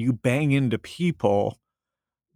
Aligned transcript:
you 0.00 0.12
bang 0.12 0.52
into 0.52 0.78
people 0.78 1.60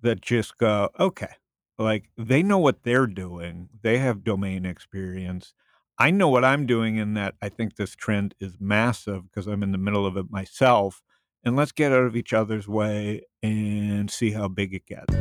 that 0.03 0.21
just 0.21 0.59
go, 0.59 0.91
okay, 1.01 1.35
like 1.79 2.11
they 2.17 2.43
know 2.43 2.59
what 2.59 2.85
they're 2.85 3.07
doing. 3.07 3.69
They 3.83 3.99
have 3.99 4.23
domain 4.23 4.67
experience. 4.67 5.55
I 5.99 6.11
know 6.11 6.29
what 6.29 6.45
I'm 6.45 6.67
doing 6.67 6.97
in 6.97 7.15
that 7.15 7.35
I 7.41 7.49
think 7.49 7.77
this 7.77 7.97
trend 7.97 8.35
is 8.41 8.57
massive 8.61 9.31
because 9.31 9.47
I'm 9.47 9.63
in 9.63 9.73
the 9.73 9.79
middle 9.79 10.07
of 10.07 10.17
it 10.17 10.31
myself. 10.31 11.03
And 11.45 11.57
let's 11.57 11.73
get 11.73 11.93
out 11.93 12.05
of 12.05 12.17
each 12.17 12.33
other's 12.33 12.67
way 12.67 13.23
and 13.43 14.11
see 14.11 14.31
how 14.31 14.49
big 14.49 14.75
it 14.75 14.87
gets. 14.87 15.15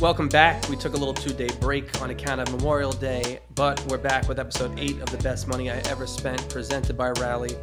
Welcome 0.00 0.28
back. 0.30 0.66
We 0.70 0.76
took 0.76 0.94
a 0.94 0.96
little 0.96 1.12
two 1.12 1.34
day 1.34 1.50
break 1.60 2.00
on 2.00 2.08
account 2.08 2.40
of 2.40 2.50
Memorial 2.50 2.90
Day, 2.90 3.40
but 3.54 3.84
we're 3.86 3.98
back 3.98 4.26
with 4.28 4.38
episode 4.38 4.80
8 4.80 4.98
of 5.02 5.10
The 5.10 5.18
Best 5.18 5.46
Money 5.46 5.70
I 5.70 5.76
Ever 5.90 6.06
Spent, 6.06 6.48
presented 6.48 6.96
by 6.96 7.10
Rally, 7.10 7.54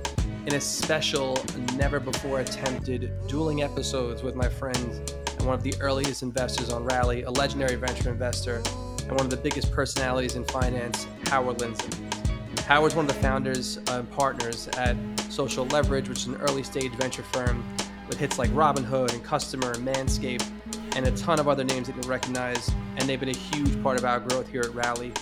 in 0.45 0.53
a 0.53 0.61
special, 0.61 1.43
never 1.73 1.99
before 1.99 2.41
attempted 2.41 3.11
dueling 3.27 3.63
episodes 3.63 4.21
with 4.21 4.35
my 4.35 4.47
friend 4.47 5.11
and 5.31 5.47
one 5.47 5.55
of 5.55 5.63
the 5.63 5.73
earliest 5.81 6.21
investors 6.21 6.69
on 6.69 6.83
Rally, 6.83 7.23
a 7.23 7.31
legendary 7.31 7.73
venture 7.73 8.11
investor, 8.11 8.61
and 8.99 9.13
one 9.13 9.21
of 9.21 9.31
the 9.31 9.37
biggest 9.37 9.71
personalities 9.71 10.35
in 10.35 10.45
finance, 10.45 11.07
Howard 11.29 11.57
Lindzon. 11.57 12.59
Howard's 12.65 12.93
one 12.93 13.09
of 13.09 13.15
the 13.15 13.19
founders 13.19 13.79
and 13.87 14.07
partners 14.11 14.67
at 14.77 14.95
Social 15.31 15.65
Leverage, 15.65 16.07
which 16.07 16.19
is 16.19 16.27
an 16.27 16.35
early 16.35 16.61
stage 16.61 16.91
venture 16.97 17.23
firm 17.23 17.65
with 18.07 18.19
hits 18.19 18.37
like 18.37 18.51
Robinhood 18.51 19.11
and 19.11 19.23
Customer 19.23 19.71
and 19.71 19.87
Manscaped 19.87 20.47
and 20.95 21.05
a 21.05 21.11
ton 21.11 21.39
of 21.39 21.47
other 21.47 21.63
names 21.63 21.87
that 21.87 21.95
you'll 21.95 22.09
recognize, 22.09 22.71
and 22.97 23.07
they've 23.07 23.19
been 23.19 23.29
a 23.29 23.37
huge 23.37 23.81
part 23.83 23.97
of 23.97 24.05
our 24.05 24.19
growth 24.19 24.47
here 24.47 24.61
at 24.61 24.73
Rally. 24.73 25.13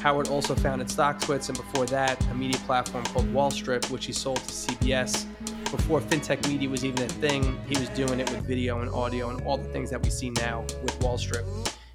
Howard 0.00 0.28
also 0.28 0.54
founded 0.54 0.88
StockTwits, 0.88 1.48
and 1.48 1.58
before 1.58 1.86
that, 1.86 2.24
a 2.30 2.34
media 2.34 2.58
platform 2.60 3.04
called 3.04 3.26
Wallstrip, 3.32 3.90
which 3.90 4.06
he 4.06 4.12
sold 4.12 4.38
to 4.38 4.52
CBS. 4.52 5.26
Before 5.70 6.00
fintech 6.00 6.48
media 6.48 6.68
was 6.68 6.84
even 6.84 7.02
a 7.02 7.08
thing, 7.08 7.58
he 7.68 7.78
was 7.78 7.88
doing 7.90 8.20
it 8.20 8.30
with 8.30 8.46
video 8.46 8.80
and 8.80 8.90
audio 8.90 9.30
and 9.30 9.40
all 9.42 9.58
the 9.58 9.68
things 9.68 9.90
that 9.90 10.02
we 10.02 10.08
see 10.08 10.30
now 10.30 10.62
with 10.82 10.98
Wallstrip. 11.00 11.44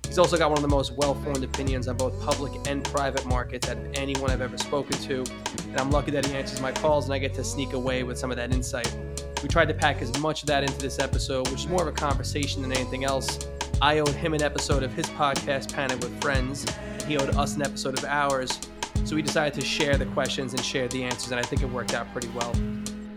He's 0.05 0.19
also 0.19 0.37
got 0.37 0.49
one 0.49 0.59
of 0.59 0.61
the 0.61 0.67
most 0.67 0.91
well 0.95 1.15
formed 1.15 1.43
opinions 1.43 1.87
on 1.87 1.97
both 1.97 2.21
public 2.21 2.51
and 2.67 2.83
private 2.83 3.25
markets 3.25 3.67
out 3.67 3.77
of 3.77 3.93
anyone 3.95 4.29
I've 4.29 4.41
ever 4.41 4.59
spoken 4.59 4.95
to, 4.99 5.23
and 5.69 5.79
I'm 5.79 5.89
lucky 5.89 6.11
that 6.11 6.23
he 6.25 6.35
answers 6.35 6.61
my 6.61 6.71
calls 6.71 7.05
and 7.05 7.13
I 7.15 7.17
get 7.17 7.33
to 7.33 7.43
sneak 7.43 7.73
away 7.73 8.03
with 8.03 8.19
some 8.19 8.29
of 8.29 8.37
that 8.37 8.53
insight. 8.53 8.95
We 9.43 9.49
tried 9.49 9.67
to 9.67 9.73
pack 9.73 10.01
as 10.01 10.17
much 10.19 10.41
of 10.41 10.47
that 10.47 10.63
into 10.63 10.79
this 10.79 10.99
episode, 10.99 11.49
which 11.49 11.59
is 11.59 11.67
more 11.67 11.81
of 11.81 11.89
a 11.89 11.91
conversation 11.91 12.61
than 12.61 12.71
anything 12.71 13.03
else. 13.03 13.45
I 13.81 13.99
owed 13.99 14.07
him 14.07 14.33
an 14.33 14.41
episode 14.41 14.83
of 14.83 14.93
his 14.93 15.05
podcast, 15.07 15.73
Panic 15.73 15.99
with 15.99 16.19
Friends, 16.21 16.65
and 16.93 17.01
he 17.01 17.17
owed 17.17 17.35
us 17.35 17.57
an 17.57 17.61
episode 17.61 17.97
of 17.97 18.05
ours. 18.05 18.57
So 19.03 19.17
we 19.17 19.21
decided 19.21 19.53
to 19.59 19.65
share 19.65 19.97
the 19.97 20.05
questions 20.05 20.53
and 20.53 20.63
share 20.63 20.87
the 20.87 21.03
answers, 21.03 21.31
and 21.31 21.41
I 21.41 21.43
think 21.43 21.61
it 21.61 21.65
worked 21.65 21.93
out 21.93 22.09
pretty 22.13 22.29
well. 22.29 22.55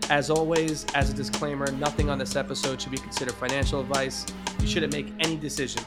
As 0.09 0.29
always, 0.29 0.85
as 0.95 1.09
a 1.09 1.13
disclaimer, 1.13 1.71
nothing 1.71 2.09
on 2.09 2.17
this 2.17 2.35
episode 2.35 2.81
should 2.81 2.91
be 2.91 2.97
considered 2.97 3.35
financial 3.35 3.79
advice. 3.79 4.25
You 4.59 4.67
shouldn't 4.67 4.91
make 4.91 5.13
any 5.21 5.37
decision, 5.37 5.81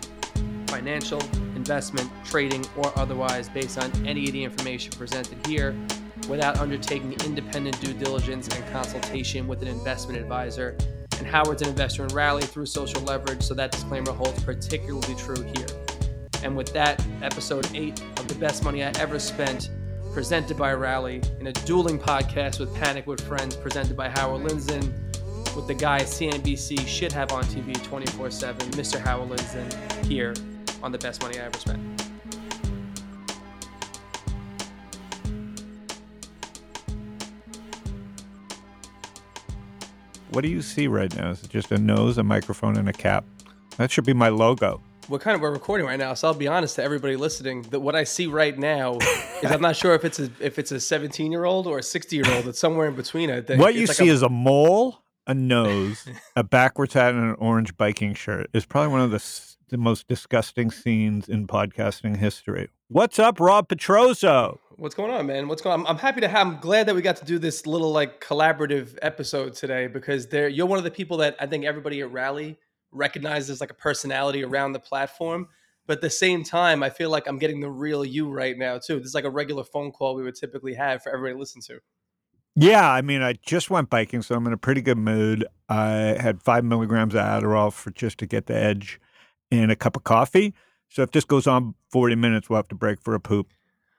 financial, 0.68 1.20
investment, 1.54 2.10
trading, 2.24 2.64
or 2.78 2.98
otherwise, 2.98 3.50
based 3.50 3.78
on 3.78 3.92
any 4.06 4.24
of 4.24 4.32
the 4.32 4.42
information 4.42 4.90
presented 4.92 5.46
here 5.46 5.76
without 6.30 6.58
undertaking 6.58 7.12
independent 7.24 7.78
due 7.80 7.92
diligence 7.92 8.46
and 8.48 8.66
consultation 8.72 9.48
with 9.48 9.60
an 9.62 9.68
investment 9.68 10.18
advisor. 10.18 10.76
And 11.18 11.26
Howard's 11.26 11.60
an 11.60 11.68
investor 11.68 12.04
in 12.04 12.14
Rally 12.14 12.42
through 12.44 12.66
social 12.66 13.02
leverage, 13.02 13.42
so 13.42 13.52
that 13.54 13.72
disclaimer 13.72 14.12
holds 14.12 14.42
particularly 14.44 15.14
true 15.16 15.42
here. 15.42 15.66
And 16.42 16.56
with 16.56 16.72
that, 16.72 17.04
episode 17.20 17.68
8 17.74 18.00
of 18.00 18.28
The 18.28 18.36
Best 18.36 18.64
Money 18.64 18.84
I 18.84 18.92
Ever 18.98 19.18
Spent, 19.18 19.70
presented 20.14 20.56
by 20.56 20.72
Rally, 20.72 21.20
in 21.40 21.48
a 21.48 21.52
dueling 21.52 21.98
podcast 21.98 22.60
with 22.60 22.74
Panic 22.76 23.06
with 23.06 23.20
Friends, 23.20 23.56
presented 23.56 23.96
by 23.96 24.08
Howard 24.08 24.48
Lindzon, 24.48 24.92
with 25.54 25.66
the 25.66 25.74
guy 25.74 26.00
CNBC 26.00 26.86
should 26.86 27.12
have 27.12 27.32
on 27.32 27.42
TV 27.44 27.74
24 27.84 28.30
7, 28.30 28.70
Mr. 28.70 28.98
Howard 29.00 29.30
Lindzon, 29.30 30.04
here 30.06 30.32
on 30.82 30.92
The 30.92 30.98
Best 30.98 31.22
Money 31.22 31.38
I 31.38 31.44
Ever 31.44 31.58
Spent. 31.58 31.99
What 40.30 40.42
do 40.42 40.48
you 40.48 40.62
see 40.62 40.86
right 40.86 41.14
now? 41.16 41.30
Is 41.30 41.42
it 41.42 41.50
just 41.50 41.70
a 41.72 41.78
nose, 41.78 42.18
a 42.18 42.22
microphone, 42.22 42.76
and 42.76 42.88
a 42.88 42.92
cap? 42.92 43.24
That 43.78 43.90
should 43.90 44.04
be 44.04 44.12
my 44.12 44.28
logo. 44.28 44.80
We're 45.08 45.18
kind 45.18 45.34
of 45.34 45.40
we're 45.40 45.50
recording 45.50 45.86
right 45.86 45.98
now, 45.98 46.14
so 46.14 46.28
I'll 46.28 46.34
be 46.34 46.46
honest 46.46 46.76
to 46.76 46.84
everybody 46.84 47.16
listening 47.16 47.62
that 47.70 47.80
what 47.80 47.96
I 47.96 48.04
see 48.04 48.28
right 48.28 48.56
now 48.56 48.96
is 49.42 49.50
I'm 49.50 49.60
not 49.60 49.74
sure 49.74 49.94
if 49.94 50.04
it's 50.04 50.20
a 50.20 50.30
if 50.38 50.56
it's 50.58 50.70
a 50.70 50.78
17 50.78 51.32
year 51.32 51.44
old 51.44 51.66
or 51.66 51.78
a 51.78 51.82
60 51.82 52.14
year 52.14 52.24
old. 52.32 52.46
It's 52.46 52.60
somewhere 52.60 52.86
in 52.86 52.94
between. 52.94 53.28
I 53.30 53.40
think 53.40 53.60
What 53.60 53.70
It's 53.70 53.78
you 53.80 53.86
like 53.88 53.96
see 53.96 54.08
a- 54.08 54.12
is 54.12 54.22
a 54.22 54.28
mole, 54.28 55.02
a 55.26 55.34
nose, 55.34 56.06
a 56.36 56.44
backwards 56.44 56.94
hat, 56.94 57.14
and 57.14 57.24
an 57.30 57.36
orange 57.40 57.76
biking 57.76 58.14
shirt. 58.14 58.48
Is 58.52 58.64
probably 58.66 58.92
one 58.92 59.00
of 59.00 59.10
the 59.10 59.18
the 59.70 59.78
most 59.78 60.08
disgusting 60.08 60.70
scenes 60.70 61.28
in 61.28 61.46
podcasting 61.46 62.16
history. 62.16 62.68
What's 62.88 63.18
up, 63.18 63.40
Rob 63.40 63.68
Petrozzo? 63.68 64.58
What's 64.76 64.94
going 64.94 65.12
on, 65.12 65.26
man? 65.26 65.48
What's 65.48 65.62
going 65.62 65.74
on? 65.74 65.80
I'm, 65.80 65.86
I'm 65.86 65.98
happy 65.98 66.20
to 66.20 66.28
have. 66.28 66.46
I'm 66.46 66.58
glad 66.58 66.86
that 66.86 66.94
we 66.94 67.02
got 67.02 67.16
to 67.16 67.24
do 67.24 67.38
this 67.38 67.66
little 67.66 67.92
like 67.92 68.20
collaborative 68.20 68.98
episode 69.00 69.54
today 69.54 69.86
because 69.86 70.26
there 70.26 70.48
you're 70.48 70.66
one 70.66 70.78
of 70.78 70.84
the 70.84 70.90
people 70.90 71.18
that 71.18 71.36
I 71.40 71.46
think 71.46 71.64
everybody 71.64 72.00
at 72.00 72.10
Rally 72.10 72.58
recognizes 72.92 73.60
like 73.60 73.70
a 73.70 73.74
personality 73.74 74.42
around 74.42 74.72
the 74.72 74.80
platform. 74.80 75.48
But 75.86 75.98
at 75.98 76.02
the 76.02 76.10
same 76.10 76.44
time, 76.44 76.82
I 76.82 76.90
feel 76.90 77.10
like 77.10 77.26
I'm 77.26 77.38
getting 77.38 77.60
the 77.60 77.70
real 77.70 78.04
you 78.04 78.30
right 78.30 78.56
now 78.56 78.78
too. 78.78 78.98
This 78.98 79.08
is 79.08 79.14
like 79.14 79.24
a 79.24 79.30
regular 79.30 79.64
phone 79.64 79.92
call 79.92 80.14
we 80.14 80.22
would 80.22 80.36
typically 80.36 80.74
have 80.74 81.02
for 81.02 81.12
everybody 81.12 81.34
to 81.34 81.38
listen 81.38 81.62
to. 81.62 81.80
Yeah, 82.56 82.90
I 82.90 83.00
mean, 83.00 83.22
I 83.22 83.34
just 83.44 83.70
went 83.70 83.90
biking, 83.90 84.22
so 84.22 84.34
I'm 84.34 84.46
in 84.46 84.52
a 84.52 84.58
pretty 84.58 84.82
good 84.82 84.98
mood. 84.98 85.46
I 85.68 86.16
had 86.20 86.42
five 86.42 86.64
milligrams 86.64 87.14
of 87.14 87.20
Adderall 87.20 87.72
for 87.72 87.90
just 87.90 88.18
to 88.18 88.26
get 88.26 88.46
the 88.46 88.56
edge, 88.56 89.00
and 89.50 89.70
a 89.70 89.76
cup 89.76 89.96
of 89.96 90.04
coffee. 90.04 90.54
So 90.88 91.02
if 91.02 91.12
this 91.12 91.24
goes 91.24 91.46
on 91.46 91.74
40 91.90 92.16
minutes, 92.16 92.48
we'll 92.50 92.56
have 92.58 92.68
to 92.68 92.74
break 92.74 93.00
for 93.00 93.14
a 93.14 93.20
poop. 93.20 93.48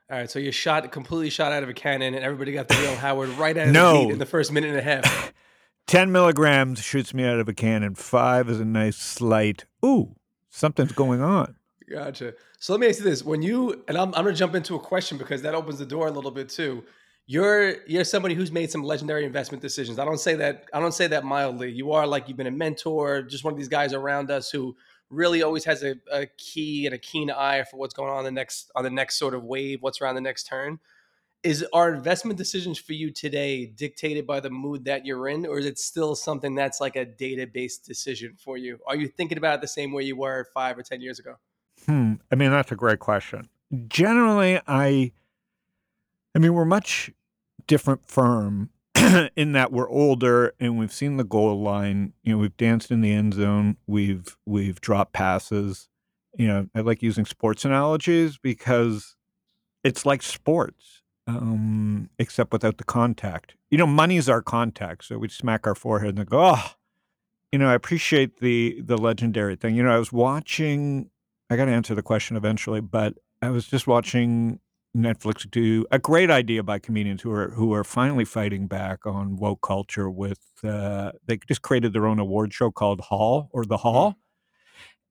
All 0.09 0.17
right, 0.17 0.29
so 0.29 0.39
you're 0.39 0.51
shot 0.51 0.91
completely 0.91 1.29
shot 1.29 1.53
out 1.53 1.63
of 1.63 1.69
a 1.69 1.73
cannon, 1.73 2.13
and 2.15 2.23
everybody 2.23 2.51
got 2.51 2.67
the 2.67 2.75
real 2.75 2.95
Howard 2.97 3.29
right 3.31 3.57
out 3.57 3.67
of 3.67 3.73
No. 3.73 4.07
the 4.07 4.13
in 4.13 4.19
the 4.19 4.25
first 4.25 4.51
minute 4.51 4.69
and 4.71 4.79
a 4.79 4.81
half. 4.81 5.33
10 5.87 6.11
milligrams 6.11 6.81
shoots 6.81 7.13
me 7.13 7.25
out 7.25 7.39
of 7.39 7.47
a 7.47 7.53
cannon. 7.53 7.95
Five 7.95 8.49
is 8.49 8.59
a 8.59 8.65
nice 8.65 8.97
slight. 8.97 9.65
Ooh, 9.85 10.15
something's 10.49 10.91
going 10.91 11.21
on. 11.21 11.55
Gotcha. 11.89 12.33
So 12.59 12.73
let 12.73 12.79
me 12.79 12.87
ask 12.87 12.99
you 12.99 13.05
this: 13.05 13.23
When 13.23 13.41
you 13.41 13.83
and 13.87 13.97
I'm, 13.97 14.09
I'm 14.09 14.23
going 14.23 14.33
to 14.35 14.39
jump 14.39 14.53
into 14.55 14.75
a 14.75 14.79
question 14.79 15.17
because 15.17 15.41
that 15.41 15.55
opens 15.55 15.79
the 15.79 15.85
door 15.85 16.07
a 16.07 16.11
little 16.11 16.31
bit 16.31 16.49
too. 16.49 16.83
You're 17.25 17.83
you're 17.85 18.03
somebody 18.03 18.35
who's 18.35 18.51
made 18.51 18.69
some 18.71 18.83
legendary 18.83 19.25
investment 19.25 19.61
decisions. 19.61 19.97
I 19.99 20.05
don't 20.05 20.19
say 20.19 20.35
that 20.35 20.65
I 20.73 20.79
don't 20.79 20.93
say 20.93 21.07
that 21.07 21.23
mildly. 21.23 21.71
You 21.71 21.91
are 21.93 22.05
like 22.05 22.27
you've 22.27 22.37
been 22.37 22.47
a 22.47 22.51
mentor, 22.51 23.21
just 23.21 23.43
one 23.43 23.53
of 23.53 23.57
these 23.57 23.67
guys 23.69 23.93
around 23.93 24.29
us 24.31 24.49
who 24.51 24.75
really 25.11 25.43
always 25.43 25.65
has 25.65 25.83
a, 25.83 25.95
a 26.11 26.25
key 26.37 26.85
and 26.85 26.95
a 26.95 26.97
keen 26.97 27.29
eye 27.29 27.63
for 27.63 27.77
what's 27.77 27.93
going 27.93 28.09
on 28.09 28.23
the 28.23 28.31
next 28.31 28.71
on 28.75 28.83
the 28.83 28.89
next 28.89 29.19
sort 29.19 29.35
of 29.35 29.43
wave, 29.43 29.81
what's 29.81 30.01
around 30.01 30.15
the 30.15 30.21
next 30.21 30.45
turn. 30.45 30.79
Is 31.43 31.65
our 31.73 31.93
investment 31.93 32.37
decisions 32.37 32.77
for 32.77 32.93
you 32.93 33.09
today 33.11 33.65
dictated 33.65 34.27
by 34.27 34.39
the 34.39 34.51
mood 34.51 34.85
that 34.85 35.05
you're 35.05 35.27
in, 35.27 35.45
or 35.45 35.57
is 35.57 35.65
it 35.65 35.79
still 35.79 36.15
something 36.15 36.53
that's 36.55 36.79
like 36.79 36.95
a 36.95 37.03
data 37.03 37.47
based 37.47 37.85
decision 37.85 38.35
for 38.37 38.57
you? 38.57 38.79
Are 38.87 38.95
you 38.95 39.07
thinking 39.07 39.37
about 39.37 39.55
it 39.55 39.61
the 39.61 39.67
same 39.67 39.91
way 39.91 40.03
you 40.03 40.15
were 40.15 40.47
five 40.53 40.77
or 40.77 40.83
ten 40.83 41.01
years 41.01 41.19
ago? 41.19 41.35
Hmm. 41.85 42.13
I 42.31 42.35
mean, 42.35 42.51
that's 42.51 42.71
a 42.71 42.75
great 42.75 42.99
question. 42.99 43.49
Generally, 43.87 44.61
I, 44.67 45.11
I 46.35 46.39
mean, 46.39 46.53
we're 46.53 46.65
much 46.65 47.11
different 47.67 48.05
firm 48.05 48.69
in 49.35 49.53
that 49.53 49.71
we're 49.71 49.89
older 49.89 50.53
and 50.59 50.77
we've 50.77 50.93
seen 50.93 51.17
the 51.17 51.23
goal 51.23 51.61
line. 51.61 52.13
You 52.23 52.33
know, 52.33 52.37
we've 52.39 52.57
danced 52.57 52.91
in 52.91 53.01
the 53.01 53.11
end 53.11 53.33
zone. 53.33 53.77
We've 53.87 54.37
we've 54.45 54.81
dropped 54.81 55.13
passes. 55.13 55.89
You 56.37 56.47
know, 56.47 56.67
I 56.75 56.81
like 56.81 57.01
using 57.01 57.25
sports 57.25 57.65
analogies 57.65 58.37
because 58.37 59.15
it's 59.83 60.05
like 60.05 60.21
sports, 60.21 61.01
um, 61.27 62.09
except 62.17 62.53
without 62.53 62.77
the 62.77 62.83
contact. 62.83 63.55
You 63.69 63.77
know, 63.77 63.87
money's 63.87 64.29
our 64.29 64.41
contact, 64.41 65.05
so 65.05 65.17
we 65.17 65.27
smack 65.27 65.67
our 65.67 65.75
forehead 65.75 66.17
and 66.17 66.29
go, 66.29 66.53
"Oh, 66.55 66.71
you 67.51 67.59
know, 67.59 67.69
I 67.69 67.73
appreciate 67.73 68.39
the 68.39 68.81
the 68.81 68.97
legendary 68.97 69.55
thing." 69.55 69.75
You 69.75 69.83
know, 69.83 69.93
I 69.93 69.99
was 69.99 70.13
watching 70.13 71.09
I 71.51 71.57
got 71.57 71.65
to 71.65 71.71
answer 71.71 71.93
the 71.93 72.01
question 72.01 72.37
eventually, 72.37 72.79
but 72.79 73.15
I 73.41 73.49
was 73.49 73.67
just 73.67 73.85
watching 73.85 74.61
Netflix 74.95 75.49
do 75.49 75.85
a 75.91 75.99
great 75.99 76.29
idea 76.29 76.63
by 76.63 76.77
comedians 76.77 77.21
who 77.21 77.31
are 77.31 77.49
who 77.51 77.73
are 77.73 77.83
finally 77.83 78.25
fighting 78.25 78.67
back 78.67 79.05
on 79.05 79.37
woke 79.37 79.61
culture 79.61 80.09
with 80.09 80.39
uh, 80.65 81.11
they 81.25 81.37
just 81.47 81.61
created 81.61 81.93
their 81.93 82.05
own 82.05 82.19
award 82.19 82.53
show 82.53 82.71
called 82.71 82.99
Hall 83.01 83.49
or 83.53 83.65
the 83.65 83.77
Hall, 83.77 84.17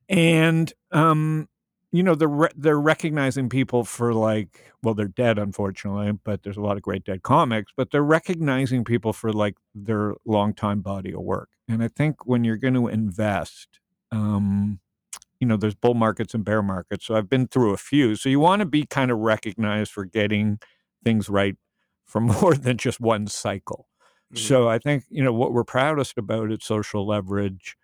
and 0.08 0.72
um, 0.92 1.48
you 1.92 2.02
know 2.02 2.14
they're 2.14 2.28
re- 2.28 2.50
they're 2.56 2.80
recognizing 2.80 3.48
people 3.48 3.84
for 3.84 4.12
like 4.14 4.72
well 4.82 4.94
they're 4.94 5.08
dead 5.08 5.38
unfortunately, 5.38 6.12
but 6.24 6.42
there's 6.42 6.56
a 6.56 6.60
lot 6.62 6.76
of 6.76 6.82
great 6.82 7.04
dead 7.04 7.22
comics, 7.22 7.72
but 7.76 7.90
they're 7.90 8.02
recognizing 8.02 8.84
people 8.84 9.12
for 9.12 9.32
like 9.32 9.56
their 9.74 10.14
longtime 10.26 10.80
body 10.80 11.12
of 11.14 11.20
work, 11.20 11.50
and 11.68 11.82
I 11.82 11.88
think 11.88 12.26
when 12.26 12.44
you're 12.44 12.56
going 12.56 12.74
to 12.74 12.88
invest. 12.88 13.80
Um, 14.12 14.80
you 15.40 15.46
know, 15.46 15.56
there's 15.56 15.74
bull 15.74 15.94
markets 15.94 16.34
and 16.34 16.44
bear 16.44 16.62
markets. 16.62 17.06
So 17.06 17.16
I've 17.16 17.28
been 17.28 17.48
through 17.48 17.72
a 17.72 17.78
few. 17.78 18.14
So 18.14 18.28
you 18.28 18.38
want 18.38 18.60
to 18.60 18.66
be 18.66 18.84
kind 18.84 19.10
of 19.10 19.18
recognized 19.18 19.90
for 19.90 20.04
getting 20.04 20.58
things 21.02 21.28
right 21.28 21.56
for 22.06 22.20
more 22.20 22.54
than 22.54 22.76
just 22.76 23.00
one 23.00 23.26
cycle. 23.26 23.88
Mm-hmm. 24.32 24.46
So 24.46 24.68
I 24.68 24.78
think, 24.78 25.04
you 25.08 25.24
know, 25.24 25.32
what 25.32 25.52
we're 25.52 25.64
proudest 25.64 26.18
about 26.18 26.52
at 26.52 26.62
social 26.62 27.06
leverage 27.06 27.76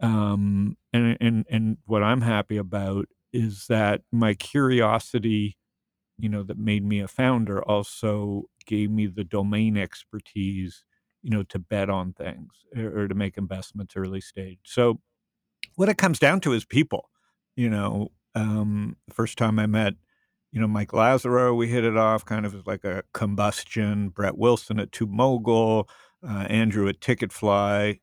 um, 0.00 0.76
and, 0.92 1.16
and, 1.20 1.46
and 1.50 1.76
what 1.86 2.02
I'm 2.02 2.22
happy 2.22 2.56
about 2.56 3.06
is 3.32 3.66
that 3.68 4.02
my 4.10 4.34
curiosity, 4.34 5.56
you 6.18 6.28
know, 6.28 6.42
that 6.42 6.58
made 6.58 6.84
me 6.84 7.00
a 7.00 7.08
founder 7.08 7.62
also 7.62 8.44
gave 8.66 8.90
me 8.90 9.06
the 9.06 9.24
domain 9.24 9.76
expertise, 9.76 10.84
you 11.22 11.30
know, 11.30 11.42
to 11.44 11.58
bet 11.58 11.90
on 11.90 12.12
things 12.12 12.50
or, 12.76 13.02
or 13.02 13.08
to 13.08 13.14
make 13.14 13.36
investments 13.36 13.94
early 13.96 14.20
stage. 14.20 14.60
So 14.64 15.00
what 15.76 15.88
it 15.88 15.98
comes 15.98 16.18
down 16.18 16.40
to 16.40 16.52
is 16.52 16.64
people. 16.64 17.08
You 17.56 17.70
know, 17.70 18.08
um, 18.34 18.96
the 19.08 19.14
first 19.14 19.38
time 19.38 19.58
I 19.58 19.66
met, 19.66 19.94
you 20.52 20.60
know, 20.60 20.68
Mike 20.68 20.92
Lazaro, 20.92 21.54
we 21.54 21.68
hit 21.68 21.84
it 21.84 21.96
off 21.96 22.24
kind 22.24 22.44
of 22.44 22.66
like 22.66 22.84
a 22.84 23.02
combustion. 23.12 24.08
Brett 24.08 24.36
Wilson 24.36 24.80
at 24.80 24.90
TubeMogul, 24.90 25.88
uh, 26.26 26.46
Andrew 26.48 26.88
at 26.88 27.00
Ticketfly, 27.00 28.00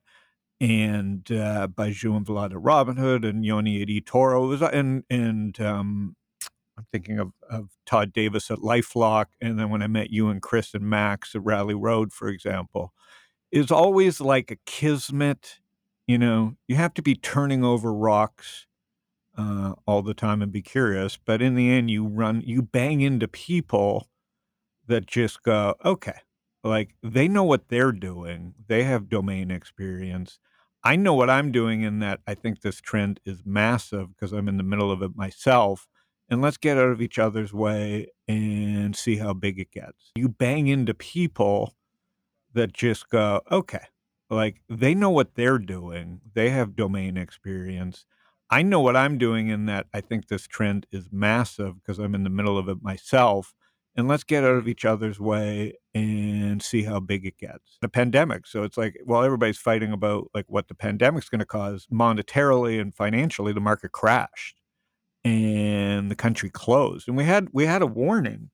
and 0.60 1.32
uh, 1.32 1.68
Baiju 1.68 2.16
and 2.16 2.26
Vlad 2.26 2.52
at 2.52 2.58
Robinhood, 2.58 3.28
and 3.28 3.46
Yoni 3.46 3.82
at 3.82 3.90
eToro. 3.90 4.48
Was, 4.48 4.62
and 4.62 5.04
and 5.10 5.60
um, 5.60 6.16
I'm 6.78 6.86
thinking 6.92 7.20
of, 7.20 7.32
of 7.50 7.70
Todd 7.86 8.14
Davis 8.14 8.52
at 8.52 8.60
LifeLock, 8.60 9.26
and 9.42 9.60
then 9.60 9.70
when 9.70 9.82
I 9.82 9.88
met 9.88 10.12
you 10.12 10.30
and 10.30 10.42
Chris 10.42 10.74
and 10.74 10.84
Max 10.84 11.36
at 11.36 11.44
Rally 11.44 11.74
Road, 11.74 12.14
for 12.14 12.28
example, 12.28 12.94
is 13.52 13.72
always 13.72 14.22
like 14.22 14.52
a 14.52 14.58
kismet. 14.66 15.60
You 16.08 16.18
know, 16.18 16.56
you 16.68 16.76
have 16.78 16.94
to 16.96 17.02
be 17.02 17.16
turning 17.16 17.64
over 17.66 17.94
rocks 17.94 18.66
uh, 19.38 19.74
all 19.86 20.02
the 20.02 20.14
time 20.14 20.42
and 20.42 20.52
be 20.52 20.62
curious, 20.62 21.18
but 21.18 21.42
in 21.42 21.56
the 21.56 21.70
end, 21.70 21.92
you 21.92 22.06
run, 22.08 22.42
you 22.46 22.62
bang 22.62 23.02
into 23.02 23.28
people 23.28 24.08
that 24.88 25.06
just 25.06 25.44
go, 25.44 25.76
okay, 25.84 26.20
like 26.64 26.96
they 27.04 27.28
know 27.28 27.44
what 27.44 27.68
they're 27.68 27.92
doing, 27.92 28.54
they 28.68 28.84
have 28.84 29.10
domain 29.10 29.52
experience. 29.52 30.40
I 30.84 30.96
know 30.96 31.14
what 31.14 31.30
I'm 31.30 31.52
doing 31.52 31.82
in 31.82 32.00
that 32.00 32.22
I 32.26 32.34
think 32.34 32.62
this 32.62 32.80
trend 32.80 33.20
is 33.26 33.42
massive 33.46 34.16
because 34.16 34.32
I'm 34.32 34.48
in 34.48 34.58
the 34.58 34.64
middle 34.64 34.92
of 34.92 35.02
it 35.02 35.16
myself. 35.16 35.88
And 36.30 36.42
let's 36.42 36.58
get 36.58 36.78
out 36.78 36.90
of 36.90 37.02
each 37.02 37.20
other's 37.20 37.54
way 37.54 38.08
and 38.28 38.96
see 38.96 39.18
how 39.18 39.34
big 39.34 39.60
it 39.60 39.72
gets. 39.72 40.12
You 40.16 40.30
bang 40.30 40.68
into 40.68 40.94
people 40.94 41.76
that 42.54 42.74
just 42.74 43.10
go, 43.10 43.42
okay, 43.52 43.86
like 44.30 44.62
they 44.70 44.94
know 44.94 45.10
what 45.10 45.36
they're 45.36 45.60
doing, 45.60 46.22
they 46.34 46.50
have 46.50 46.76
domain 46.76 47.18
experience. 47.18 48.06
I 48.50 48.62
know 48.62 48.80
what 48.80 48.96
I'm 48.96 49.18
doing 49.18 49.50
in 49.50 49.66
that 49.66 49.88
I 49.94 50.02
think 50.02 50.28
this 50.28 50.48
trend 50.48 50.86
is 50.92 51.10
massive 51.12 51.76
because 51.82 52.00
I'm 52.00 52.16
in 52.16 52.24
the 52.24 52.30
middle 52.30 52.58
of 52.58 52.70
it 52.70 52.82
myself. 52.82 53.54
And 53.96 54.08
let's 54.08 54.24
get 54.24 54.44
out 54.44 54.52
of 54.52 54.68
each 54.68 54.86
other's 54.86 55.20
way 55.20 55.74
and 55.96 56.62
see 56.62 56.84
how 56.84 57.00
big 57.00 57.26
it 57.26 57.40
gets. 57.40 57.80
The 57.82 57.90
pandemic. 57.90 58.46
So 58.46 58.62
it's 58.62 58.78
like, 58.78 58.96
well, 59.04 59.24
everybody's 59.24 59.58
fighting 59.58 59.92
about 59.92 60.30
like 60.36 60.46
what 60.48 60.68
the 60.68 60.76
pandemic's 60.76 61.30
going 61.30 61.40
to 61.40 61.46
cause 61.46 61.88
monetarily 61.92 62.80
and 62.80 62.96
financially. 62.96 63.54
The 63.54 63.60
market 63.60 63.92
crashed 63.92 64.62
and 65.24 66.12
the 66.12 66.16
country 66.16 66.50
closed. 66.52 67.08
And 67.08 67.18
we 67.18 67.24
had 67.24 67.48
we 67.52 67.66
had 67.66 67.82
a 67.82 67.88
warning 67.88 68.52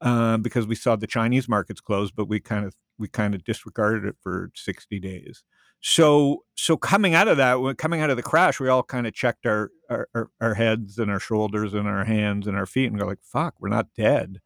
uh, 0.00 0.36
because 0.38 0.66
we 0.66 0.74
saw 0.74 0.96
the 0.96 1.06
Chinese 1.06 1.48
markets 1.48 1.80
close, 1.80 2.10
but 2.10 2.26
we 2.26 2.40
kind 2.40 2.64
of 2.64 2.74
we 3.00 3.08
kind 3.08 3.34
of 3.34 3.44
disregarded 3.44 4.04
it 4.06 4.16
for 4.22 4.52
60 4.54 5.00
days. 5.00 5.44
So 5.82 6.44
so 6.56 6.76
coming 6.76 7.14
out 7.14 7.28
of 7.28 7.38
that, 7.38 7.76
coming 7.78 8.02
out 8.02 8.10
of 8.10 8.16
the 8.18 8.22
crash, 8.22 8.60
we 8.60 8.68
all 8.68 8.82
kind 8.82 9.06
of 9.06 9.14
checked 9.14 9.46
our, 9.46 9.70
our 9.88 10.30
our 10.40 10.54
heads 10.54 10.98
and 10.98 11.10
our 11.10 11.20
shoulders 11.20 11.74
and 11.74 11.88
our 11.88 12.04
hands 12.04 12.46
and 12.46 12.56
our 12.56 12.66
feet 12.66 12.86
and 12.90 12.98
go 13.00 13.06
like, 13.06 13.22
"Fuck, 13.22 13.54
we're 13.60 13.70
not 13.70 13.88
dead." 13.96 14.40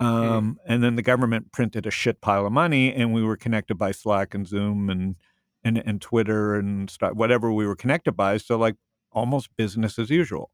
Um, 0.00 0.58
And 0.66 0.82
then 0.84 0.96
the 0.96 1.02
government 1.02 1.52
printed 1.52 1.86
a 1.86 1.90
shit 1.90 2.20
pile 2.20 2.46
of 2.46 2.52
money, 2.52 2.92
and 2.92 3.14
we 3.14 3.22
were 3.22 3.36
connected 3.36 3.76
by 3.76 3.92
Slack 3.92 4.34
and 4.34 4.46
Zoom 4.46 4.90
and 4.90 5.16
and 5.64 5.78
and 5.78 6.00
Twitter 6.02 6.54
and 6.56 6.90
stuff, 6.90 7.14
whatever 7.14 7.52
we 7.52 7.66
were 7.66 7.76
connected 7.76 8.12
by. 8.12 8.36
So 8.38 8.58
like 8.58 8.76
almost 9.12 9.56
business 9.56 9.98
as 9.98 10.10
usual. 10.10 10.50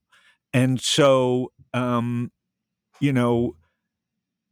And 0.55 0.81
so, 0.81 1.53
um, 1.75 2.33
you 3.01 3.13
know, 3.13 3.55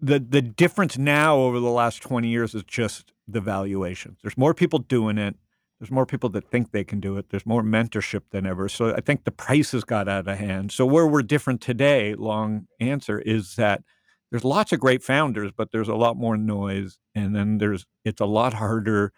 the 0.01 0.19
the 0.19 0.43
difference 0.43 0.99
now 0.99 1.37
over 1.37 1.61
the 1.61 1.71
last 1.71 2.03
twenty 2.03 2.29
years 2.29 2.55
is 2.55 2.65
just 2.65 3.13
the 3.29 3.41
valuations. 3.41 4.19
There's 4.23 4.39
more 4.39 4.55
people 4.55 4.81
doing 4.81 5.19
it 5.19 5.37
there's 5.81 5.91
more 5.91 6.07
people 6.07 6.29
that 6.31 6.51
think 6.51 6.71
they 6.71 6.85
can 6.85 7.01
do 7.01 7.17
it. 7.17 7.31
There's 7.31 7.47
more 7.47 7.63
mentorship 7.63 8.23
than 8.31 8.45
ever. 8.45 8.69
So 8.69 8.95
I 8.95 9.01
think 9.01 9.25
the 9.25 9.31
prices 9.31 9.83
got 9.83 10.09
out 10.09 10.29
of 10.29 10.39
hand. 10.39 10.73
So 10.73 10.85
where 10.85 11.07
we're 11.07 11.23
different 11.23 11.63
today, 11.63 12.15
long 12.15 12.67
answer, 12.81 13.19
is 13.19 13.57
that 13.57 13.83
there's 14.31 14.45
lots 14.45 14.73
of 14.73 14.79
great 14.79 15.03
founders, 15.03 15.53
but 15.57 15.73
there's 15.73 15.89
a 15.89 15.95
lot 15.95 16.19
more 16.19 16.37
noise. 16.37 16.99
And 17.15 17.35
then 17.35 17.59
there's 17.59 17.87
it's 18.05 18.21
a 18.21 18.27
lot 18.27 18.53
harder 18.53 19.13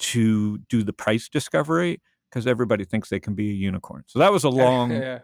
to 0.00 0.58
do 0.68 0.82
the 0.82 0.92
price 0.92 1.28
discovery 1.28 2.00
because 2.28 2.44
everybody 2.44 2.84
thinks 2.84 3.08
they 3.08 3.20
can 3.20 3.34
be 3.34 3.50
a 3.50 3.54
unicorn. 3.54 4.02
So 4.08 4.18
that 4.18 4.32
was 4.32 4.42
a 4.42 4.50
long 4.50 4.90
yeah 4.90 5.20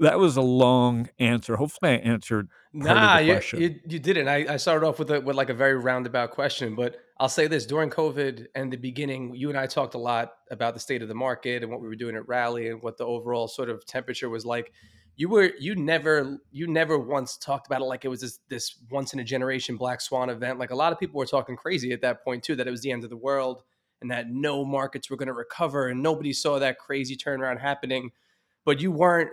that 0.00 0.18
was 0.18 0.36
a 0.36 0.42
long 0.42 1.08
answer. 1.18 1.56
Hopefully, 1.56 1.92
I 1.92 1.94
answered. 1.96 2.48
nah, 2.72 3.18
you, 3.18 3.40
you, 3.52 3.80
you 3.86 3.98
didn't. 3.98 4.28
I, 4.28 4.54
I 4.54 4.56
started 4.56 4.86
off 4.86 4.98
with 4.98 5.10
a, 5.10 5.20
with 5.20 5.36
like 5.36 5.50
a 5.50 5.54
very 5.54 5.76
roundabout 5.76 6.30
question, 6.30 6.74
but 6.74 6.96
I'll 7.18 7.28
say 7.28 7.46
this: 7.46 7.66
during 7.66 7.90
COVID 7.90 8.46
and 8.54 8.72
the 8.72 8.76
beginning, 8.76 9.34
you 9.34 9.48
and 9.50 9.58
I 9.58 9.66
talked 9.66 9.94
a 9.94 9.98
lot 9.98 10.32
about 10.50 10.74
the 10.74 10.80
state 10.80 11.02
of 11.02 11.08
the 11.08 11.14
market 11.14 11.62
and 11.62 11.70
what 11.70 11.80
we 11.80 11.88
were 11.88 11.96
doing 11.96 12.16
at 12.16 12.26
Rally 12.26 12.68
and 12.68 12.82
what 12.82 12.96
the 12.96 13.04
overall 13.04 13.46
sort 13.46 13.70
of 13.70 13.84
temperature 13.86 14.28
was 14.28 14.44
like. 14.44 14.72
You 15.16 15.28
were 15.28 15.52
you 15.58 15.74
never 15.74 16.38
you 16.50 16.66
never 16.66 16.98
once 16.98 17.36
talked 17.36 17.66
about 17.66 17.82
it 17.82 17.84
like 17.84 18.06
it 18.06 18.08
was 18.08 18.22
this 18.22 18.38
this 18.48 18.76
once 18.90 19.12
in 19.12 19.18
a 19.18 19.24
generation 19.24 19.76
black 19.76 20.00
swan 20.00 20.30
event. 20.30 20.58
Like 20.58 20.70
a 20.70 20.76
lot 20.76 20.92
of 20.92 20.98
people 20.98 21.18
were 21.18 21.26
talking 21.26 21.56
crazy 21.56 21.92
at 21.92 22.00
that 22.00 22.24
point 22.24 22.42
too, 22.42 22.56
that 22.56 22.66
it 22.66 22.70
was 22.70 22.80
the 22.80 22.90
end 22.90 23.04
of 23.04 23.10
the 23.10 23.18
world 23.18 23.62
and 24.00 24.10
that 24.10 24.30
no 24.30 24.64
markets 24.64 25.10
were 25.10 25.16
going 25.16 25.26
to 25.26 25.34
recover 25.34 25.88
and 25.88 26.02
nobody 26.02 26.32
saw 26.32 26.58
that 26.58 26.78
crazy 26.78 27.16
turnaround 27.16 27.60
happening. 27.60 28.12
But 28.64 28.80
you 28.80 28.92
weren't 28.92 29.30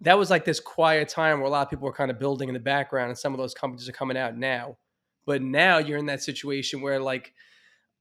that 0.00 0.18
was 0.18 0.30
like 0.30 0.44
this 0.44 0.60
quiet 0.60 1.08
time 1.08 1.38
where 1.38 1.46
a 1.46 1.50
lot 1.50 1.62
of 1.62 1.70
people 1.70 1.86
were 1.86 1.92
kind 1.92 2.10
of 2.10 2.18
building 2.18 2.48
in 2.48 2.54
the 2.54 2.60
background 2.60 3.08
and 3.08 3.18
some 3.18 3.32
of 3.32 3.38
those 3.38 3.54
companies 3.54 3.88
are 3.88 3.92
coming 3.92 4.16
out 4.16 4.36
now. 4.36 4.76
But 5.24 5.42
now 5.42 5.78
you're 5.78 5.98
in 5.98 6.06
that 6.06 6.22
situation 6.22 6.80
where 6.80 7.00
like 7.00 7.32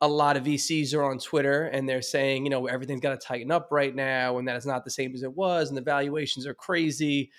a 0.01 0.07
lot 0.07 0.35
of 0.35 0.43
VCs 0.43 0.93
are 0.93 1.03
on 1.03 1.19
Twitter 1.19 1.63
and 1.63 1.87
they're 1.87 2.01
saying, 2.01 2.43
you 2.43 2.49
know, 2.49 2.67
everything's 2.67 3.01
got 3.01 3.19
to 3.19 3.27
tighten 3.27 3.49
up 3.49 3.69
right 3.71 3.95
now 3.95 4.37
and 4.37 4.47
that 4.47 4.57
it's 4.57 4.65
not 4.65 4.83
the 4.83 4.91
same 4.91 5.13
as 5.15 5.23
it 5.23 5.33
was 5.33 5.69
and 5.69 5.77
the 5.77 5.81
valuations 5.81 6.45
are 6.45 6.53
crazy. 6.53 7.31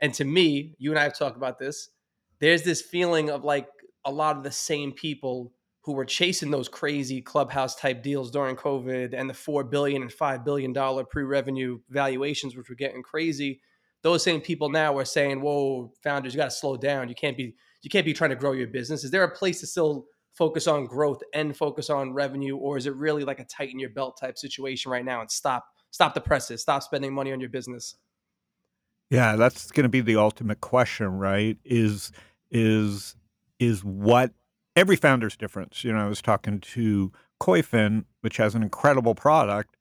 And 0.00 0.14
to 0.14 0.24
me, 0.24 0.74
you 0.78 0.90
and 0.90 0.98
I 0.98 1.02
have 1.02 1.18
talked 1.18 1.36
about 1.36 1.58
this. 1.58 1.90
There's 2.40 2.62
this 2.62 2.80
feeling 2.80 3.30
of 3.30 3.44
like 3.44 3.68
a 4.04 4.10
lot 4.10 4.36
of 4.36 4.42
the 4.42 4.50
same 4.50 4.92
people 4.92 5.52
who 5.82 5.92
were 5.92 6.04
chasing 6.04 6.50
those 6.50 6.68
crazy 6.68 7.20
clubhouse 7.20 7.74
type 7.74 8.02
deals 8.02 8.30
during 8.30 8.56
COVID 8.56 9.12
and 9.12 9.28
the 9.28 9.34
four 9.34 9.64
billion 9.64 10.02
and 10.02 10.12
five 10.12 10.44
billion 10.44 10.72
dollar 10.72 11.04
pre-revenue 11.04 11.78
valuations, 11.90 12.56
which 12.56 12.68
were 12.68 12.74
getting 12.74 13.02
crazy 13.02 13.60
those 14.02 14.22
same 14.22 14.40
people 14.40 14.68
now 14.68 14.96
are 14.96 15.04
saying, 15.04 15.40
"Whoa, 15.40 15.92
founders, 16.02 16.34
you 16.34 16.38
got 16.38 16.46
to 16.46 16.50
slow 16.50 16.76
down. 16.76 17.08
You 17.08 17.14
can't 17.14 17.36
be 17.36 17.54
you 17.82 17.90
can't 17.90 18.06
be 18.06 18.12
trying 18.12 18.30
to 18.30 18.36
grow 18.36 18.52
your 18.52 18.68
business." 18.68 19.04
Is 19.04 19.10
there 19.10 19.24
a 19.24 19.34
place 19.34 19.60
to 19.60 19.66
still 19.66 20.06
focus 20.34 20.66
on 20.66 20.86
growth 20.86 21.20
and 21.34 21.56
focus 21.56 21.90
on 21.90 22.12
revenue, 22.12 22.56
or 22.56 22.76
is 22.76 22.86
it 22.86 22.94
really 22.94 23.24
like 23.24 23.40
a 23.40 23.44
tighten 23.44 23.78
your 23.78 23.90
belt 23.90 24.18
type 24.20 24.38
situation 24.38 24.90
right 24.90 25.04
now 25.04 25.20
and 25.20 25.30
stop 25.30 25.64
stop 25.90 26.14
the 26.14 26.20
presses, 26.20 26.62
stop 26.62 26.82
spending 26.82 27.12
money 27.12 27.32
on 27.32 27.40
your 27.40 27.50
business? 27.50 27.96
Yeah, 29.10 29.36
that's 29.36 29.70
going 29.70 29.84
to 29.84 29.88
be 29.88 30.00
the 30.00 30.16
ultimate 30.16 30.60
question, 30.60 31.18
right? 31.18 31.56
Is 31.64 32.12
is 32.50 33.16
is 33.58 33.84
what 33.84 34.32
every 34.76 34.96
founder's 34.96 35.36
difference. 35.36 35.82
You 35.82 35.92
know, 35.92 35.98
I 35.98 36.08
was 36.08 36.22
talking 36.22 36.60
to 36.60 37.12
Koyfin, 37.40 38.04
which 38.20 38.36
has 38.36 38.54
an 38.54 38.62
incredible 38.62 39.14
product, 39.14 39.76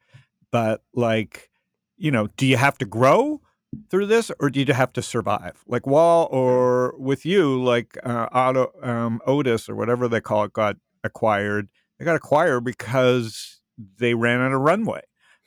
but 0.52 0.84
like, 0.94 1.50
you 1.98 2.10
know, 2.10 2.28
do 2.38 2.46
you 2.46 2.58
have 2.58 2.78
to 2.80 2.86
grow 2.86 3.42
through 3.90 4.08
this, 4.08 4.32
or 4.40 4.50
did 4.50 4.68
you 4.68 4.74
have 4.74 4.94
to 4.94 5.02
survive? 5.02 5.64
Like 5.68 5.88
Wall 5.88 6.28
or 6.32 6.96
with 6.98 7.26
you, 7.26 7.62
like 7.64 7.98
uh, 8.04 8.28
Auto 8.34 8.72
um, 8.82 9.22
Otis 9.26 9.70
or 9.70 9.76
whatever 9.76 10.08
they 10.08 10.22
call 10.22 10.44
it, 10.44 10.54
got 10.54 10.78
acquired. 11.04 11.70
They 11.98 12.06
got 12.06 12.16
acquired 12.16 12.64
because 12.64 13.62
they 13.98 14.14
ran 14.14 14.42
out 14.42 14.54
of 14.54 14.62
runway, 14.62 15.02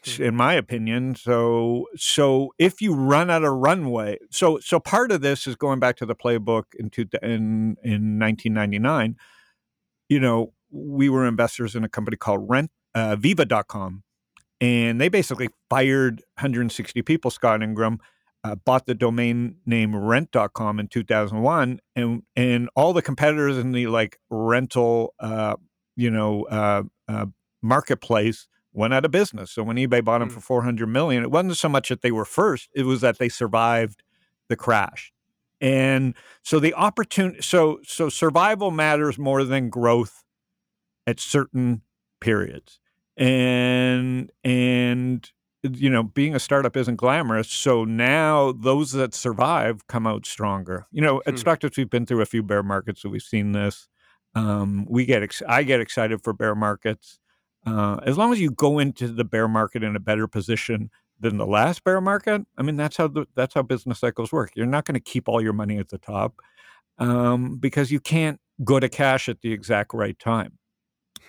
hmm. 0.04 0.22
in 0.22 0.36
my 0.36 0.54
opinion. 0.54 1.14
So, 1.14 1.86
so 1.96 2.52
if 2.58 2.80
you 2.80 2.94
run 2.94 3.30
out 3.30 3.44
of 3.44 3.52
runway, 3.52 4.18
so 4.30 4.58
so 4.60 4.80
part 4.80 5.12
of 5.12 5.20
this 5.20 5.46
is 5.46 5.56
going 5.56 5.80
back 5.80 5.96
to 5.96 6.06
the 6.06 6.16
playbook 6.16 6.64
in 6.78 6.90
two, 6.90 7.06
in 7.22 7.76
in 7.82 8.18
1999. 8.18 9.16
You 10.08 10.18
know, 10.18 10.52
we 10.70 11.08
were 11.08 11.24
investors 11.26 11.76
in 11.76 11.84
a 11.84 11.88
company 11.88 12.16
called 12.16 12.48
Rent 12.48 12.70
uh, 12.94 13.14
Viva.com 13.16 14.02
and 14.60 15.00
they 15.00 15.08
basically 15.08 15.48
fired 15.68 16.22
160 16.36 17.02
people. 17.02 17.30
Scott 17.30 17.62
Ingraham 17.62 17.98
uh, 18.44 18.54
bought 18.54 18.86
the 18.86 18.94
domain 18.94 19.56
name 19.66 19.94
rent.com 19.94 20.80
in 20.80 20.88
2001 20.88 21.80
and 21.94 22.22
and 22.36 22.68
all 22.74 22.92
the 22.92 23.02
competitors 23.02 23.58
in 23.58 23.72
the 23.72 23.86
like 23.86 24.18
rental 24.30 25.14
uh, 25.20 25.56
you 25.96 26.10
know 26.10 26.44
uh, 26.44 26.82
uh, 27.08 27.26
marketplace 27.62 28.46
went 28.72 28.94
out 28.94 29.04
of 29.04 29.10
business. 29.10 29.50
So 29.50 29.62
when 29.64 29.76
eBay 29.76 30.04
bought 30.04 30.20
them 30.20 30.30
Mm. 30.30 30.32
for 30.32 30.40
400 30.40 30.86
million, 30.86 31.22
it 31.24 31.30
wasn't 31.30 31.56
so 31.56 31.68
much 31.68 31.88
that 31.88 32.02
they 32.02 32.12
were 32.12 32.24
first, 32.24 32.70
it 32.74 32.84
was 32.84 33.00
that 33.00 33.18
they 33.18 33.28
survived 33.28 34.02
the 34.48 34.56
crash. 34.56 35.12
And 35.60 36.14
so 36.42 36.58
the 36.58 36.72
opportunity 36.74 37.42
so 37.42 37.80
so 37.84 38.08
survival 38.08 38.70
matters 38.70 39.18
more 39.18 39.44
than 39.44 39.68
growth 39.68 40.24
at 41.06 41.20
certain 41.20 41.82
periods. 42.20 42.78
And 43.16 44.30
and 44.42 45.30
you 45.62 45.90
know, 45.90 46.02
being 46.02 46.34
a 46.34 46.40
startup 46.40 46.76
isn't 46.76 46.96
glamorous. 46.96 47.50
So 47.50 47.84
now 47.84 48.52
those 48.52 48.92
that 48.92 49.14
survive 49.14 49.86
come 49.88 50.06
out 50.06 50.26
stronger. 50.26 50.86
You 50.90 51.02
know, 51.02 51.22
at 51.26 51.34
Hmm. 51.34 51.40
StockTwits, 51.42 51.76
we've 51.76 51.90
been 51.90 52.06
through 52.06 52.22
a 52.22 52.26
few 52.26 52.42
bear 52.42 52.62
markets, 52.62 53.02
so 53.02 53.08
we've 53.08 53.22
seen 53.22 53.52
this. 53.52 53.88
Um, 54.34 54.86
we 54.88 55.04
get 55.04 55.22
ex- 55.22 55.42
I 55.48 55.62
get 55.64 55.80
excited 55.80 56.22
for 56.22 56.32
bear 56.32 56.54
markets. 56.54 57.18
Uh, 57.66 57.98
as 58.04 58.16
long 58.16 58.32
as 58.32 58.40
you 58.40 58.50
go 58.50 58.78
into 58.78 59.08
the 59.08 59.24
bear 59.24 59.48
market 59.48 59.82
in 59.82 59.94
a 59.96 60.00
better 60.00 60.26
position 60.26 60.90
than 61.18 61.36
the 61.36 61.46
last 61.46 61.84
bear 61.84 62.00
market, 62.00 62.42
I 62.56 62.62
mean 62.62 62.76
that's 62.76 62.96
how 62.96 63.08
the, 63.08 63.26
that's 63.34 63.52
how 63.54 63.62
business 63.62 63.98
cycles 63.98 64.32
work. 64.32 64.52
You're 64.54 64.66
not 64.66 64.86
going 64.86 64.94
to 64.94 65.00
keep 65.00 65.28
all 65.28 65.42
your 65.42 65.52
money 65.52 65.78
at 65.78 65.88
the 65.90 65.98
top 65.98 66.40
um, 66.98 67.56
because 67.58 67.90
you 67.90 68.00
can't 68.00 68.40
go 68.64 68.80
to 68.80 68.88
cash 68.88 69.28
at 69.28 69.40
the 69.42 69.52
exact 69.52 69.92
right 69.94 70.18
time. 70.18 70.58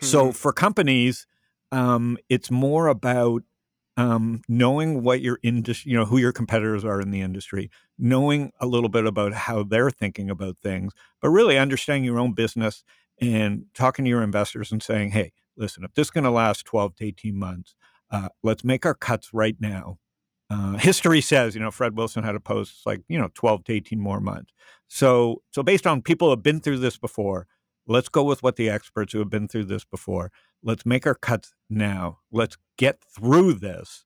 So 0.02 0.28
Hmm. 0.28 0.32
for 0.32 0.54
companies, 0.54 1.28
um, 1.72 2.18
it's 2.30 2.52
more 2.52 2.88
about 2.88 3.44
um, 3.98 4.42
knowing 4.48 5.04
what 5.04 5.22
your 5.22 5.40
industry, 5.44 5.92
you 5.92 5.98
know, 5.98 6.06
who 6.06 6.18
your 6.18 6.32
competitors 6.32 6.86
are 6.86 7.02
in 7.02 7.12
the 7.12 7.22
industry, 7.22 7.70
knowing 7.98 8.52
a 8.60 8.66
little 8.66 8.90
bit 8.90 9.06
about 9.06 9.34
how 9.34 9.64
they're 9.64 9.92
thinking 9.92 10.30
about 10.30 10.58
things, 10.58 10.94
but 11.22 11.30
really 11.30 11.58
understanding 11.58 12.04
your 12.04 12.20
own 12.20 12.34
business 12.34 12.84
and 13.20 13.66
talking 13.74 14.06
to 14.06 14.10
your 14.10 14.24
investors 14.24 14.72
and 14.72 14.82
saying, 14.82 15.12
hey, 15.12 15.32
listen, 15.58 15.84
if 15.84 15.94
this 15.94 16.08
is 16.08 16.12
going 16.12 16.24
to 16.24 16.32
last 16.32 16.66
12 16.66 16.96
to 16.96 17.06
18 17.06 17.36
months, 17.36 17.76
uh, 18.10 18.30
let's 18.44 18.64
make 18.64 18.86
our 18.86 18.96
cuts 18.96 19.34
right 19.34 19.56
now. 19.60 19.98
Uh, 20.50 20.74
history 20.78 21.22
says, 21.22 21.54
you 21.54 21.62
know, 21.62 21.72
Fred 21.72 21.96
Wilson 21.96 22.24
had 22.24 22.36
a 22.36 22.40
post 22.40 22.86
like, 22.86 23.02
you 23.08 23.18
know, 23.18 23.30
12 23.34 23.66
to 23.66 23.74
18 23.74 24.00
more 24.00 24.20
months. 24.20 24.54
So, 24.88 25.42
so 25.52 25.64
based 25.64 25.88
on 25.88 26.02
people 26.02 26.28
who 26.28 26.32
have 26.32 26.44
been 26.44 26.60
through 26.60 26.80
this 26.80 26.98
before, 26.98 27.48
let's 27.88 28.10
go 28.10 28.24
with 28.24 28.44
what 28.44 28.56
the 28.56 28.70
experts 28.70 29.14
who 29.14 29.20
have 29.20 29.30
been 29.30 29.48
through 29.48 29.66
this 29.66 29.84
before. 29.84 30.32
Let's 30.64 30.86
make 30.86 31.08
our 31.08 31.16
cuts 31.16 31.54
now. 31.70 32.20
Let's 32.32 32.58
get 32.78 33.02
through 33.04 33.54
this 33.54 34.06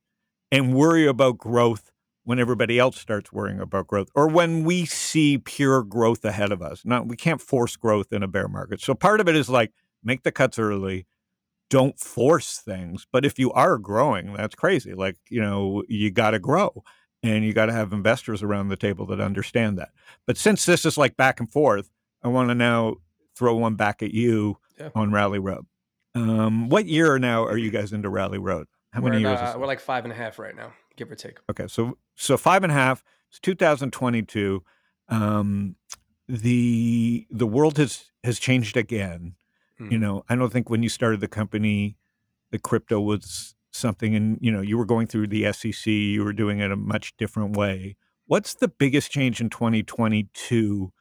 and 0.51 0.73
worry 0.75 1.05
about 1.05 1.37
growth 1.37 1.91
when 2.23 2.39
everybody 2.39 2.79
else 2.79 2.97
starts 2.97 3.31
worrying 3.31 3.59
about 3.59 3.87
growth 3.87 4.09
or 4.15 4.27
when 4.27 4.63
we 4.63 4.85
see 4.85 5.37
pure 5.37 5.83
growth 5.83 6.25
ahead 6.25 6.51
of 6.51 6.61
us. 6.61 6.81
Now, 6.85 7.03
we 7.03 7.15
can't 7.15 7.41
force 7.41 7.75
growth 7.75 8.11
in 8.11 8.23
a 8.23 8.27
bear 8.27 8.47
market. 8.47 8.81
So 8.81 8.95
part 8.95 9.19
of 9.19 9.27
it 9.27 9.35
is 9.35 9.49
like 9.49 9.71
make 10.03 10.23
the 10.23 10.31
cuts 10.31 10.57
early. 10.57 11.05
Don't 11.69 11.99
force 11.99 12.59
things. 12.59 13.05
But 13.11 13.25
if 13.25 13.37
you 13.37 13.51
are 13.51 13.77
growing, 13.77 14.33
that's 14.33 14.55
crazy. 14.55 14.93
Like, 14.93 15.17
you 15.29 15.41
know, 15.41 15.83
you 15.87 16.09
got 16.11 16.31
to 16.31 16.39
grow 16.39 16.83
and 17.21 17.43
you 17.43 17.53
got 17.53 17.65
to 17.67 17.73
have 17.73 17.91
investors 17.91 18.41
around 18.43 18.69
the 18.69 18.75
table 18.77 19.05
that 19.07 19.19
understand 19.19 19.77
that. 19.77 19.89
But 20.25 20.37
since 20.37 20.65
this 20.65 20.85
is 20.85 20.97
like 20.97 21.17
back 21.17 21.39
and 21.39 21.51
forth, 21.51 21.89
I 22.23 22.27
want 22.29 22.49
to 22.49 22.55
now 22.55 22.95
throw 23.35 23.55
one 23.55 23.75
back 23.75 24.01
at 24.01 24.13
you 24.13 24.57
Yeah. 24.79 24.89
on 24.95 25.11
Rally 25.11 25.39
Road. 25.39 25.65
Um, 26.15 26.69
what 26.69 26.85
year 26.85 27.19
now 27.19 27.43
are 27.43 27.57
you 27.57 27.69
guys 27.71 27.91
into 27.93 28.09
Rally 28.09 28.37
Road? 28.37 28.67
How 28.93 29.01
we're, 29.01 29.09
many 29.11 29.21
years? 29.21 29.39
uh, 29.39 29.55
we're 29.59 29.67
like 29.67 29.81
five 29.81 30.05
and 30.05 30.13
a 30.13 30.15
half 30.15 30.39
right 30.39 30.55
now, 30.55 30.73
give 30.95 31.11
or 31.11 31.15
take. 31.15 31.37
Okay, 31.49 31.67
so 31.67 31.97
so 32.15 32.37
five 32.37 32.63
and 32.63 32.71
a 32.71 32.75
half. 32.75 33.03
It's 33.29 33.39
2022. 33.39 34.63
Um, 35.09 35.75
the 36.27 37.27
the 37.29 37.45
world 37.45 37.77
has 37.77 38.11
has 38.23 38.39
changed 38.39 38.77
again. 38.77 39.35
You 39.77 39.97
Mhm. 39.97 39.99
know, 39.99 40.25
I 40.29 40.35
don't 40.35 40.51
think 40.53 40.69
when 40.69 40.81
you 40.81 40.89
started 40.89 41.19
the 41.19 41.27
company, 41.27 41.97
the 42.51 42.59
crypto 42.59 43.01
was 43.01 43.55
something, 43.71 44.15
and 44.15 44.37
you 44.41 44.51
know, 44.51 44.61
you 44.61 44.77
were 44.77 44.85
going 44.85 45.07
through 45.07 45.27
the 45.27 45.43
SEC. 45.51 45.91
You 45.91 46.23
were 46.23 46.31
doing 46.33 46.59
it 46.59 46.71
a 46.71 46.77
much 46.77 47.15
different 47.17 47.57
way. 47.57 47.97
What's 48.25 48.53
the 48.55 48.69
biggest 48.69 49.11
change 49.11 49.41
in 49.41 49.49
2022 49.49 50.91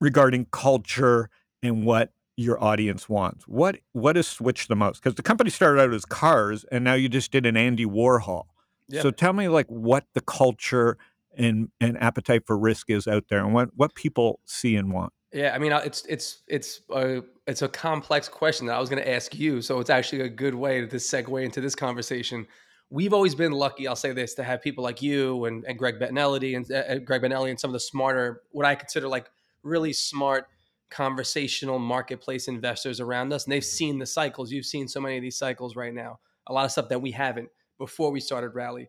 regarding 0.00 0.46
culture 0.52 1.30
and 1.62 1.84
what 1.84 2.12
your 2.40 2.62
audience 2.62 3.08
wants? 3.08 3.46
What 3.46 3.78
what 3.92 4.16
has 4.16 4.26
switched 4.26 4.68
the 4.68 4.76
most? 4.76 5.02
Because 5.02 5.14
the 5.14 5.22
company 5.22 5.50
started 5.50 5.80
out 5.80 5.92
as 5.92 6.04
cars, 6.04 6.64
and 6.72 6.82
now 6.84 6.94
you 6.94 7.08
just 7.08 7.30
did 7.30 7.46
an 7.46 7.56
Andy 7.56 7.84
Warhol. 7.84 8.44
Yeah. 8.88 9.02
So 9.02 9.10
tell 9.10 9.32
me 9.32 9.48
like 9.48 9.66
what 9.66 10.04
the 10.14 10.20
culture 10.20 10.96
and 11.36 11.68
and 11.80 12.00
appetite 12.02 12.46
for 12.46 12.58
risk 12.58 12.90
is 12.90 13.06
out 13.06 13.24
there 13.28 13.40
and 13.44 13.52
what 13.52 13.70
what 13.76 13.94
people 13.94 14.40
see 14.46 14.76
and 14.76 14.92
want. 14.92 15.12
Yeah, 15.32 15.52
I 15.54 15.58
mean, 15.58 15.72
uh, 15.72 15.82
it's 15.84 16.04
it's 16.06 16.42
it's 16.48 16.80
a 16.90 17.22
it's 17.46 17.62
a 17.62 17.68
complex 17.68 18.28
question 18.28 18.66
that 18.66 18.74
I 18.74 18.80
was 18.80 18.88
going 18.88 19.02
to 19.02 19.08
ask 19.08 19.38
you. 19.38 19.60
So 19.60 19.78
it's 19.78 19.90
actually 19.90 20.22
a 20.22 20.28
good 20.28 20.54
way 20.54 20.80
to 20.80 20.96
segue 20.96 21.44
into 21.44 21.60
this 21.60 21.74
conversation. 21.74 22.46
We've 22.88 23.12
always 23.12 23.36
been 23.36 23.52
lucky, 23.52 23.86
I'll 23.86 23.94
say 23.94 24.12
this, 24.12 24.34
to 24.34 24.42
have 24.42 24.60
people 24.60 24.82
like 24.82 25.00
you 25.00 25.44
and, 25.44 25.64
and 25.64 25.78
Greg 25.78 26.00
Bettinelli 26.00 26.56
and 26.56 26.72
uh, 26.72 26.98
Greg 27.04 27.22
Benelli 27.22 27.50
and 27.50 27.60
some 27.60 27.68
of 27.68 27.74
the 27.74 27.80
smarter, 27.80 28.42
what 28.50 28.66
I 28.66 28.74
consider 28.74 29.06
like 29.06 29.30
really 29.62 29.92
smart 29.92 30.48
conversational 30.90 31.78
marketplace 31.78 32.48
investors 32.48 33.00
around 33.00 33.32
us. 33.32 33.44
And 33.44 33.52
they've 33.52 33.64
seen 33.64 33.98
the 33.98 34.06
cycles. 34.06 34.50
You've 34.50 34.66
seen 34.66 34.88
so 34.88 35.00
many 35.00 35.16
of 35.16 35.22
these 35.22 35.38
cycles 35.38 35.76
right 35.76 35.94
now. 35.94 36.18
A 36.46 36.52
lot 36.52 36.64
of 36.64 36.72
stuff 36.72 36.88
that 36.88 37.00
we 37.02 37.12
haven't 37.12 37.48
before 37.78 38.10
we 38.10 38.20
started 38.20 38.50
Rally 38.54 38.88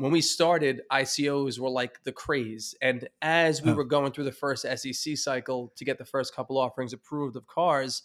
when 0.00 0.12
we 0.12 0.22
started, 0.22 0.80
ICOs 0.90 1.58
were 1.58 1.68
like 1.68 2.02
the 2.04 2.12
craze. 2.12 2.74
And 2.80 3.06
as 3.20 3.60
we 3.62 3.72
Oh. 3.72 3.74
were 3.74 3.84
going 3.84 4.12
through 4.12 4.24
the 4.24 4.32
first 4.32 4.64
SEC 4.64 5.14
cycle 5.14 5.74
to 5.76 5.84
get 5.84 5.98
the 5.98 6.06
first 6.06 6.34
couple 6.34 6.56
offerings 6.56 6.94
approved 6.94 7.36
of 7.36 7.46
cars, 7.46 8.02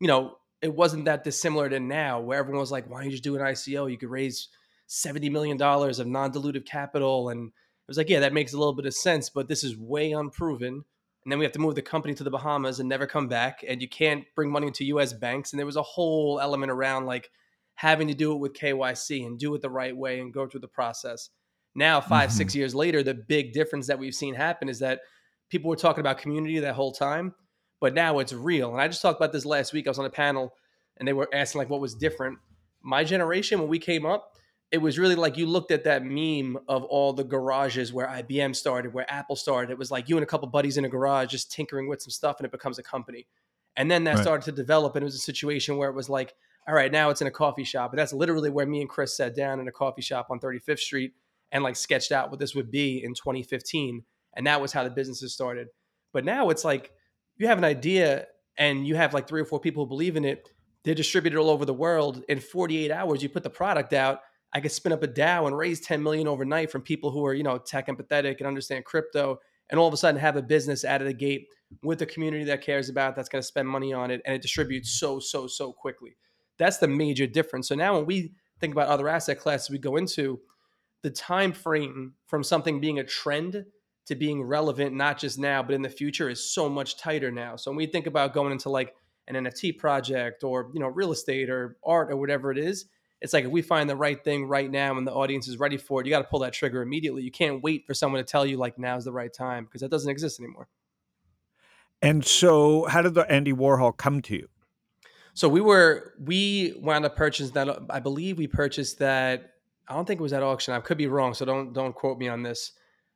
you 0.00 0.08
know, 0.08 0.38
it 0.60 0.74
wasn't 0.74 1.04
that 1.04 1.22
dissimilar 1.22 1.68
to 1.68 1.78
now 1.78 2.18
where 2.18 2.36
everyone 2.40 2.60
was 2.60 2.72
like, 2.72 2.90
why 2.90 2.98
don't 2.98 3.04
you 3.06 3.10
just 3.12 3.22
do 3.22 3.36
an 3.36 3.42
ICO? 3.42 3.88
You 3.88 3.96
could 3.96 4.10
raise 4.10 4.48
$70 4.88 5.30
million 5.30 5.60
of 5.62 6.06
non 6.08 6.32
dilutive 6.32 6.66
capital. 6.66 7.28
And 7.28 7.46
it 7.50 7.52
was 7.86 7.96
like, 7.96 8.08
yeah, 8.08 8.20
that 8.20 8.32
makes 8.32 8.52
a 8.52 8.58
little 8.58 8.74
bit 8.74 8.86
of 8.86 8.94
sense, 8.94 9.30
but 9.30 9.46
this 9.46 9.62
is 9.62 9.76
way 9.76 10.10
unproven. 10.10 10.84
And 11.24 11.30
then 11.30 11.38
we 11.38 11.44
have 11.44 11.52
to 11.52 11.58
move 11.58 11.74
the 11.74 11.82
company 11.82 12.14
to 12.14 12.24
the 12.24 12.30
Bahamas 12.30 12.80
and 12.80 12.88
never 12.88 13.06
come 13.06 13.28
back. 13.28 13.64
And 13.68 13.82
you 13.82 13.88
can't 13.88 14.24
bring 14.34 14.50
money 14.50 14.68
into 14.68 14.84
US 14.86 15.12
banks. 15.12 15.52
And 15.52 15.58
there 15.58 15.66
was 15.66 15.76
a 15.76 15.82
whole 15.82 16.40
element 16.40 16.72
around 16.72 17.06
like, 17.06 17.30
having 17.74 18.08
to 18.08 18.14
do 18.14 18.32
it 18.32 18.36
with 18.36 18.52
KYC 18.52 19.24
and 19.24 19.38
do 19.38 19.54
it 19.54 19.62
the 19.62 19.70
right 19.70 19.96
way 19.96 20.20
and 20.20 20.34
go 20.34 20.46
through 20.46 20.60
the 20.60 20.68
process. 20.68 21.30
Now, 21.74 21.98
5 21.98 22.28
Mhm. 22.28 22.32
six 22.32 22.54
years 22.54 22.74
later, 22.74 23.02
the 23.02 23.14
big 23.14 23.54
difference 23.54 23.86
that 23.86 23.98
we've 23.98 24.14
seen 24.14 24.34
happen 24.34 24.68
is 24.68 24.80
that 24.80 25.00
people 25.48 25.70
were 25.70 25.76
talking 25.76 26.00
about 26.02 26.18
community 26.18 26.58
that 26.58 26.74
whole 26.74 26.92
time, 26.92 27.34
but 27.80 27.94
now 27.94 28.18
it's 28.18 28.34
real. 28.34 28.72
And 28.72 28.82
I 28.82 28.86
just 28.86 29.00
talked 29.00 29.18
about 29.18 29.32
this 29.32 29.46
last 29.46 29.72
week. 29.72 29.86
I 29.86 29.90
was 29.90 29.98
on 29.98 30.04
a 30.04 30.10
panel 30.10 30.52
and 30.98 31.08
they 31.08 31.14
were 31.14 31.28
asking 31.32 31.60
like 31.60 31.70
what 31.70 31.80
was 31.80 31.94
different. 31.94 32.38
My 32.82 33.02
generation, 33.02 33.58
when 33.60 33.68
we 33.68 33.78
came 33.78 34.04
up, 34.04 34.29
it 34.70 34.78
was 34.78 34.98
really 34.98 35.16
like 35.16 35.36
you 35.36 35.46
looked 35.46 35.72
at 35.72 35.84
that 35.84 36.04
meme 36.04 36.56
of 36.68 36.84
all 36.84 37.12
the 37.12 37.24
garages 37.24 37.92
where 37.92 38.06
IBM 38.06 38.54
started, 38.54 38.94
where 38.94 39.10
Apple 39.10 39.34
started. 39.36 39.70
It 39.72 39.78
was 39.78 39.90
like 39.90 40.08
you 40.08 40.16
and 40.16 40.22
a 40.22 40.26
couple 40.26 40.48
buddies 40.48 40.76
in 40.76 40.84
a 40.84 40.88
garage 40.88 41.30
just 41.30 41.50
tinkering 41.50 41.88
with 41.88 42.00
some 42.02 42.10
stuff 42.10 42.36
and 42.38 42.44
it 42.46 42.52
becomes 42.52 42.78
a 42.78 42.82
company. 42.82 43.26
And 43.76 43.90
then 43.90 44.04
that 44.04 44.18
Right. 44.18 44.22
started 44.22 44.44
to 44.44 44.52
develop 44.52 44.94
and 44.94 45.02
it 45.02 45.04
was 45.04 45.14
a 45.16 45.18
situation 45.18 45.76
where 45.76 45.88
it 45.88 45.94
was 45.94 46.08
like, 46.08 46.34
all 46.68 46.74
right, 46.74 46.92
now 46.92 47.10
it's 47.10 47.20
in 47.20 47.26
a 47.26 47.32
coffee 47.32 47.64
shop. 47.64 47.90
But 47.90 47.96
that's 47.96 48.12
literally 48.12 48.50
where 48.50 48.66
me 48.66 48.80
and 48.80 48.88
Chris 48.88 49.16
sat 49.16 49.34
down 49.34 49.58
in 49.58 49.66
a 49.66 49.72
coffee 49.72 50.02
shop 50.02 50.28
on 50.30 50.38
35th 50.38 50.78
Street 50.78 51.14
and 51.50 51.64
like 51.64 51.74
sketched 51.74 52.12
out 52.12 52.30
what 52.30 52.38
this 52.38 52.54
would 52.54 52.70
be 52.70 53.02
in 53.02 53.14
2015. 53.14 54.04
And 54.34 54.46
that 54.46 54.60
was 54.60 54.72
how 54.72 54.84
the 54.84 54.90
businesses 54.90 55.32
started. 55.34 55.68
But 56.12 56.24
now 56.24 56.50
it's 56.50 56.64
like 56.64 56.92
you 57.36 57.48
have 57.48 57.58
an 57.58 57.64
idea 57.64 58.26
and 58.56 58.86
you 58.86 58.94
have 58.94 59.14
like 59.14 59.26
three 59.26 59.40
or 59.40 59.44
four 59.44 59.58
people 59.58 59.84
who 59.84 59.88
believe 59.88 60.16
in 60.16 60.24
it. 60.24 60.48
They're 60.84 60.94
distributed 60.94 61.38
all 61.38 61.50
over 61.50 61.64
the 61.64 61.74
world. 61.74 62.22
In 62.28 62.38
48 62.38 62.90
hours, 62.92 63.22
you 63.22 63.28
put 63.28 63.42
the 63.42 63.50
product 63.50 63.92
out. 63.92 64.20
I 64.52 64.60
could 64.60 64.72
spin 64.72 64.92
up 64.92 65.02
a 65.02 65.08
DAO 65.08 65.46
and 65.46 65.56
raise 65.56 65.80
10 65.80 66.02
million 66.02 66.26
overnight 66.26 66.70
from 66.70 66.82
people 66.82 67.10
who 67.10 67.24
are, 67.24 67.34
you 67.34 67.42
know, 67.42 67.58
tech 67.58 67.86
empathetic 67.86 68.38
and 68.38 68.46
understand 68.46 68.84
crypto, 68.84 69.38
and 69.68 69.78
all 69.78 69.86
of 69.86 69.94
a 69.94 69.96
sudden 69.96 70.20
have 70.20 70.36
a 70.36 70.42
business 70.42 70.84
out 70.84 71.00
of 71.00 71.06
the 71.06 71.14
gate 71.14 71.46
with 71.82 72.02
a 72.02 72.06
community 72.06 72.44
that 72.44 72.62
cares 72.62 72.88
about 72.88 73.14
that's 73.14 73.28
going 73.28 73.40
to 73.40 73.46
spend 73.46 73.68
money 73.68 73.92
on 73.92 74.10
it, 74.10 74.20
and 74.24 74.34
it 74.34 74.42
distributes 74.42 74.98
so, 74.98 75.20
so, 75.20 75.46
so 75.46 75.72
quickly. 75.72 76.16
That's 76.58 76.78
the 76.78 76.88
major 76.88 77.26
difference. 77.26 77.68
So 77.68 77.74
now 77.74 77.96
when 77.96 78.06
we 78.06 78.32
think 78.58 78.74
about 78.74 78.88
other 78.88 79.08
asset 79.08 79.38
classes 79.38 79.70
we 79.70 79.78
go 79.78 79.96
into, 79.96 80.40
the 81.02 81.10
time 81.10 81.52
frame 81.52 82.14
from 82.26 82.42
something 82.42 82.80
being 82.80 82.98
a 82.98 83.04
trend 83.04 83.64
to 84.06 84.14
being 84.14 84.42
relevant, 84.42 84.94
not 84.94 85.18
just 85.18 85.38
now, 85.38 85.62
but 85.62 85.74
in 85.74 85.82
the 85.82 85.88
future, 85.88 86.28
is 86.28 86.52
so 86.52 86.68
much 86.68 86.98
tighter 86.98 87.30
now. 87.30 87.56
So 87.56 87.70
when 87.70 87.76
we 87.76 87.86
think 87.86 88.06
about 88.06 88.34
going 88.34 88.52
into 88.52 88.68
like 88.68 88.94
an 89.28 89.44
NFT 89.44 89.78
project 89.78 90.42
or 90.42 90.70
you 90.74 90.80
know 90.80 90.88
real 90.88 91.12
estate 91.12 91.48
or 91.48 91.76
art 91.84 92.10
or 92.10 92.16
whatever 92.16 92.50
it 92.50 92.58
is, 92.58 92.86
it's 93.20 93.32
like 93.32 93.44
if 93.44 93.50
we 93.50 93.62
find 93.62 93.88
the 93.88 93.96
right 93.96 94.22
thing 94.22 94.46
right 94.46 94.70
now 94.70 94.96
and 94.96 95.06
the 95.06 95.12
audience 95.12 95.46
is 95.46 95.58
ready 95.58 95.76
for 95.76 96.00
it, 96.00 96.06
you 96.06 96.10
got 96.10 96.22
to 96.22 96.28
pull 96.28 96.40
that 96.40 96.52
trigger 96.52 96.82
immediately. 96.82 97.22
You 97.22 97.30
can't 97.30 97.62
wait 97.62 97.86
for 97.86 97.94
someone 97.94 98.22
to 98.22 98.30
tell 98.30 98.46
you 98.46 98.56
like 98.56 98.78
now's 98.78 99.04
the 99.04 99.12
right 99.12 99.32
time 99.32 99.64
because 99.64 99.82
that 99.82 99.90
doesn't 99.90 100.10
exist 100.10 100.40
anymore. 100.40 100.68
And 102.02 102.24
so, 102.24 102.86
how 102.86 103.02
did 103.02 103.14
the 103.14 103.30
Andy 103.30 103.52
Warhol 103.52 103.94
come 103.94 104.22
to 104.22 104.34
you? 104.34 104.48
So 105.34 105.48
we 105.48 105.60
were 105.60 106.14
we 106.18 106.74
wound 106.80 107.04
up 107.04 107.16
purchasing 107.16 107.54
that. 107.54 107.78
I 107.90 108.00
believe 108.00 108.38
we 108.38 108.46
purchased 108.46 108.98
that. 108.98 109.54
I 109.88 109.94
don't 109.94 110.06
think 110.06 110.20
it 110.20 110.22
was 110.22 110.32
at 110.32 110.42
auction. 110.42 110.74
I 110.74 110.80
could 110.80 110.98
be 110.98 111.06
wrong, 111.06 111.34
so 111.34 111.44
don't 111.44 111.72
don't 111.72 111.94
quote 111.94 112.18
me 112.18 112.28
on 112.28 112.42
this. 112.42 112.72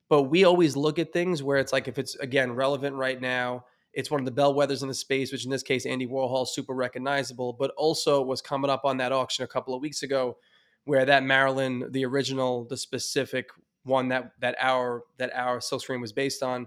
But 0.09 0.25
we 0.25 0.45
always 0.45 0.77
look 0.77 0.99
at 0.99 1.13
things 1.13 1.43
where 1.43 1.57
it's 1.59 1.73
like 1.73 1.89
if 1.89 1.99
it's 1.99 2.15
again 2.17 2.53
relevant 2.53 2.97
right 2.97 3.21
now, 3.21 3.65
It's 3.95 4.11
one 4.11 4.21
of 4.21 4.27
the 4.27 4.33
bellwethers 4.33 4.83
in 4.83 4.89
the 4.89 4.95
space, 4.95 5.33
which 5.33 5.45
in 5.45 5.51
this 5.51 5.63
case, 5.63 5.87
Andy 5.87 6.07
Warhol, 6.07 6.47
super 6.47 6.75
recognizable, 6.75 7.53
but 7.53 7.71
also 7.77 8.23
was 8.23 8.43
coming 8.43 8.71
up 8.71 8.85
on 8.85 8.97
that 8.99 9.13
auction 9.13 9.45
a 9.45 9.49
couple 9.49 9.75
of 9.75 9.81
weeks 9.81 10.03
ago, 10.03 10.37
where 10.85 11.05
that 11.05 11.23
Marilyn, 11.23 11.91
the 11.91 12.05
original, 12.05 12.65
the 12.65 12.77
specific 12.77 13.49
one 13.85 14.09
that 14.09 14.33
that 14.41 14.57
our 14.59 15.05
that 15.19 15.31
our 15.35 15.59
silkscreen 15.59 16.01
was 16.01 16.13
based 16.13 16.43
on, 16.43 16.67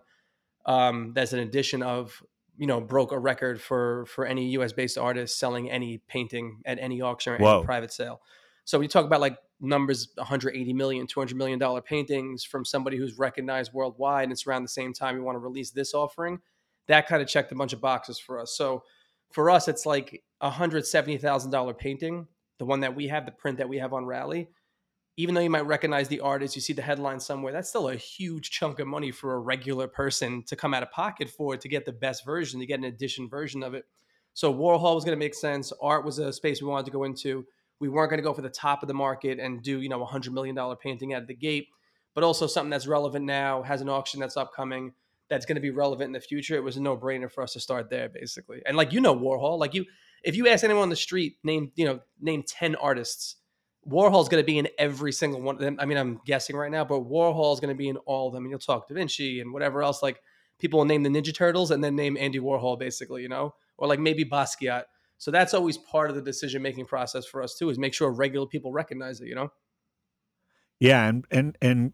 um, 0.66 1.12
that's 1.14 1.34
an 1.34 1.40
edition 1.40 1.84
of 1.84 2.24
you 2.58 2.68
know 2.68 2.82
broke 2.82 3.12
a 3.12 3.20
record 3.20 3.62
for 3.62 4.06
for 4.06 4.26
any 4.26 4.50
U.S. 4.52 4.74
based 4.74 4.98
artist 4.98 5.38
selling 5.38 5.70
any 5.70 6.00
painting 6.08 6.62
at 6.66 6.80
any 6.80 7.02
auction 7.02 7.34
or 7.34 7.38
Whoa. 7.38 7.58
any 7.58 7.66
private 7.66 7.92
sale. 7.92 8.22
So 8.66 8.78
we 8.80 8.88
talk 8.88 9.06
about 9.06 9.22
like 9.22 9.38
numbers 9.60 10.10
180 10.16 10.74
million 10.74 11.08
200 11.08 11.36
million 11.36 11.58
dollar 11.58 11.82
paintings 11.82 12.44
from 12.44 12.64
somebody 12.64 12.98
who's 12.98 13.18
recognized 13.18 13.74
worldwide 13.74 14.24
and 14.24 14.32
it's 14.32 14.46
around 14.46 14.64
the 14.64 14.70
same 14.70 14.94
time 14.94 15.16
we 15.16 15.22
want 15.22 15.36
to 15.36 15.40
release 15.40 15.72
this 15.72 15.94
offering 15.96 16.40
that 16.88 17.08
kind 17.08 17.22
of 17.22 17.28
checked 17.28 17.52
a 17.52 17.56
bunch 17.56 17.74
of 17.74 17.82
boxes 17.82 18.20
for 18.20 18.40
us. 18.40 18.56
So 18.56 18.84
for 19.32 19.50
us 19.50 19.68
it's 19.68 19.86
like 19.86 20.24
a 20.42 20.50
$170000 20.50 21.78
painting 21.78 22.28
the 22.60 22.66
one 22.66 22.80
that 22.80 22.96
we 22.96 23.08
have 23.08 23.26
the 23.26 23.32
print 23.32 23.60
that 23.60 23.70
we 23.70 23.78
have 23.78 23.94
on 23.94 24.06
rally. 24.06 24.50
Even 25.16 25.34
though 25.34 25.42
you 25.42 25.50
might 25.50 25.66
recognize 25.66 26.08
the 26.08 26.20
artist 26.20 26.56
you 26.56 26.62
see 26.62 26.74
the 26.74 26.82
headline 26.82 27.20
somewhere 27.20 27.54
that's 27.54 27.70
still 27.70 27.90
a 27.90 27.96
huge 27.96 28.52
chunk 28.52 28.80
of 28.80 28.88
money 28.88 29.12
for 29.12 29.34
a 29.34 29.40
regular 29.40 29.88
person 29.88 30.44
to 30.44 30.56
come 30.56 30.74
out 30.74 30.84
of 30.84 30.92
pocket 30.92 31.30
for 31.30 31.58
to 31.58 31.68
get 31.68 31.86
the 31.86 31.92
best 31.92 32.26
version 32.26 32.60
to 32.60 32.66
get 32.66 32.80
an 32.80 32.86
edition 32.86 33.28
version 33.30 33.64
of 33.64 33.74
it. 33.74 33.86
So 34.34 34.54
warhol 34.54 34.94
was 34.94 35.04
going 35.04 35.18
to 35.18 35.26
make 35.26 35.34
sense. 35.34 35.74
Art 35.82 36.06
was 36.06 36.20
a 36.20 36.32
space 36.32 36.62
we 36.62 36.68
wanted 36.68 36.86
to 36.86 36.92
go 36.92 37.06
into. 37.06 37.44
We 37.80 37.90
weren't 37.90 38.12
going 38.12 38.20
to 38.20 38.24
go 38.24 38.36
for 38.36 38.44
the 38.44 38.50
top 38.50 38.84
of 38.84 38.88
the 38.88 38.94
market 38.94 39.40
and 39.40 39.64
do 39.64 39.82
you 39.82 39.90
know 39.90 40.02
a 40.04 40.06
hundred 40.06 40.34
million 40.34 40.56
dollar 40.56 40.76
painting 40.76 41.16
out 41.16 41.24
of 41.24 41.28
the 41.28 41.34
gate, 41.34 41.70
but 42.14 42.24
also 42.24 42.46
something 42.46 42.70
that's 42.70 42.86
relevant 42.86 43.26
now, 43.26 43.64
has 43.64 43.82
an 43.82 43.90
auction 43.90 44.20
that's 44.20 44.38
upcoming, 44.38 44.94
that's 45.30 45.46
going 45.46 45.56
to 45.56 45.62
be 45.62 45.72
relevant 45.72 46.08
in 46.08 46.14
the 46.14 46.20
future. 46.20 46.56
It 46.56 46.64
was 46.64 46.78
a 46.78 46.82
no 46.82 46.98
brainer 46.98 47.32
for 47.32 47.44
us 47.44 47.54
to 47.54 47.60
start 47.60 47.90
there, 47.90 48.10
basically. 48.10 48.62
And 48.66 48.78
like 48.78 48.94
you 48.94 49.02
know, 49.02 49.16
Warhol, 49.16 49.60
like 49.60 49.74
you, 49.74 49.86
if 50.24 50.36
you 50.36 50.48
ask 50.48 50.64
anyone 50.64 50.84
on 50.84 50.90
the 50.90 50.96
street, 50.96 51.38
name 51.44 51.72
you 51.76 51.86
know 51.86 52.00
name 52.20 52.44
ten 52.44 52.76
artists, 52.76 53.36
Warhol's 53.88 54.30
going 54.30 54.42
to 54.42 54.46
be 54.46 54.58
in 54.58 54.68
every 54.78 55.12
single 55.12 55.42
one 55.42 55.56
of 55.56 55.62
them. 55.62 55.78
I 55.80 55.86
mean, 55.86 55.98
I'm 55.98 56.20
guessing 56.26 56.56
right 56.56 56.72
now, 56.72 56.86
but 56.86 57.02
Warhol's 57.02 57.60
going 57.60 57.74
to 57.74 57.78
be 57.78 57.90
in 57.90 57.98
all 57.98 58.28
of 58.28 58.34
them. 58.34 58.44
And 58.44 58.50
you'll 58.50 58.60
talk 58.60 58.88
Da 58.88 58.96
Vinci 58.96 59.40
and 59.40 59.54
whatever 59.54 59.82
else. 59.82 60.04
Like 60.04 60.22
people 60.60 60.80
will 60.80 60.86
name 60.86 61.04
the 61.04 61.10
Ninja 61.10 61.34
Turtles 61.34 61.72
and 61.72 61.84
then 61.84 61.96
name 61.96 62.18
Andy 62.18 62.40
Warhol, 62.40 62.78
basically, 62.78 63.22
you 63.22 63.30
know, 63.30 63.56
or 63.78 63.88
like 63.88 64.00
maybe 64.00 64.26
Basquiat. 64.26 64.84
So 65.18 65.32
that's 65.32 65.54
always 65.54 65.78
part 65.78 66.10
of 66.10 66.16
the 66.16 66.22
decision 66.22 66.62
making 66.62 66.86
process 66.86 67.26
for 67.26 67.42
us 67.42 67.56
too, 67.56 67.70
is 67.70 67.80
make 67.80 67.94
sure 67.94 68.12
regular 68.12 68.46
people 68.46 68.72
recognize 68.72 69.22
it. 69.22 69.28
You 69.28 69.36
know. 69.36 69.52
Yeah, 70.80 71.08
and 71.08 71.26
and 71.32 71.58
and 71.62 71.94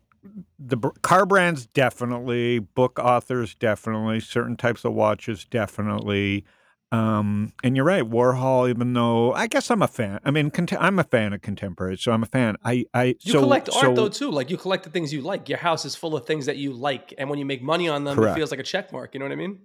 the 0.59 0.77
car 1.01 1.25
brands 1.25 1.65
definitely, 1.67 2.59
book 2.59 2.99
authors 2.99 3.55
definitely, 3.55 4.19
certain 4.19 4.57
types 4.57 4.85
of 4.85 4.93
watches 4.93 5.45
definitely. 5.45 6.45
Um, 6.91 7.53
and 7.63 7.75
you're 7.75 7.85
right, 7.85 8.03
Warhol. 8.03 8.69
Even 8.69 8.93
though 8.93 9.33
I 9.33 9.47
guess 9.47 9.71
I'm 9.71 9.81
a 9.81 9.87
fan. 9.87 10.19
I 10.23 10.31
mean, 10.31 10.51
cont- 10.51 10.79
I'm 10.79 10.99
a 10.99 11.03
fan 11.03 11.33
of 11.33 11.41
contemporary, 11.41 11.97
so 11.97 12.11
I'm 12.11 12.21
a 12.21 12.27
fan. 12.27 12.55
I, 12.63 12.85
I 12.93 13.15
you 13.21 13.33
so, 13.33 13.39
collect 13.39 13.69
art 13.69 13.81
so, 13.81 13.93
though 13.95 14.09
too. 14.09 14.29
Like 14.29 14.51
you 14.51 14.57
collect 14.57 14.83
the 14.83 14.91
things 14.91 15.11
you 15.11 15.21
like. 15.21 15.49
Your 15.49 15.57
house 15.57 15.85
is 15.85 15.95
full 15.95 16.15
of 16.15 16.27
things 16.27 16.45
that 16.45 16.57
you 16.57 16.71
like, 16.71 17.13
and 17.17 17.31
when 17.31 17.39
you 17.39 17.45
make 17.45 17.63
money 17.63 17.89
on 17.89 18.03
them, 18.03 18.15
Correct. 18.15 18.33
it 18.33 18.39
feels 18.39 18.51
like 18.51 18.59
a 18.59 18.63
check 18.63 18.93
mark. 18.93 19.15
You 19.15 19.19
know 19.19 19.25
what 19.25 19.31
I 19.31 19.37
mean? 19.37 19.59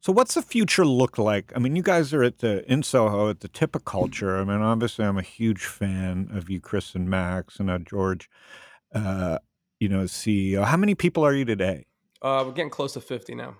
So, 0.00 0.12
what's 0.12 0.34
the 0.34 0.42
future 0.42 0.84
look 0.84 1.16
like? 1.16 1.50
I 1.56 1.58
mean, 1.58 1.76
you 1.76 1.82
guys 1.82 2.12
are 2.12 2.22
at 2.22 2.38
the 2.38 2.70
in 2.70 2.82
Soho 2.82 3.30
at 3.30 3.40
the 3.40 3.48
tip 3.48 3.74
of 3.74 3.86
culture. 3.86 4.38
I 4.38 4.44
mean, 4.44 4.60
obviously, 4.60 5.06
I'm 5.06 5.18
a 5.18 5.22
huge 5.22 5.64
fan 5.64 6.28
of 6.30 6.50
you, 6.50 6.60
Chris 6.60 6.94
and 6.94 7.08
Max, 7.08 7.58
and 7.58 7.70
uh, 7.70 7.78
George. 7.78 8.28
Uh, 8.94 9.38
you 9.80 9.88
know, 9.88 10.04
CEO. 10.04 10.64
How 10.64 10.76
many 10.76 10.94
people 10.94 11.24
are 11.24 11.34
you 11.34 11.44
today? 11.44 11.86
Uh, 12.22 12.44
we're 12.46 12.52
getting 12.52 12.70
close 12.70 12.92
to 12.92 13.00
fifty 13.00 13.34
now. 13.34 13.56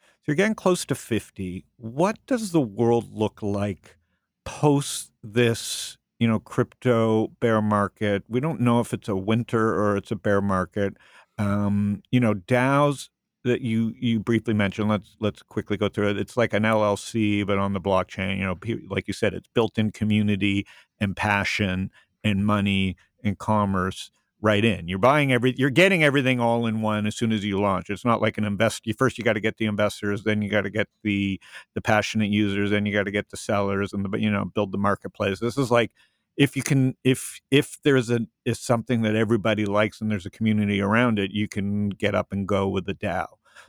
So 0.00 0.28
you're 0.28 0.36
getting 0.36 0.54
close 0.54 0.86
to 0.86 0.94
fifty. 0.94 1.66
What 1.76 2.18
does 2.26 2.52
the 2.52 2.60
world 2.60 3.12
look 3.12 3.42
like 3.42 3.98
post 4.44 5.10
this? 5.22 5.98
You 6.18 6.28
know, 6.28 6.38
crypto 6.38 7.28
bear 7.40 7.60
market. 7.60 8.24
We 8.28 8.40
don't 8.40 8.60
know 8.60 8.80
if 8.80 8.92
it's 8.92 9.08
a 9.08 9.16
winter 9.16 9.74
or 9.74 9.96
it's 9.96 10.10
a 10.10 10.16
bear 10.16 10.40
market. 10.40 10.96
Um, 11.38 12.02
you 12.10 12.20
know, 12.20 12.34
DAOs 12.34 13.08
that 13.44 13.62
you 13.62 13.94
you 13.98 14.20
briefly 14.20 14.54
mentioned. 14.54 14.88
Let's 14.88 15.16
let's 15.18 15.42
quickly 15.42 15.76
go 15.76 15.88
through 15.88 16.10
it. 16.10 16.18
It's 16.18 16.36
like 16.36 16.52
an 16.52 16.62
LLC, 16.62 17.46
but 17.46 17.58
on 17.58 17.72
the 17.72 17.80
blockchain. 17.80 18.38
You 18.38 18.44
know, 18.44 18.58
like 18.88 19.08
you 19.08 19.14
said, 19.14 19.34
it's 19.34 19.48
built 19.54 19.78
in 19.78 19.90
community 19.90 20.66
and 21.00 21.16
passion 21.16 21.90
and 22.22 22.44
money 22.44 22.96
and 23.24 23.38
commerce 23.38 24.10
right 24.42 24.64
in. 24.64 24.88
You're 24.88 24.98
buying 24.98 25.32
every, 25.32 25.54
you're 25.56 25.70
getting 25.70 26.02
everything 26.02 26.40
all 26.40 26.66
in 26.66 26.80
one 26.82 27.06
as 27.06 27.16
soon 27.16 27.32
as 27.32 27.44
you 27.44 27.60
launch. 27.60 27.90
It's 27.90 28.04
not 28.04 28.22
like 28.22 28.38
an 28.38 28.44
invest. 28.44 28.86
You 28.86 28.94
first 28.94 29.18
you 29.18 29.24
got 29.24 29.34
to 29.34 29.40
get 29.40 29.58
the 29.58 29.66
investors, 29.66 30.24
then 30.24 30.42
you 30.42 30.48
got 30.50 30.62
to 30.62 30.70
get 30.70 30.88
the 31.02 31.40
the 31.74 31.80
passionate 31.82 32.30
users, 32.30 32.70
then 32.70 32.86
you 32.86 32.92
got 32.92 33.04
to 33.04 33.10
get 33.10 33.30
the 33.30 33.36
sellers, 33.36 33.92
and 33.92 34.04
the 34.04 34.18
you 34.18 34.30
know 34.30 34.44
build 34.46 34.72
the 34.72 34.78
marketplace. 34.78 35.40
This 35.40 35.58
is 35.58 35.70
like 35.70 35.92
if 36.36 36.56
you 36.56 36.62
can 36.62 36.96
if 37.04 37.40
if 37.50 37.78
there's 37.84 38.10
a 38.10 38.20
is 38.44 38.58
something 38.58 39.02
that 39.02 39.14
everybody 39.14 39.66
likes 39.66 40.00
and 40.00 40.10
there's 40.10 40.26
a 40.26 40.30
community 40.30 40.80
around 40.80 41.18
it 41.18 41.30
you 41.32 41.46
can 41.48 41.90
get 41.90 42.14
up 42.14 42.32
and 42.32 42.46
go 42.48 42.68
with 42.68 42.86
the 42.86 42.94
dao 42.94 43.26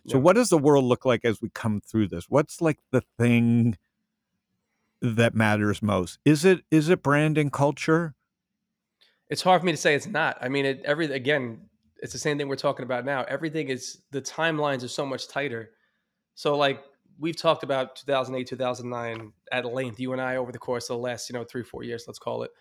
so 0.07 0.17
Yeah. 0.17 0.17
what 0.17 0.35
does 0.35 0.49
the 0.49 0.57
world 0.57 0.85
look 0.85 1.03
like 1.03 1.25
as 1.25 1.41
we 1.41 1.49
come 1.49 1.81
through 1.81 2.07
this 2.07 2.25
what's 2.29 2.61
like 2.61 2.79
the 2.91 3.03
thing 3.19 3.77
that 5.01 5.33
matters 5.35 5.81
most 5.81 6.19
is 6.23 6.45
it 6.45 6.61
is 6.69 6.87
it 6.89 7.01
branding 7.03 7.49
culture 7.49 8.13
It's 9.31 9.41
hard 9.41 9.61
for 9.61 9.65
me 9.65 9.71
to 9.71 9.77
say 9.77 9.95
it's 9.95 10.07
not. 10.07 10.37
I 10.41 10.49
mean, 10.49 10.65
it, 10.65 10.81
every 10.83 11.05
again, 11.05 11.61
it's 12.03 12.11
the 12.13 12.19
same 12.19 12.37
thing 12.37 12.49
we're 12.49 12.55
talking 12.57 12.83
about 12.83 13.05
now. 13.05 13.23
Everything 13.23 13.69
is 13.69 14.03
the 14.11 14.21
timelines 14.21 14.83
are 14.83 14.89
so 14.89 15.05
much 15.05 15.29
tighter. 15.29 15.71
So 16.35 16.57
like 16.57 16.83
we've 17.17 17.37
talked 17.37 17.63
about 17.63 17.95
2008, 17.95 18.45
2009 18.45 19.31
at 19.53 19.65
length, 19.65 19.99
you 19.99 20.11
and 20.11 20.21
I 20.21 20.35
over 20.35 20.51
the 20.51 20.59
course 20.59 20.89
of 20.89 20.97
the 20.97 21.01
last, 21.01 21.29
you 21.29 21.33
know, 21.33 21.45
three, 21.45 21.63
four 21.63 21.83
years, 21.83 22.03
let's 22.07 22.19
call 22.19 22.43
it. 22.43 22.51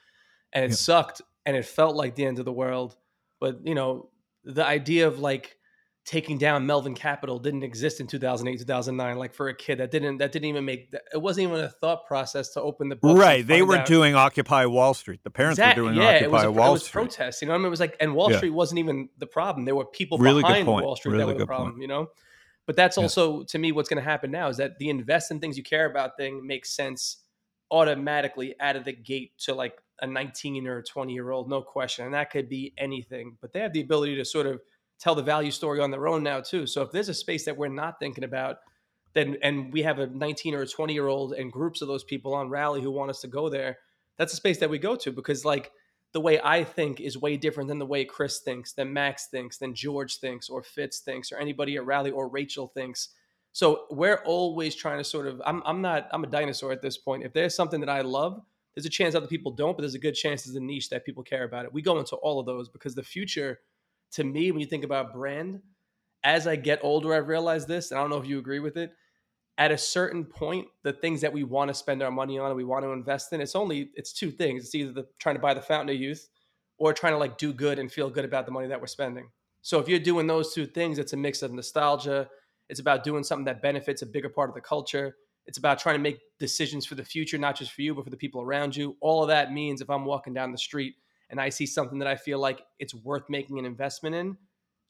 And 0.53 0.65
it 0.65 0.71
Yeah. 0.71 0.77
sucked 0.77 1.23
and 1.45 1.57
it 1.57 1.65
felt 1.65 1.97
like 1.97 2.15
the 2.15 2.25
end 2.25 2.39
of 2.39 2.45
the 2.45 2.53
world. 2.53 2.97
But, 3.41 3.67
you 3.67 3.75
know, 3.75 4.11
the 4.45 4.65
idea 4.65 5.09
of 5.09 5.19
like 5.19 5.57
taking 6.07 6.39
down 6.39 6.67
Melvin 6.67 6.95
Capital 6.95 7.39
didn't 7.39 7.63
exist 7.63 8.01
in 8.01 8.07
2008, 8.07 8.59
2009. 8.59 9.19
Like 9.19 9.35
for 9.35 9.49
a 9.49 9.55
kid 9.55 9.79
that 9.79 9.91
didn't, 9.91 10.19
that 10.19 10.33
didn't 10.33 10.47
even 10.49 10.65
make, 10.65 10.93
it 11.13 11.21
wasn't 11.21 11.49
even 11.49 11.63
a 11.65 11.69
thought 11.69 12.07
process 12.07 12.49
to 12.55 12.63
open 12.63 12.89
the 12.89 12.97
books 12.97 13.11
and 13.13 13.19
right 13.21 13.47
they 13.47 13.63
were 13.63 13.77
out- 13.77 13.87
doing 13.87 14.15
occupy 14.15 14.65
wall 14.67 14.95
street 14.95 15.21
the 15.23 15.31
parents 15.31 15.59
Exact- 15.59 15.79
were 15.79 15.85
doing 15.85 15.97
yeah, 15.97 16.17
occupy 16.17 16.25
it 16.25 16.31
was, 16.33 16.45
a, 16.45 16.51
wall 16.51 16.69
it 16.69 16.73
was 16.73 16.85
street 16.87 16.93
protests. 17.03 17.43
You 17.43 17.49
know, 17.49 17.55
I 17.55 17.59
mean, 17.59 17.67
it 17.67 17.71
was 17.71 17.81
like, 17.81 17.97
and 18.01 18.15
Wall 18.15 18.31
Yeah. 18.31 18.39
Street 18.39 18.51
wasn't 18.51 18.79
even 18.79 19.09
the 19.19 19.27
problem. 19.27 19.67
There 19.67 19.75
were 19.77 19.85
people 19.85 20.19
Really 20.19 20.43
behind. 20.43 20.67
Wall 20.67 20.97
Street 20.97 21.13
Really 21.13 21.25
that 21.27 21.33
were 21.35 21.39
the 21.39 21.47
problem. 21.47 21.73
point. 21.73 21.83
You 21.83 21.89
know, 21.89 22.11
but 22.67 22.77
that's 22.77 22.97
Yeah. 22.97 23.03
also 23.05 23.43
to 23.45 23.59
me 23.59 23.71
what's 23.73 23.89
going 23.89 24.03
to 24.03 24.09
happen 24.11 24.31
now 24.31 24.49
is 24.49 24.57
that 24.57 24.79
the 24.79 24.89
invest 24.89 25.31
in 25.31 25.39
things 25.39 25.57
you 25.59 25.63
care 25.63 25.85
about 25.89 26.17
thing 26.17 26.47
makes 26.47 26.71
sense 26.75 27.19
automatically 27.71 28.55
out 28.61 28.77
of 28.77 28.85
the 28.85 28.93
gate 28.93 29.33
to 29.39 29.55
like 29.55 29.75
a 30.03 30.07
19 30.07 30.67
or 30.67 30.83
20 30.83 31.13
year 31.13 31.31
old, 31.31 31.49
no 31.49 31.63
question, 31.63 32.05
and 32.07 32.15
that 32.15 32.31
could 32.31 32.49
be 32.49 32.73
anything. 32.79 33.37
But 33.41 33.53
they 33.53 33.61
have 33.61 33.73
the 33.73 33.81
ability 33.83 34.17
to 34.17 34.25
sort 34.25 34.47
of 34.47 34.61
tell 35.01 35.15
the 35.15 35.23
value 35.23 35.51
story 35.51 35.81
on 35.81 35.91
their 35.91 36.07
own 36.07 36.23
now 36.23 36.41
too. 36.41 36.67
So 36.67 36.83
if 36.83 36.93
there's 36.93 37.09
a 37.09 37.15
space 37.15 37.45
that 37.47 37.57
we're 37.57 37.69
not 37.69 37.99
thinking 37.99 38.25
about, 38.25 38.59
then 39.15 39.37
and 39.43 39.73
we 39.73 39.83
have 39.83 39.99
a 39.99 40.07
19 40.07 40.55
or 40.55 40.63
a 40.63 40.67
20 40.67 40.93
year 40.93 41.09
old 41.09 41.33
and 41.33 41.51
groups 41.51 41.83
of 41.83 41.89
those 41.89 42.05
people 42.05 42.35
on 42.35 42.49
rally 42.49 42.81
who 42.81 42.91
want 42.91 43.11
us 43.11 43.21
to 43.23 43.29
go 43.29 43.49
there, 43.49 43.79
that's 44.17 44.33
a 44.33 44.37
space 44.37 44.59
that 44.59 44.71
we 44.71 44.79
go 44.79 44.95
to 44.97 45.11
because 45.11 45.45
like 45.45 45.73
the 46.13 46.21
way 46.21 46.41
I 46.43 46.65
think 46.65 47.01
is 47.01 47.17
way 47.17 47.37
different 47.37 47.69
than 47.69 47.79
the 47.79 47.87
way 47.87 48.05
Chris 48.05 48.41
thinks, 48.41 48.73
than 48.73 48.93
Max 48.93 49.27
thinks, 49.29 49.59
than 49.59 49.75
George 49.75 50.17
thinks, 50.17 50.49
or 50.49 50.63
Fitz 50.63 51.01
thinks, 51.01 51.31
or 51.31 51.39
anybody 51.39 51.77
at 51.77 51.87
Rally 51.87 52.11
or 52.11 52.29
Rachel 52.29 52.67
thinks. 52.67 53.11
So 53.53 53.87
we're 53.91 54.23
always 54.25 54.75
trying 54.75 54.99
to 54.99 55.05
sort 55.05 55.27
of. 55.27 55.41
I'm 55.45 55.63
I'm 55.65 55.81
not 55.81 56.09
I'm 56.13 56.25
a 56.25 56.29
dinosaur 56.29 56.73
at 56.73 56.83
this 56.83 56.99
point. 56.99 57.25
If 57.25 57.33
there's 57.33 57.55
something 57.55 57.81
that 57.81 57.89
I 57.89 58.03
love, 58.03 58.41
there's 58.75 58.87
a 58.87 58.91
chance 58.91 59.15
other 59.15 59.27
people 59.27 59.53
don't, 59.53 59.77
but 59.77 59.83
there's 59.83 59.95
a 59.95 60.01
good 60.01 60.15
chance 60.15 60.45
there's 60.45 60.57
a 60.57 60.61
niche 60.61 60.91
that 60.91 61.05
people 61.05 61.23
care 61.23 61.45
about 61.45 61.65
it. 61.65 61.73
We 61.73 61.83
go 61.83 61.99
into 61.99 62.17
all 62.17 62.39
of 62.39 62.47
those 62.47 62.69
because 62.69 62.95
the 62.95 63.03
future, 63.03 63.61
to 64.13 64.25
me, 64.25 64.51
when 64.51 64.61
you 64.61 64.67
think 64.67 64.85
about 64.85 65.13
brand, 65.13 65.61
as 66.23 66.47
I 66.47 66.57
get 66.57 66.81
older, 66.83 67.15
I've 67.15 67.29
realized 67.29 67.69
this, 67.69 67.91
and 67.91 67.99
I 67.99 68.03
don't 68.03 68.11
know 68.11 68.19
if 68.19 68.27
you 68.27 68.39
agree 68.39 68.61
with 68.61 68.77
it. 68.77 68.93
At 69.59 69.73
a 69.73 69.79
certain 69.79 70.25
point, 70.25 70.69
the 70.83 70.93
things 70.93 71.21
that 71.21 71.33
we 71.33 71.45
want 71.45 71.69
to 71.69 71.75
spend 71.75 72.03
our 72.03 72.11
money 72.11 72.39
on 72.39 72.55
we 72.57 72.65
want 72.65 72.85
to 72.85 72.93
invest 72.93 73.33
in, 73.33 73.41
it's 73.41 73.57
only 73.57 73.91
it's 73.95 74.13
two 74.13 74.31
things. 74.31 74.65
It's 74.65 74.75
either 74.75 74.93
the 74.93 75.07
trying 75.19 75.35
to 75.35 75.41
buy 75.41 75.55
the 75.55 75.61
fountain 75.61 75.95
of 75.95 76.01
youth 76.01 76.29
or 76.79 76.95
trying 76.95 77.13
to 77.13 77.19
like 77.19 77.37
do 77.37 77.53
good 77.53 77.79
and 77.79 77.93
feel 77.93 78.09
good 78.09 78.25
about 78.25 78.47
the 78.47 78.53
money 78.53 78.69
that 78.69 78.81
we're 78.81 78.87
spending. 78.87 79.29
So 79.63 79.79
if 79.79 79.89
you're 79.89 79.99
doing 79.99 80.27
those 80.27 80.55
two 80.55 80.67
things, 80.67 80.99
it's 80.99 81.13
a 81.13 81.17
mix 81.17 81.43
of 81.43 81.53
nostalgia. 81.53 82.29
It's 82.71 82.81
about 82.81 83.05
doing 83.05 83.23
something 83.23 83.45
that 83.45 83.61
benefits 83.61 84.01
a 84.01 84.07
bigger 84.07 84.31
part 84.31 84.49
of 84.49 84.55
the 84.55 84.63
culture. 84.63 85.17
It's 85.47 85.59
about 85.59 85.79
trying 85.79 85.97
to 85.97 86.03
make 86.03 86.21
decisions 86.39 86.87
for 86.87 86.95
the 86.95 87.05
future, 87.05 87.37
not 87.37 87.57
just 87.57 87.73
for 87.73 87.83
you, 87.83 87.95
but 87.95 88.05
for 88.05 88.11
the 88.11 88.17
people 88.17 88.41
around 88.41 88.75
you. 88.75 88.97
All 89.01 89.23
of 89.23 89.29
that 89.29 89.53
means 89.53 89.81
if 89.81 89.91
I'm 89.91 90.07
walking 90.07 90.33
down 90.33 90.53
the 90.53 90.59
street 90.59 90.95
and 91.31 91.41
I 91.41 91.49
see 91.49 91.67
something 91.67 91.99
that 92.01 92.09
I 92.09 92.17
feel 92.17 92.39
like 92.39 92.63
it's 92.79 92.95
worth 92.95 93.25
making 93.29 93.59
an 93.59 93.65
investment 93.65 94.15
in, 94.15 94.37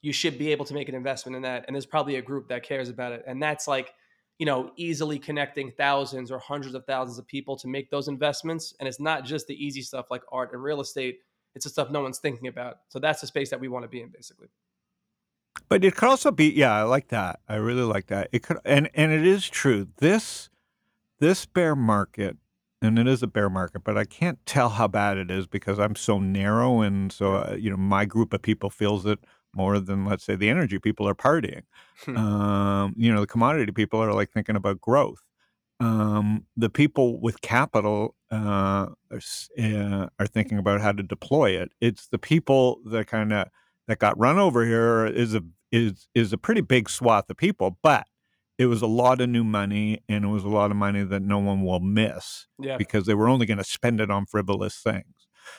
you 0.02 0.12
should 0.12 0.38
be 0.38 0.50
able 0.52 0.64
to 0.64 0.74
make 0.74 0.88
an 0.88 0.94
investment 0.94 1.36
in 1.36 1.42
that. 1.42 1.64
And 1.66 1.74
there's 1.74 1.86
probably 1.86 2.16
a 2.16 2.22
group 2.22 2.48
that 2.48 2.62
cares 2.62 2.88
about 2.88 3.12
it. 3.12 3.22
And 3.26 3.42
that's 3.42 3.68
like, 3.68 3.92
you 4.38 4.46
know, 4.46 4.70
easily 4.76 5.18
connecting 5.18 5.70
thousands 5.76 6.30
or 6.30 6.38
hundreds 6.38 6.74
of 6.74 6.86
thousands 6.86 7.18
of 7.18 7.26
people 7.26 7.56
to 7.58 7.68
make 7.68 7.90
those 7.90 8.08
investments. 8.08 8.74
And 8.80 8.88
it's 8.88 9.00
not 9.00 9.24
just 9.24 9.46
the 9.46 9.54
easy 9.54 9.82
stuff 9.82 10.06
like 10.10 10.22
art 10.32 10.52
and 10.52 10.62
real 10.62 10.80
estate, 10.80 11.18
it's 11.54 11.64
the 11.64 11.70
stuff 11.70 11.90
no 11.90 12.00
one's 12.00 12.18
thinking 12.18 12.48
about. 12.48 12.78
So 12.88 12.98
that's 12.98 13.20
the 13.20 13.26
space 13.26 13.50
that 13.50 13.60
we 13.60 13.68
want 13.68 13.84
to 13.84 13.88
be 13.88 14.00
in, 14.00 14.08
basically. 14.08 14.48
But 15.68 15.84
it 15.84 15.94
could 15.94 16.08
also 16.08 16.30
be, 16.30 16.50
yeah, 16.50 16.74
I 16.74 16.82
like 16.84 17.08
that. 17.08 17.40
I 17.48 17.56
really 17.56 17.82
like 17.82 18.06
that. 18.06 18.28
It 18.32 18.42
could, 18.42 18.58
and 18.64 18.88
and 18.94 19.12
it 19.12 19.26
is 19.26 19.48
true. 19.48 19.88
This 19.98 20.48
this 21.18 21.44
bear 21.44 21.76
market, 21.76 22.36
and 22.82 22.98
it 22.98 23.06
is 23.06 23.22
a 23.22 23.26
bear 23.26 23.50
market, 23.50 23.84
but 23.84 23.98
I 23.98 24.04
can't 24.04 24.38
tell 24.46 24.70
how 24.70 24.88
bad 24.88 25.18
it 25.18 25.30
is 25.30 25.46
because 25.46 25.78
I'm 25.78 25.96
so 25.96 26.18
narrow, 26.18 26.80
and 26.80 27.12
so 27.12 27.34
uh, 27.34 27.56
you 27.58 27.70
know 27.70 27.76
my 27.76 28.04
group 28.04 28.32
of 28.32 28.42
people 28.42 28.70
feels 28.70 29.06
it 29.06 29.18
more 29.54 29.80
than 29.80 30.04
let's 30.04 30.24
say 30.24 30.36
the 30.36 30.48
energy 30.48 30.78
people 30.78 31.08
are 31.08 31.14
partying. 31.14 31.62
Hmm. 32.04 32.16
um, 32.16 32.94
you 32.96 33.12
know, 33.12 33.20
the 33.20 33.26
commodity 33.26 33.72
people 33.72 34.00
are 34.00 34.12
like 34.14 34.30
thinking 34.30 34.56
about 34.56 34.80
growth. 34.80 35.20
Um, 35.80 36.46
the 36.56 36.70
people 36.70 37.20
with 37.20 37.40
capital 37.40 38.14
uh, 38.30 38.88
are, 39.10 39.20
uh, 39.58 40.06
are 40.18 40.26
thinking 40.26 40.58
about 40.58 40.80
how 40.82 40.92
to 40.92 41.02
deploy 41.02 41.50
it. 41.60 41.72
It's 41.80 42.08
the 42.08 42.18
people 42.18 42.80
that 42.86 43.06
kind 43.06 43.32
of 43.32 43.48
that 43.88 43.98
got 43.98 44.18
run 44.18 44.38
over 44.38 44.64
here 44.64 45.06
is 45.06 45.34
a 45.34 45.42
is 45.72 46.08
is 46.14 46.32
a 46.32 46.38
pretty 46.38 46.60
big 46.60 46.90
swath 46.90 47.30
of 47.30 47.36
people, 47.36 47.78
but 47.82 48.06
it 48.60 48.66
was 48.66 48.82
a 48.82 48.86
lot 48.86 49.22
of 49.22 49.28
new 49.30 49.42
money 49.42 50.02
and 50.06 50.22
it 50.22 50.28
was 50.28 50.44
a 50.44 50.48
lot 50.48 50.70
of 50.70 50.76
money 50.76 51.02
that 51.02 51.22
no 51.22 51.38
one 51.38 51.62
will 51.64 51.80
miss 51.80 52.46
Yeah. 52.58 52.76
because 52.76 53.06
they 53.06 53.14
were 53.14 53.26
only 53.26 53.46
going 53.46 53.56
to 53.56 53.64
spend 53.64 54.02
it 54.02 54.10
on 54.10 54.26
frivolous 54.26 54.76
things. 54.82 55.14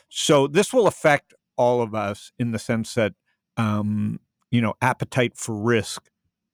So 0.07 0.45
this 0.45 0.71
will 0.71 0.85
affect 0.85 1.33
all 1.57 1.81
of 1.81 1.95
us 1.95 2.31
in 2.37 2.51
the 2.51 2.59
sense 2.59 2.93
that 2.93 3.13
um, 3.57 4.19
you 4.51 4.61
know 4.61 4.75
appetite 4.81 5.35
for 5.35 5.55
risk 5.55 6.09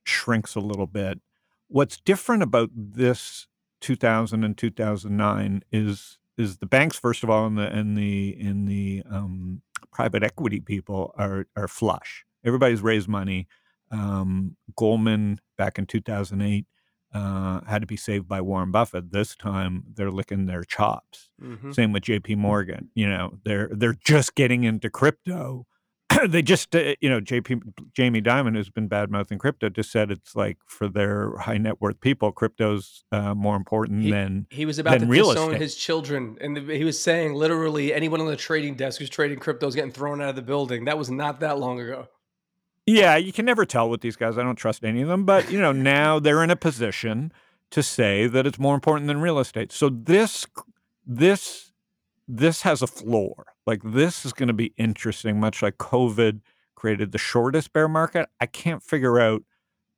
shrinks 0.06 0.56
a 0.56 0.62
little 0.62 0.88
bit. 0.88 1.20
What's 1.68 2.00
different 2.00 2.44
about 2.44 2.70
this 2.74 3.48
2000 3.82 4.44
and 4.46 4.58
2009 4.58 5.64
is 5.72 6.18
is 6.38 6.58
the 6.60 6.66
banks 6.66 6.98
first 6.98 7.24
of 7.24 7.30
all 7.30 7.46
and 7.46 7.58
the 7.58 7.68
and 7.68 7.98
the 7.98 8.30
in 8.40 8.66
the 8.68 9.04
um, 9.12 9.62
private 9.92 10.24
equity 10.24 10.62
people 10.62 11.14
are 11.18 11.46
are 11.58 11.68
flush. 11.68 12.24
Everybody's 12.46 12.82
raised 12.82 13.10
money. 13.10 13.48
Um, 13.92 14.56
Goldman 14.76 15.40
back 15.58 15.78
in 15.80 15.86
2008 15.86 16.66
uh, 17.14 17.62
had 17.66 17.82
to 17.82 17.88
be 17.88 17.96
saved 17.98 18.28
by 18.28 18.42
Warren 18.42 18.72
Buffett. 18.72 19.12
This 19.12 19.36
time 19.36 19.84
they're 19.96 20.12
licking 20.12 20.46
their 20.46 20.64
chops. 20.64 21.30
hmm 21.40 21.72
Same 21.72 21.94
with 21.94 22.04
J.P. 22.04 22.36
Morgan. 22.36 22.90
You 22.96 23.08
know, 23.10 23.40
they're 23.46 23.70
they're 23.72 23.98
just 24.04 24.36
getting 24.36 24.64
into 24.66 24.90
crypto. 24.90 25.66
they 26.28 26.42
just, 26.42 26.74
uh, 26.76 26.96
you 27.02 27.10
know, 27.10 27.20
J.P. 27.20 27.58
Jamie 27.94 28.22
Dimon, 28.22 28.56
who's 28.56 28.70
been 28.70 28.88
bad 28.88 29.10
mouthing 29.12 29.38
crypto, 29.38 29.70
just 29.70 29.92
said 29.92 30.10
it's 30.12 30.36
like 30.36 30.58
for 30.66 30.88
their 30.88 31.38
high 31.38 31.58
net 31.58 31.80
worth 31.82 32.00
people, 32.02 32.32
crypto's 32.32 33.04
uh, 33.12 33.34
more 33.36 33.56
important 33.56 34.04
He- 34.04 34.12
than 34.12 34.48
He 34.50 34.66
was 34.66 34.80
about 34.80 35.00
to 35.00 35.06
disown 35.06 35.50
estate. 35.50 35.62
his 35.62 35.76
children, 35.76 36.38
and 36.42 36.56
the, 36.58 36.78
he 36.78 36.84
was 36.86 37.02
saying 37.02 37.34
literally 37.36 37.94
anyone 37.94 38.20
on 38.22 38.28
the 38.28 38.36
trading 38.38 38.76
desk 38.76 39.00
who's 39.00 39.10
trading 39.10 39.40
crypto 39.40 39.68
is 39.68 39.76
getting 39.76 39.92
thrown 39.92 40.22
out 40.22 40.30
of 40.30 40.36
the 40.36 40.42
building. 40.42 40.86
That 40.86 40.98
was 40.98 41.10
not 41.10 41.40
that 41.42 41.58
long 41.60 41.80
ago. 41.80 42.08
Yeah, 42.88 43.18
you 43.18 43.34
can 43.34 43.46
never 43.46 43.66
tell 43.66 43.90
with 43.90 44.02
these 44.02 44.16
guys. 44.16 44.38
I 44.38 44.44
don't 44.44 44.56
trust 44.56 44.86
any 44.86 45.02
of 45.02 45.10
them, 45.10 45.26
but 45.26 45.52
you 45.52 45.60
know, 45.60 45.74
now 45.74 46.20
they're 46.20 46.44
in 46.44 46.52
a 46.52 46.56
position 46.56 47.34
to 47.72 47.84
say 47.84 48.28
that 48.28 48.48
it's 48.48 48.60
more 48.60 48.76
important 48.76 49.08
than 49.08 49.22
real 49.22 49.40
estate. 49.40 49.74
So 49.74 49.90
this 49.90 50.48
this 51.06 51.74
this 52.28 52.64
has 52.64 52.82
a 52.82 52.88
floor. 52.88 53.48
Like 53.66 53.82
this 53.84 54.26
is 54.26 54.34
going 54.34 54.48
to 54.48 54.54
be 54.54 54.74
interesting 54.78 55.40
much 55.40 55.62
like 55.62 55.78
COVID 55.78 56.42
created 56.76 57.12
the 57.12 57.18
shortest 57.20 57.74
bear 57.74 57.90
market. 57.90 58.30
I 58.42 58.46
can't 58.46 58.84
figure 58.84 59.20
out 59.20 59.44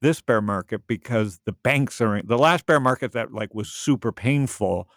this 0.01 0.21
bear 0.21 0.41
market 0.41 0.87
because 0.87 1.41
the 1.45 1.51
banks 1.53 2.01
are 2.01 2.17
in, 2.17 2.27
the 2.27 2.37
last 2.37 2.65
bear 2.65 2.79
market 2.79 3.11
that 3.13 3.33
like 3.33 3.53
was 3.53 3.69
super 3.69 4.11
painful 4.11 4.89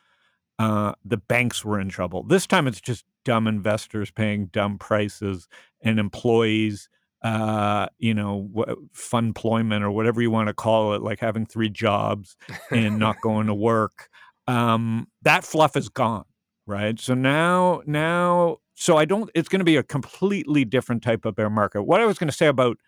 uh, 0.59 0.93
the 1.05 1.17
banks 1.17 1.65
were 1.65 1.81
in 1.81 1.89
trouble. 1.89 2.23
This 2.23 2.47
time 2.47 2.69
it's 2.69 2.81
just 2.81 3.05
dumb 3.25 3.49
investors 3.49 4.11
paying 4.13 4.47
dumb 4.47 4.79
prices 4.79 5.49
and 5.83 5.99
employees, 5.99 6.89
uh, 7.23 7.87
you 7.99 8.15
know, 8.15 8.49
w- 8.55 8.89
fun 8.93 9.27
employment 9.27 9.85
or 9.85 9.91
whatever 9.91 10.21
you 10.21 10.31
want 10.31 10.49
to 10.49 10.55
call 10.55 10.95
it, 10.95 11.03
like 11.03 11.21
having 11.21 11.47
three 11.47 11.69
jobs 11.69 12.37
and 12.71 12.99
not 12.99 13.21
going 13.21 13.47
to 13.47 13.55
work. 13.55 14.09
Um, 14.49 15.07
that 15.23 15.45
fluff 15.45 15.77
is 15.77 15.89
gone, 15.89 16.25
right? 16.67 16.99
So 16.99 17.15
now, 17.15 17.83
now, 17.87 18.59
so 18.75 18.97
I 18.97 19.05
don't. 19.05 19.31
It's 19.35 19.49
going 19.49 19.61
to 19.61 19.65
be 19.65 19.77
a 19.77 19.83
completely 19.83 20.65
different 20.65 21.03
type 21.03 21.25
of 21.25 21.37
bear 21.37 21.51
market. 21.51 21.85
What 21.85 22.01
I 22.01 22.07
was 22.07 22.19
going 22.19 22.31
to 22.31 22.37
say 22.37 22.47
about, 22.47 22.79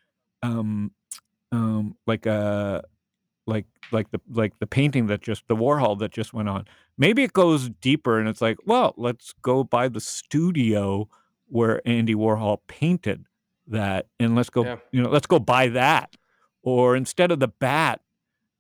um, 0.43 0.91
um, 1.53 1.97
like 2.07 2.27
a 2.27 2.83
like 3.47 3.67
like 3.93 4.11
the 4.11 4.21
like 4.31 4.59
the 4.59 4.67
painting 4.67 5.07
that 5.09 5.21
just 5.21 5.47
the 5.49 5.57
Warhol 5.57 5.99
that 6.01 6.11
just 6.11 6.33
went 6.33 6.49
on. 6.49 6.65
Maybe 6.99 7.23
it 7.23 7.33
goes 7.33 7.71
deeper 7.81 8.19
and 8.19 8.29
it's 8.29 8.41
like, 8.41 8.59
well, 8.67 8.95
let's 8.97 9.35
go 9.43 9.65
by 9.65 9.89
the 9.89 10.01
studio 10.01 11.09
where 11.49 11.81
Andy 11.87 12.15
Warhol 12.15 12.59
painted 12.67 13.27
that 13.69 14.07
and 14.21 14.35
let's 14.37 14.51
go, 14.51 14.65
Yeah. 14.65 14.77
you 14.93 15.03
know, 15.03 15.11
let's 15.11 15.27
go 15.27 15.39
buy 15.39 15.69
that. 15.69 16.17
Or 16.63 16.97
instead 16.97 17.31
of 17.31 17.41
the 17.41 17.49
bat 17.49 18.01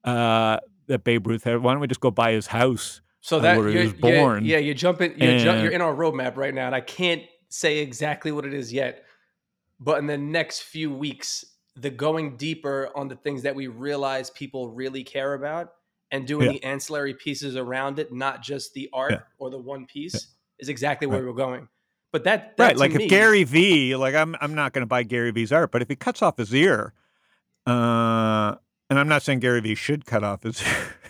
uh 0.04 0.58
that 0.86 1.02
Babe 1.04 1.26
Ruth 1.26 1.44
had, 1.44 1.62
why 1.62 1.72
don't 1.72 1.80
we 1.80 1.86
just 1.86 2.00
go 2.00 2.10
buy 2.10 2.32
his 2.32 2.46
house? 2.48 3.00
So 3.20 3.38
uh, 3.38 3.40
that 3.40 3.56
where 3.58 3.68
he 3.68 3.74
you're, 3.74 3.84
was 3.84 3.92
born. 3.94 4.44
yeah, 4.44 4.58
you're 4.58 4.74
jumping. 4.74 5.18
You're, 5.18 5.38
ju- 5.38 5.62
you're 5.62 5.70
in 5.72 5.80
our 5.80 5.94
roadmap 5.94 6.36
right 6.36 6.52
now, 6.52 6.66
and 6.66 6.74
I 6.74 6.82
can't 6.82 7.22
say 7.48 7.78
exactly 7.78 8.30
what 8.32 8.44
it 8.44 8.52
is 8.52 8.70
yet. 8.72 9.04
But 9.80 9.98
in 9.98 10.06
the 10.06 10.18
next 10.18 10.60
few 10.60 10.92
weeks, 10.92 11.44
the 11.74 11.88
going 11.90 12.36
deeper 12.36 12.90
on 12.94 13.08
the 13.08 13.16
things 13.16 13.42
that 13.44 13.54
we 13.54 13.66
realize 13.68 14.28
people 14.30 14.68
really 14.70 15.04
care 15.04 15.32
about, 15.34 15.72
and 16.10 16.26
doing 16.26 16.46
Yeah. 16.46 16.52
the 16.52 16.64
ancillary 16.64 17.14
pieces 17.14 17.56
around 17.56 17.98
it, 17.98 18.12
not 18.12 18.42
just 18.42 18.74
the 18.74 18.90
art 18.92 19.12
Yeah. 19.12 19.20
or 19.38 19.48
the 19.50 19.58
one 19.58 19.86
piece, 19.86 20.28
is 20.58 20.68
exactly 20.68 21.06
where 21.06 21.20
Right. 21.20 21.26
we're 21.26 21.32
going. 21.34 21.68
But 22.14 22.22
that, 22.22 22.56
that 22.58 22.64
right. 22.64 22.72
to 22.74 22.78
Like 22.78 22.92
me- 22.92 23.06
if 23.06 23.10
Gary 23.10 23.42
V, 23.42 23.96
like 23.96 24.14
I'm 24.14 24.36
I'm 24.40 24.54
not 24.54 24.72
gonna 24.72 24.86
buy 24.86 25.02
Gary 25.02 25.32
V's 25.32 25.50
art, 25.50 25.72
but 25.72 25.82
if 25.82 25.88
he 25.88 25.96
cuts 25.96 26.22
off 26.22 26.36
his 26.36 26.54
ear, 26.54 26.92
uh 27.66 28.54
and 28.88 29.00
I'm 29.00 29.08
not 29.08 29.22
saying 29.22 29.40
Gary 29.40 29.60
Vee 29.60 29.74
should 29.74 30.06
cut 30.06 30.22
off 30.22 30.44
his 30.44 30.62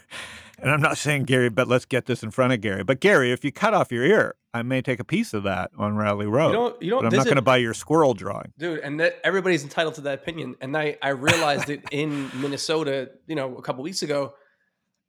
and 0.59 0.71
I'm 0.71 0.81
not 0.81 0.97
saying 0.97 1.25
Gary, 1.25 1.51
but 1.51 1.69
let's 1.69 1.85
get 1.85 2.07
this 2.07 2.23
in 2.23 2.31
front 2.31 2.55
of 2.55 2.63
Gary. 2.63 2.85
But 2.85 3.01
Gary, 3.01 3.33
if 3.33 3.45
you 3.45 3.53
cut 3.53 3.75
off 3.75 3.93
your 3.93 4.03
ear, 4.03 4.35
I 4.55 4.63
may 4.63 4.81
take 4.81 4.99
a 4.99 5.05
piece 5.05 5.35
of 5.35 5.43
that 5.43 5.73
on 5.77 5.95
Rally 5.95 6.25
Road. 6.25 6.49
you 6.49 6.55
don't, 6.55 6.83
you 6.83 6.91
don't 6.91 7.05
I'm 7.05 7.13
not 7.15 7.25
going 7.27 7.37
to 7.37 7.43
buy 7.43 7.59
your 7.59 7.75
squirrel 7.75 8.15
drawing. 8.15 8.55
dude 8.57 8.79
and 8.79 8.99
that 9.01 9.21
everybody's 9.25 9.63
entitled 9.63 9.97
to 9.97 10.01
that 10.03 10.15
opinion 10.15 10.57
and 10.63 10.75
i 10.75 10.97
i 11.03 11.11
realized 11.11 11.69
it 11.69 11.83
in 11.93 12.31
minnesota 12.41 13.11
you 13.27 13.35
know 13.35 13.57
a 13.57 13.63
couple 13.63 13.83
weeks 13.85 14.03
ago 14.03 14.33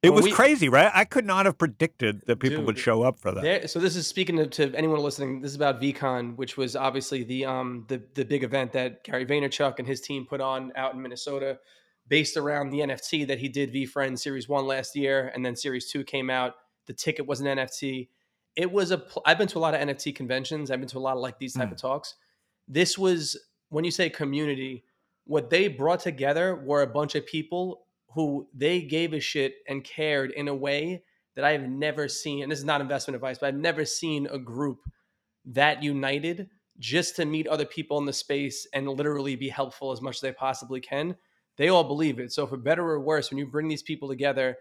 It 0.06 0.12
was 0.14 0.24
we- 0.24 0.32
crazy, 0.32 0.68
right? 0.68 0.90
I 0.94 1.04
could 1.04 1.24
not 1.26 1.46
have 1.46 1.58
predicted 1.58 2.22
that 2.26 2.36
people 2.40 2.62
would 2.64 2.78
show 2.78 3.02
up 3.02 3.18
for 3.18 3.32
that. 3.32 3.42
there, 3.42 3.68
so 3.68 3.78
this 3.78 3.96
is 3.96 4.06
speaking 4.06 4.36
to, 4.36 4.46
to 4.46 4.74
anyone 4.74 5.00
listening 5.00 5.40
this 5.40 5.50
is 5.50 5.56
about 5.56 5.80
VeeCon 5.80 6.36
which 6.36 6.56
was 6.56 6.74
obviously 6.76 7.24
the 7.24 7.44
um 7.44 7.84
the, 7.88 8.00
the 8.14 8.24
big 8.24 8.42
event 8.44 8.72
that 8.72 9.04
gary 9.04 9.26
vaynerchuk 9.26 9.78
and 9.78 9.86
his 9.86 10.00
team 10.00 10.24
put 10.24 10.40
on 10.40 10.72
out 10.76 10.94
in 10.94 11.02
minnesota 11.02 11.58
based 12.08 12.36
around 12.36 12.70
the 12.70 12.78
nft 12.80 13.26
that 13.26 13.38
he 13.38 13.48
did 13.48 13.72
vfriend 13.72 14.18
series 14.18 14.48
1 14.48 14.66
last 14.66 14.94
year 14.96 15.30
and 15.34 15.44
then 15.44 15.54
series 15.56 15.90
2 15.90 16.04
came 16.04 16.30
out 16.30 16.54
the 16.86 16.92
ticket 16.92 17.26
was 17.26 17.40
an 17.40 17.46
nft 17.46 18.08
it 18.54 18.70
was 18.70 18.90
a 18.90 18.98
pl- 18.98 19.22
i've 19.26 19.38
been 19.38 19.48
to 19.48 19.58
a 19.58 19.64
lot 19.66 19.74
of 19.74 19.80
nft 19.80 20.14
conventions 20.14 20.70
i've 20.70 20.80
been 20.80 20.88
to 20.88 20.98
a 20.98 21.00
lot 21.00 21.16
of 21.16 21.22
like 21.22 21.38
these 21.38 21.54
type 21.54 21.68
Mm. 21.68 21.72
of 21.72 21.78
talks 21.78 22.14
this 22.68 22.96
was 22.98 23.36
when 23.70 23.84
you 23.84 23.90
say 23.90 24.08
community 24.10 24.84
what 25.24 25.50
they 25.50 25.66
brought 25.68 26.00
together 26.00 26.54
were 26.54 26.82
a 26.82 26.86
bunch 26.86 27.14
of 27.16 27.26
people 27.26 27.85
who 28.16 28.48
they 28.54 28.80
gave 28.80 29.12
a 29.12 29.20
shit 29.20 29.56
and 29.68 29.84
cared 29.84 30.30
in 30.30 30.48
a 30.48 30.54
way 30.54 31.04
that 31.34 31.44
I 31.44 31.52
have 31.52 31.68
never 31.68 32.08
seen. 32.08 32.42
And 32.42 32.50
this 32.50 32.58
is 32.58 32.64
not 32.64 32.80
investment 32.80 33.14
advice, 33.14 33.36
but 33.38 33.48
I've 33.48 33.54
never 33.54 33.84
seen 33.84 34.26
a 34.26 34.38
group 34.38 34.78
that 35.44 35.82
united 35.82 36.48
just 36.78 37.14
to 37.16 37.26
meet 37.26 37.46
other 37.46 37.66
people 37.66 37.98
in 37.98 38.06
the 38.06 38.14
space 38.14 38.66
and 38.72 38.88
literally 38.88 39.36
be 39.36 39.50
helpful 39.50 39.92
as 39.92 40.00
much 40.00 40.16
as 40.16 40.20
they 40.22 40.32
possibly 40.32 40.80
can. 40.80 41.14
They 41.58 41.68
all 41.68 41.84
believe 41.84 42.18
it. 42.18 42.32
So 42.32 42.46
for 42.46 42.56
better 42.56 42.88
or 42.88 43.00
worse, 43.00 43.30
when 43.30 43.36
you 43.36 43.46
bring 43.46 43.68
these 43.68 43.82
people 43.82 44.08
together 44.08 44.56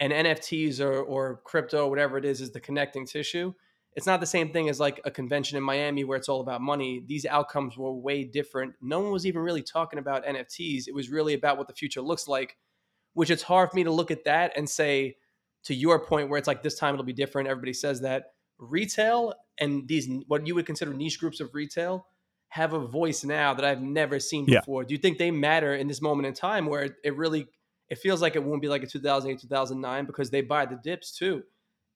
and 0.00 0.12
NFTs 0.12 0.80
or, 0.80 1.00
or 1.00 1.42
crypto, 1.44 1.88
whatever 1.88 2.18
it 2.18 2.24
is, 2.24 2.40
is 2.40 2.50
the 2.50 2.60
connecting 2.60 3.06
tissue, 3.06 3.54
it's 3.94 4.06
not 4.06 4.18
the 4.18 4.26
same 4.26 4.52
thing 4.52 4.68
as 4.68 4.80
like 4.80 5.00
a 5.04 5.12
convention 5.12 5.56
in 5.56 5.62
Miami 5.62 6.02
where 6.02 6.18
it's 6.18 6.28
all 6.28 6.40
about 6.40 6.60
money. 6.60 7.04
These 7.06 7.24
outcomes 7.24 7.78
were 7.78 7.92
way 7.92 8.24
different. 8.24 8.74
No 8.82 8.98
one 8.98 9.12
was 9.12 9.26
even 9.26 9.42
really 9.42 9.62
talking 9.62 10.00
about 10.00 10.26
NFTs. 10.26 10.88
It 10.88 10.94
was 10.94 11.08
really 11.08 11.34
about 11.34 11.56
what 11.56 11.68
the 11.68 11.72
future 11.72 12.02
looks 12.02 12.26
like, 12.26 12.56
which 13.16 13.30
it's 13.30 13.42
hard 13.42 13.70
for 13.70 13.76
me 13.76 13.84
to 13.84 13.90
look 13.90 14.10
at 14.10 14.24
that 14.24 14.52
and 14.56 14.68
say, 14.68 15.16
to 15.64 15.74
your 15.74 15.98
point, 16.04 16.28
where 16.28 16.38
it's 16.38 16.46
like 16.46 16.62
this 16.62 16.78
time 16.78 16.92
it'll 16.94 17.04
be 17.06 17.14
different. 17.14 17.48
Everybody 17.48 17.72
says 17.72 18.02
that 18.02 18.26
retail 18.58 19.32
and 19.58 19.88
these 19.88 20.06
what 20.28 20.46
you 20.46 20.54
would 20.54 20.66
consider 20.66 20.92
niche 20.92 21.18
groups 21.18 21.40
of 21.40 21.54
retail 21.54 22.06
have 22.48 22.74
a 22.74 22.78
voice 22.78 23.24
now 23.24 23.54
that 23.54 23.64
I've 23.64 23.80
never 23.80 24.20
seen 24.20 24.44
Yeah. 24.46 24.60
before. 24.60 24.84
Do 24.84 24.94
you 24.94 24.98
think 24.98 25.16
they 25.16 25.30
matter 25.30 25.74
in 25.74 25.88
this 25.88 26.02
moment 26.02 26.26
in 26.26 26.34
time 26.34 26.66
where 26.66 26.82
it, 26.82 26.94
it 27.02 27.16
really 27.16 27.48
it 27.88 27.98
feels 27.98 28.20
like 28.20 28.36
it 28.36 28.44
won't 28.44 28.60
be 28.62 28.68
like 28.68 28.82
a 28.82 28.86
2008 28.86 29.40
2009 29.40 30.04
because 30.04 30.28
they 30.30 30.42
buy 30.42 30.66
the 30.66 30.76
dips 30.76 31.16
too. 31.16 31.42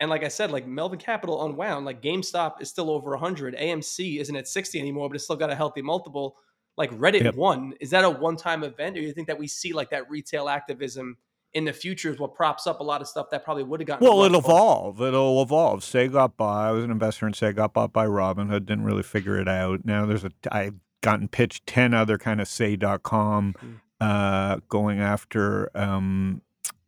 And 0.01 0.09
like 0.09 0.25
I 0.25 0.29
said, 0.29 0.51
like 0.51 0.67
Melvin 0.67 0.99
Capital 0.99 1.45
unwound, 1.45 1.85
like 1.85 2.01
GameStop 2.01 2.63
is 2.63 2.71
still 2.71 2.89
over 2.91 3.11
100. 3.11 3.55
AMC 3.57 4.19
isn't 4.21 4.35
at 4.35 4.49
60 4.49 4.81
anymore, 4.81 5.11
but 5.11 5.17
it's 5.17 5.25
still 5.25 5.37
got 5.37 5.51
a 5.51 5.55
healthy 5.55 5.83
multiple. 5.83 6.37
Like 6.77 6.91
Reddit 6.93 7.25
Yep. 7.25 7.35
won. 7.35 7.75
Is 7.81 7.91
that 7.91 8.05
a 8.05 8.11
one-time 8.11 8.65
event, 8.65 8.97
or 8.97 9.01
do 9.01 9.07
you 9.07 9.13
think 9.13 9.27
that 9.27 9.39
we 9.39 9.47
see 9.49 9.73
like 9.73 9.91
that 9.91 10.09
retail 10.11 10.49
activism 10.49 11.17
in 11.53 11.65
the 11.65 11.73
future 11.73 12.11
is 12.11 12.19
what 12.19 12.35
props 12.35 12.67
up 12.67 12.79
a 12.81 12.83
lot 12.83 13.01
of 13.01 13.09
stuff 13.09 13.27
that 13.31 13.45
probably 13.45 13.65
would 13.65 13.81
have 13.81 13.87
gotten? 13.87 14.07
Well, 14.07 14.23
it'll 14.23 14.39
evolve. 14.39 15.01
It'll 15.03 15.43
evolve. 15.43 15.83
Say 15.85 16.09
got 16.09 16.37
bought. 16.37 16.69
I 16.69 16.71
was 16.71 16.85
an 16.85 16.91
investor 16.91 17.27
in 17.27 17.35
Say 17.35 17.53
got 17.53 17.73
bought 17.75 17.93
by 17.93 18.07
Robinhood. 18.07 18.67
Didn't 18.67 18.85
really 18.85 19.03
figure 19.03 19.39
it 19.39 19.49
out. 19.49 19.85
Now 19.85 20.07
there's 20.07 20.25
a 20.25 20.31
I've 20.51 20.75
gotten 21.03 21.29
pitched 21.29 21.67
10 21.67 21.93
other 21.93 22.19
kind 22.19 22.41
of 22.41 22.49
say.com 22.49 23.55
Hmm. 23.59 23.73
uh, 24.01 24.57
going 24.69 25.01
after 25.01 25.71
um, 25.77 26.41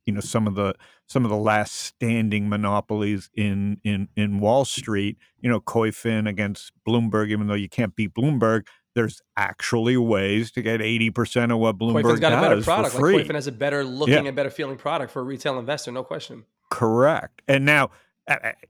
you 0.06 0.12
know 0.12 0.20
some 0.20 0.46
of 0.46 0.54
the 0.54 0.74
some 1.06 1.24
of 1.24 1.30
the 1.30 1.36
last 1.36 1.72
standing 1.74 2.48
monopolies 2.48 3.30
in 3.34 3.78
in 3.84 4.08
in 4.16 4.38
Wall 4.40 4.64
Street. 4.64 5.18
You 5.40 5.50
know, 5.50 5.60
Koyfin 5.60 6.28
against 6.28 6.72
Bloomberg, 6.88 7.28
even 7.30 7.48
though 7.48 7.54
you 7.54 7.68
can't 7.68 7.94
beat 7.96 8.14
Bloomberg, 8.14 8.66
there's 8.94 9.22
actually 9.36 9.96
ways 9.96 10.50
to 10.52 10.62
get 10.62 10.82
eighty 10.82 11.10
percent 11.10 11.50
of 11.52 11.58
what 11.58 11.78
Bloomberg 11.78 12.02
Koyfin's 12.04 12.20
got 12.20 12.32
a 12.32 12.40
better 12.40 12.62
product. 12.62 12.94
for 12.94 13.00
free. 13.00 13.16
Like 13.18 13.30
has 13.32 13.46
a 13.46 13.52
better 13.52 13.84
looking 13.84 14.26
and 14.26 14.36
better 14.36 14.50
feeling 14.50 14.76
product 14.76 15.12
for 15.12 15.20
a 15.20 15.24
retail 15.24 15.58
investor, 15.58 15.90
no 15.92 16.04
question. 16.04 16.44
Correct. 16.70 17.42
And 17.48 17.64
now, 17.64 17.90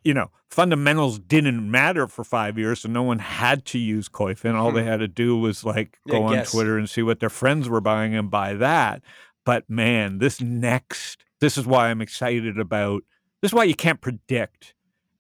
you 0.03 0.13
know, 0.15 0.31
fundamentals 0.51 1.19
didn't 1.19 1.71
matter 1.71 2.07
for 2.09 2.25
five 2.25 2.59
years, 2.59 2.81
so 2.81 2.89
no 2.89 3.03
one 3.03 3.19
had 3.21 3.65
to 3.67 3.79
use 3.79 4.09
Koifin. 4.09 4.55
All 4.55 4.73
they 4.73 4.83
Hmm. 4.83 4.89
had 4.89 5.01
to 5.01 5.09
do 5.09 5.37
was 5.39 5.65
like 5.65 5.99
Yeah, 6.07 6.13
go 6.19 6.25
on 6.25 6.33
guess. 6.35 6.51
Twitter 6.53 6.79
and 6.79 6.89
see 6.91 7.03
what 7.03 7.21
their 7.21 7.31
friends 7.31 7.69
were 7.69 7.81
buying 7.81 8.15
and 8.15 8.31
buy 8.31 8.55
that. 8.55 9.03
But 9.45 9.69
man, 9.69 10.19
this 10.19 10.41
next, 10.41 11.25
this 11.41 11.57
is 11.59 11.67
why 11.67 11.91
I'm 11.91 12.01
excited 12.01 12.59
about. 12.59 13.03
This 13.41 13.51
is 13.51 13.55
why 13.55 13.65
you 13.65 13.75
can't 13.75 14.01
predict, 14.01 14.75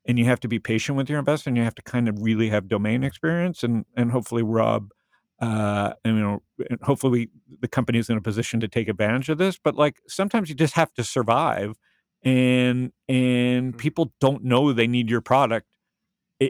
and 0.07 0.19
you 0.19 0.25
have 0.27 0.41
to 0.41 0.49
be 0.49 0.59
patient 0.59 0.97
with 0.99 1.09
your 1.11 1.19
investor, 1.19 1.49
and 1.51 1.57
you 1.57 1.65
have 1.65 1.75
to 1.77 1.83
kind 1.83 2.09
of 2.09 2.17
really 2.21 2.49
have 2.49 2.69
domain 2.69 3.05
experience, 3.05 3.63
and 3.63 3.85
and 3.97 4.11
hopefully 4.13 4.43
Rob. 4.43 4.89
Uh, 5.41 5.93
and, 6.05 6.17
you 6.17 6.23
know, 6.23 6.41
and 6.71 6.79
hopefully 6.83 7.29
the 7.61 7.67
company 7.67 7.99
is 7.99 8.09
in 8.09 8.17
a 8.17 8.21
position 8.21 8.61
to 8.61 8.69
take 8.69 8.87
advantage 8.87 9.29
of 9.29 9.39
this. 9.39 9.59
But 9.59 9.75
like 9.75 9.97
sometimes 10.07 10.49
you 10.49 10.55
just 10.55 10.75
have 10.75 10.93
to 10.95 11.03
survive, 11.05 11.75
and 12.23 12.93
and 13.09 13.75
Mhm. 13.75 13.79
people 13.79 14.13
don't 14.21 14.45
know 14.45 14.73
they 14.73 14.87
need 14.87 15.11
your 15.11 15.21
product 15.21 15.67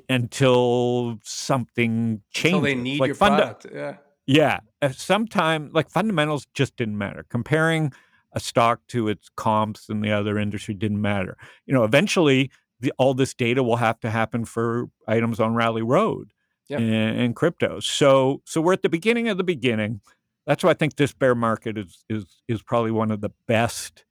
until 0.08 1.18
something 1.22 2.22
changes. 2.32 2.54
Until 2.58 2.60
they 2.60 2.74
need 2.74 3.00
like 3.00 3.08
your 3.08 3.14
funda- 3.14 3.42
product. 3.42 3.66
Yeah. 3.74 3.96
yeah. 4.26 4.90
Sometime 4.92 5.70
like 5.72 5.90
fundamentals 5.90 6.46
just 6.54 6.76
didn't 6.76 6.98
matter. 6.98 7.24
Comparing 7.28 7.92
a 8.32 8.40
stock 8.40 8.80
to 8.88 9.08
its 9.08 9.28
comps 9.36 9.88
in 9.88 10.00
the 10.00 10.10
other 10.10 10.38
industry 10.38 10.74
didn't 10.74 11.00
matter. 11.00 11.36
You 11.66 11.74
know, 11.74 11.84
eventually 11.84 12.50
the, 12.82 12.92
all 12.98 13.14
this 13.14 13.34
data 13.34 13.62
will 13.62 13.76
have 13.76 13.98
to 14.00 14.10
happen 14.10 14.44
for 14.44 14.90
items 15.08 15.40
on 15.40 15.54
Rally 15.54 15.82
Road 15.82 16.32
and, 16.78 17.20
and 17.20 17.36
crypto. 17.36 17.80
So 17.80 18.42
so 18.44 18.60
we're 18.60 18.74
at 18.74 18.82
the 18.82 18.88
beginning 18.88 19.28
of 19.28 19.38
the 19.38 19.44
beginning. 19.44 20.00
That's 20.46 20.62
why 20.62 20.70
I 20.70 20.74
think 20.74 20.96
this 20.96 21.12
bear 21.12 21.34
market 21.34 21.78
is 21.78 22.04
is 22.10 22.42
is 22.46 22.62
probably 22.62 22.90
one 22.90 23.10
of 23.10 23.20
the 23.20 23.30
best 23.46 24.04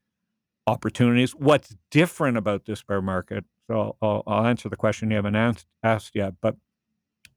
opportunities. 0.68 1.32
What's 1.32 1.76
different 1.90 2.38
about 2.38 2.66
this 2.66 2.84
bear 2.84 3.02
market? 3.02 3.46
So 3.68 3.96
I'll, 4.02 4.24
I'll 4.28 4.46
answer 4.46 4.70
the 4.70 4.76
question 4.76 5.12
you 5.12 5.16
haven't 5.16 5.36
asked, 5.36 5.68
asked 5.84 6.16
yet. 6.16 6.36
But 6.42 6.56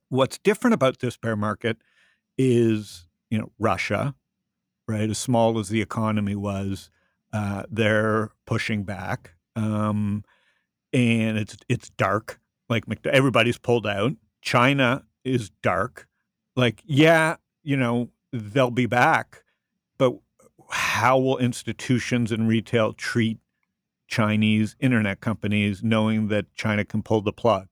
what's 0.09 0.38
different 0.38 0.75
about 0.75 0.99
this 0.99 1.16
bear 1.16 1.37
market 1.37 1.79
is, 2.37 3.07
you 3.31 3.38
know, 3.38 3.53
Russia, 3.59 4.14
right? 4.88 5.09
As 5.09 5.18
small 5.18 5.59
as 5.59 5.68
the 5.68 5.81
economy 5.81 6.35
was, 6.35 6.90
uh, 7.33 7.64
they're 7.70 8.31
pushing 8.47 8.85
back, 8.85 9.35
um, 9.57 10.25
and 10.94 11.37
it's 11.37 11.57
it's 11.68 11.90
dark. 11.90 12.40
Like 12.70 12.85
everybody's 13.04 13.59
pulled 13.59 13.87
out. 13.87 14.12
China 14.40 15.04
is 15.24 15.50
dark. 15.62 16.09
Like 16.57 16.83
yeah, 16.87 17.37
you 17.62 17.76
know 17.76 18.11
they'll 18.33 18.70
be 18.70 18.87
back, 18.87 19.42
but 19.98 20.14
how 20.70 21.18
will 21.18 21.38
institutions 21.38 22.33
and 22.33 22.48
retail 22.48 22.94
treat 22.94 23.38
Chinese 24.07 24.76
internet 24.80 25.20
companies 25.20 25.83
knowing 25.83 26.28
that 26.28 26.46
China 26.54 26.85
can 26.85 27.02
pull 27.02 27.20
the 27.20 27.33
plug, 27.33 27.66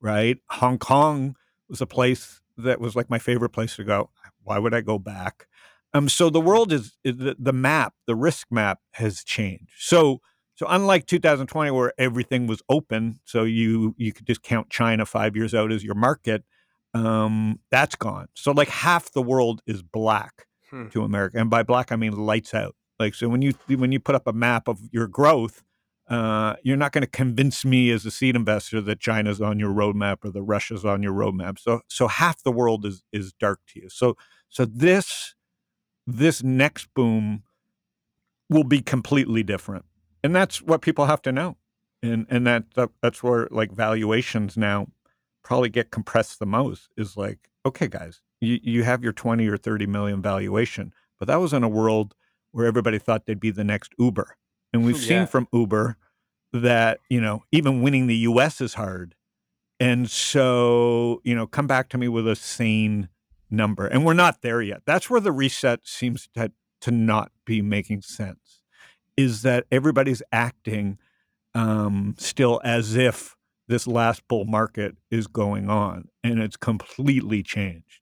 right? 0.00 0.38
Hong 0.50 0.78
Kong 0.78 1.36
was 1.68 1.80
a 1.80 1.86
place 1.86 2.42
that 2.56 2.80
was 2.80 2.96
like 2.96 3.08
my 3.08 3.18
favorite 3.18 3.50
place 3.50 3.76
to 3.76 3.84
go. 3.84 4.10
Why 4.42 4.58
would 4.58 4.74
I 4.74 4.80
go 4.80 4.98
back? 4.98 5.46
Um, 5.92 6.08
so 6.08 6.28
the 6.28 6.40
world 6.40 6.72
is, 6.72 6.96
the, 7.04 7.36
the 7.38 7.52
map, 7.52 7.94
the 8.06 8.16
risk 8.16 8.48
map 8.50 8.80
has 8.92 9.22
changed. 9.22 9.72
So 9.78 10.20
so 10.54 10.66
unlike 10.68 11.06
2020 11.06 11.70
where 11.70 11.92
everything 11.98 12.46
was 12.46 12.62
open, 12.68 13.20
so 13.24 13.44
you 13.44 13.94
you 13.98 14.12
could 14.12 14.26
just 14.26 14.42
count 14.42 14.70
China 14.70 15.04
five 15.06 15.36
years 15.36 15.54
out 15.54 15.72
as 15.72 15.82
your 15.84 15.94
market, 15.94 16.44
um, 16.94 17.58
that's 17.70 17.96
gone. 17.96 18.28
So 18.34 18.52
like 18.52 18.68
half 18.68 19.12
the 19.12 19.22
world 19.22 19.62
is 19.66 19.82
black 19.82 20.46
Hmm. 20.70 20.88
to 20.88 21.02
America, 21.04 21.38
and 21.38 21.50
by 21.50 21.62
black 21.62 21.92
I 21.92 21.96
mean 21.96 22.12
lights 22.12 22.54
out. 22.54 22.74
Like 22.98 23.14
so 23.14 23.28
when 23.28 23.42
you 23.42 23.52
when 23.68 23.92
you 23.92 24.00
put 24.00 24.14
up 24.14 24.26
a 24.26 24.32
map 24.32 24.68
of 24.68 24.80
your 24.92 25.06
growth, 25.08 25.62
uh, 26.08 26.54
you're 26.62 26.76
not 26.76 26.92
going 26.92 27.02
to 27.02 27.10
convince 27.10 27.64
me 27.64 27.90
as 27.90 28.06
a 28.06 28.10
seed 28.10 28.36
investor 28.36 28.80
that 28.80 29.00
China's 29.00 29.40
on 29.40 29.58
your 29.58 29.72
roadmap 29.72 30.18
or 30.24 30.30
that 30.30 30.42
Russia's 30.42 30.84
on 30.84 31.02
your 31.02 31.12
roadmap. 31.12 31.58
So 31.58 31.80
so 31.88 32.06
half 32.08 32.42
the 32.42 32.52
world 32.52 32.86
is 32.86 33.02
is 33.12 33.32
dark 33.32 33.60
to 33.68 33.80
you. 33.80 33.88
So 33.88 34.16
so 34.48 34.64
this 34.64 35.34
this 36.06 36.42
next 36.42 36.88
boom 36.94 37.42
will 38.48 38.64
be 38.64 38.80
completely 38.80 39.42
different, 39.42 39.84
and 40.24 40.34
that's 40.34 40.60
what 40.60 40.80
people 40.82 41.06
have 41.06 41.22
to 41.22 41.30
know, 41.30 41.56
and 42.02 42.26
and 42.28 42.44
that, 42.48 42.64
that 42.74 42.90
that's 43.00 43.22
where 43.22 43.46
like 43.52 43.70
valuations 43.70 44.56
now 44.56 44.88
probably 45.44 45.68
get 45.68 45.92
compressed 45.92 46.40
the 46.40 46.46
most. 46.46 46.88
Is 46.96 47.16
like 47.16 47.50
okay, 47.64 47.86
guys, 47.86 48.20
you 48.40 48.58
you 48.62 48.82
have 48.82 49.04
your 49.04 49.12
twenty 49.12 49.46
or 49.46 49.56
thirty 49.56 49.86
million 49.86 50.20
valuation, 50.20 50.92
but 51.20 51.28
that 51.28 51.36
was 51.36 51.52
in 51.52 51.62
a 51.62 51.68
world 51.68 52.16
where 52.50 52.66
everybody 52.66 52.98
thought 52.98 53.26
they'd 53.26 53.38
be 53.38 53.50
the 53.52 53.62
next 53.64 53.92
Uber, 53.98 54.36
and 54.72 54.84
we've 54.84 54.96
Yeah. 55.00 55.08
seen 55.08 55.26
from 55.26 55.46
Uber 55.52 55.96
that 56.52 56.98
you 57.08 57.20
know 57.20 57.44
even 57.52 57.82
winning 57.82 58.06
the 58.06 58.16
U.S. 58.16 58.60
is 58.60 58.74
hard, 58.74 59.14
and 59.78 60.10
so 60.10 61.20
you 61.24 61.34
know 61.34 61.46
come 61.46 61.66
back 61.66 61.88
to 61.90 61.98
me 61.98 62.08
with 62.08 62.26
a 62.26 62.34
sane 62.36 63.08
number, 63.50 63.86
and 63.86 64.04
we're 64.04 64.14
not 64.14 64.40
there 64.42 64.62
yet. 64.62 64.82
That's 64.86 65.10
where 65.10 65.20
the 65.20 65.32
reset 65.32 65.86
seems 65.86 66.28
to 66.34 66.50
to 66.80 66.90
not 66.90 67.30
be 67.44 67.60
making 67.62 68.02
sense. 68.02 68.62
Is 69.16 69.42
that 69.42 69.66
everybody's 69.70 70.22
acting 70.32 70.98
um, 71.54 72.14
still 72.18 72.60
as 72.64 72.96
if 72.96 73.36
this 73.68 73.86
last 73.86 74.26
bull 74.28 74.44
market 74.44 74.96
is 75.10 75.26
going 75.26 75.68
on, 75.70 76.08
and 76.22 76.40
it's 76.40 76.56
completely 76.56 77.42
changed. 77.42 78.00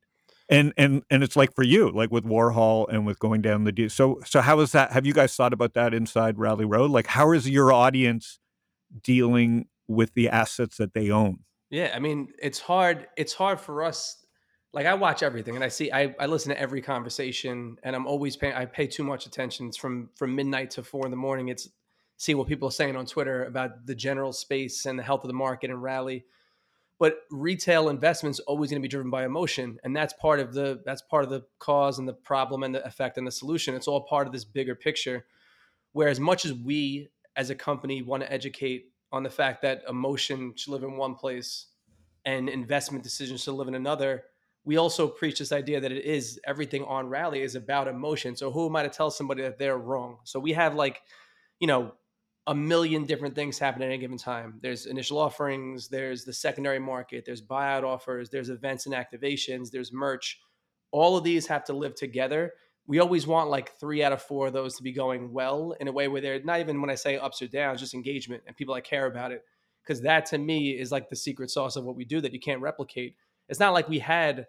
And 0.49 0.73
and 0.77 1.03
and 1.11 1.23
it's 1.23 1.37
like 1.37 1.55
for 1.55 1.63
you, 1.63 1.91
like 1.91 2.11
with 2.11 2.25
Warhol 2.25 2.87
and 2.89 3.07
with 3.07 3.19
going 3.19 3.43
down 3.43 3.65
the. 3.65 3.73
de- 3.73 3.89
So 3.89 4.21
so 4.25 4.41
how 4.41 4.61
is 4.61 4.73
that? 4.73 4.93
Have 4.93 5.07
you 5.07 5.13
guys 5.15 5.35
thought 5.35 5.53
about 5.53 5.75
that 5.75 5.95
inside 5.95 6.39
Rally 6.39 6.65
Road? 6.65 6.91
Like 6.91 7.07
how 7.07 7.33
is 7.33 7.49
your 7.49 7.73
audience 7.73 8.39
dealing 9.03 9.67
with 9.89 10.13
the 10.15 10.29
assets 10.29 10.77
that 10.79 10.95
they 10.95 11.11
own? 11.11 11.41
Yeah, 11.71 11.93
I 11.95 12.01
mean, 12.01 12.29
it's 12.39 12.61
hard. 12.61 13.09
It's 13.17 13.33
hard 13.33 13.61
for 13.61 13.83
us. 13.83 14.22
Like 14.75 14.87
I 14.87 14.95
watch 14.95 15.23
everything, 15.23 15.55
and 15.55 15.63
I 15.63 15.69
see, 15.69 15.93
I, 15.93 16.15
I 16.19 16.27
listen 16.27 16.51
to 16.51 16.59
every 16.59 16.81
conversation, 16.81 17.77
and 17.83 17.95
I'm 17.95 18.07
always 18.07 18.37
paying. 18.37 18.55
I 18.55 18.65
pay 18.65 18.87
too 18.87 19.05
much 19.05 19.27
attention. 19.27 19.69
It's 19.69 19.77
from 19.77 20.09
from 20.15 20.35
midnight 20.35 20.71
to 20.73 20.83
four 20.83 21.05
in 21.05 21.11
the 21.11 21.17
morning. 21.17 21.49
It's 21.49 21.69
see 22.17 22.35
what 22.35 22.49
people 22.49 22.69
are 22.69 22.73
saying 22.73 22.97
on 22.97 23.05
Twitter 23.05 23.45
about 23.45 23.85
the 23.85 23.95
general 23.95 24.33
space 24.33 24.87
and 24.87 24.99
the 24.99 25.03
health 25.03 25.25
of 25.25 25.29
the 25.29 25.35
market 25.35 25.71
and 25.71 25.83
rally. 25.83 26.25
But 26.99 27.17
retail 27.31 27.89
investments 27.89 28.39
always 28.41 28.71
going 28.71 28.81
to 28.81 28.87
be 28.87 28.89
driven 28.89 29.11
by 29.11 29.25
emotion, 29.25 29.79
and 29.85 29.95
that's 29.95 30.15
part 30.15 30.41
of 30.41 30.55
the 30.55 30.81
that's 30.87 31.03
part 31.03 31.25
of 31.25 31.31
the 31.31 31.43
cause 31.59 31.99
and 31.99 32.09
the 32.09 32.15
problem 32.15 32.63
and 32.63 32.75
the 32.75 32.87
effect 32.87 33.19
and 33.19 33.27
the 33.27 33.33
solution. 33.33 33.75
It's 33.75 33.89
all 33.89 34.03
part 34.03 34.27
of 34.27 34.33
this 34.33 34.45
bigger 34.45 34.75
picture. 34.75 35.27
Where 35.93 36.09
as 36.09 36.21
much 36.21 36.47
as 36.47 36.55
we 36.55 37.11
as 37.37 37.51
a 37.51 37.55
company 37.55 38.01
want 38.01 38.23
to 38.23 38.33
educate 38.33 38.93
on 39.11 39.23
the 39.23 39.31
fact 39.31 39.61
that 39.63 39.83
emotion 39.89 40.55
should 40.57 40.71
live 40.71 40.83
in 40.83 40.97
one 40.97 41.15
place 41.15 41.67
and 42.25 42.49
investment 42.49 43.05
decisions 43.05 43.43
should 43.43 43.55
live 43.55 43.69
in 43.69 43.75
another, 43.75 44.25
we 44.65 44.77
also 44.77 45.09
preach 45.09 45.39
this 45.39 45.53
idea 45.53 45.81
that 45.81 45.91
it 45.93 46.05
is 46.05 46.39
everything 46.47 46.85
on 46.85 47.09
rally 47.09 47.43
is 47.43 47.55
about 47.55 47.89
emotion. 47.89 48.37
So 48.37 48.51
who 48.51 48.67
am 48.67 48.77
I 48.77 48.85
to 48.85 48.89
tell 48.89 49.11
somebody 49.11 49.43
that 49.43 49.59
they're 49.59 49.79
wrong? 49.79 50.19
So 50.25 50.39
we 50.39 50.53
have 50.53 50.75
like, 50.75 51.03
you 51.59 51.67
know, 51.67 51.95
a 52.47 52.55
million 52.55 53.05
different 53.05 53.35
things 53.35 53.59
happen 53.59 53.83
at 53.83 53.87
any 53.87 53.99
given 53.99 54.19
time. 54.19 54.59
There's 54.63 54.87
initial 54.87 55.19
offerings, 55.19 55.89
there's 55.89 56.25
the 56.25 56.33
secondary 56.33 56.81
market, 56.81 57.25
there's 57.25 57.43
buyout 57.43 57.85
offers, 57.85 58.31
there's 58.31 58.49
events 58.49 58.87
and 58.87 58.95
activations, 58.95 59.71
there's 59.71 59.93
merch. 59.93 60.41
All 60.91 61.17
of 61.17 61.25
these 61.25 61.47
have 61.47 61.65
to 61.65 61.73
live 61.73 61.95
together. 61.95 62.53
We 62.87 62.99
always 62.99 63.29
want 63.29 63.49
like 63.49 63.79
three 63.79 64.03
out 64.03 64.13
of 64.13 64.23
four 64.23 64.49
of 64.49 64.53
those 64.53 64.77
to 64.77 64.83
be 64.83 64.93
going 64.93 65.33
well 65.33 65.75
in 65.79 65.87
a 65.87 65.93
way 65.93 66.09
where 66.09 66.21
they're 66.21 66.43
not 66.43 66.59
even 66.59 66.81
when 66.81 66.91
I 66.91 66.97
say 66.97 67.17
ups 67.17 67.41
or 67.43 67.47
downs, 67.47 67.81
just 67.81 67.95
engagement 67.95 68.43
and 68.47 68.57
people 68.57 68.75
that 68.75 68.85
care 68.85 69.07
about 69.07 69.31
it. 69.31 69.45
Because 69.83 70.03
that 70.03 70.27
to 70.27 70.39
me 70.39 70.71
is 70.71 70.93
like 70.93 71.09
the 71.09 71.17
secret 71.17 71.51
sauce 71.51 71.77
of 71.77 71.85
what 71.85 71.97
we 71.97 72.05
do 72.05 72.21
that 72.21 72.33
you 72.33 72.41
can't 72.41 72.61
replicate. 72.61 73.17
It's 73.49 73.61
not 73.61 73.73
like 73.73 73.89
we 73.89 73.99
had 74.01 74.47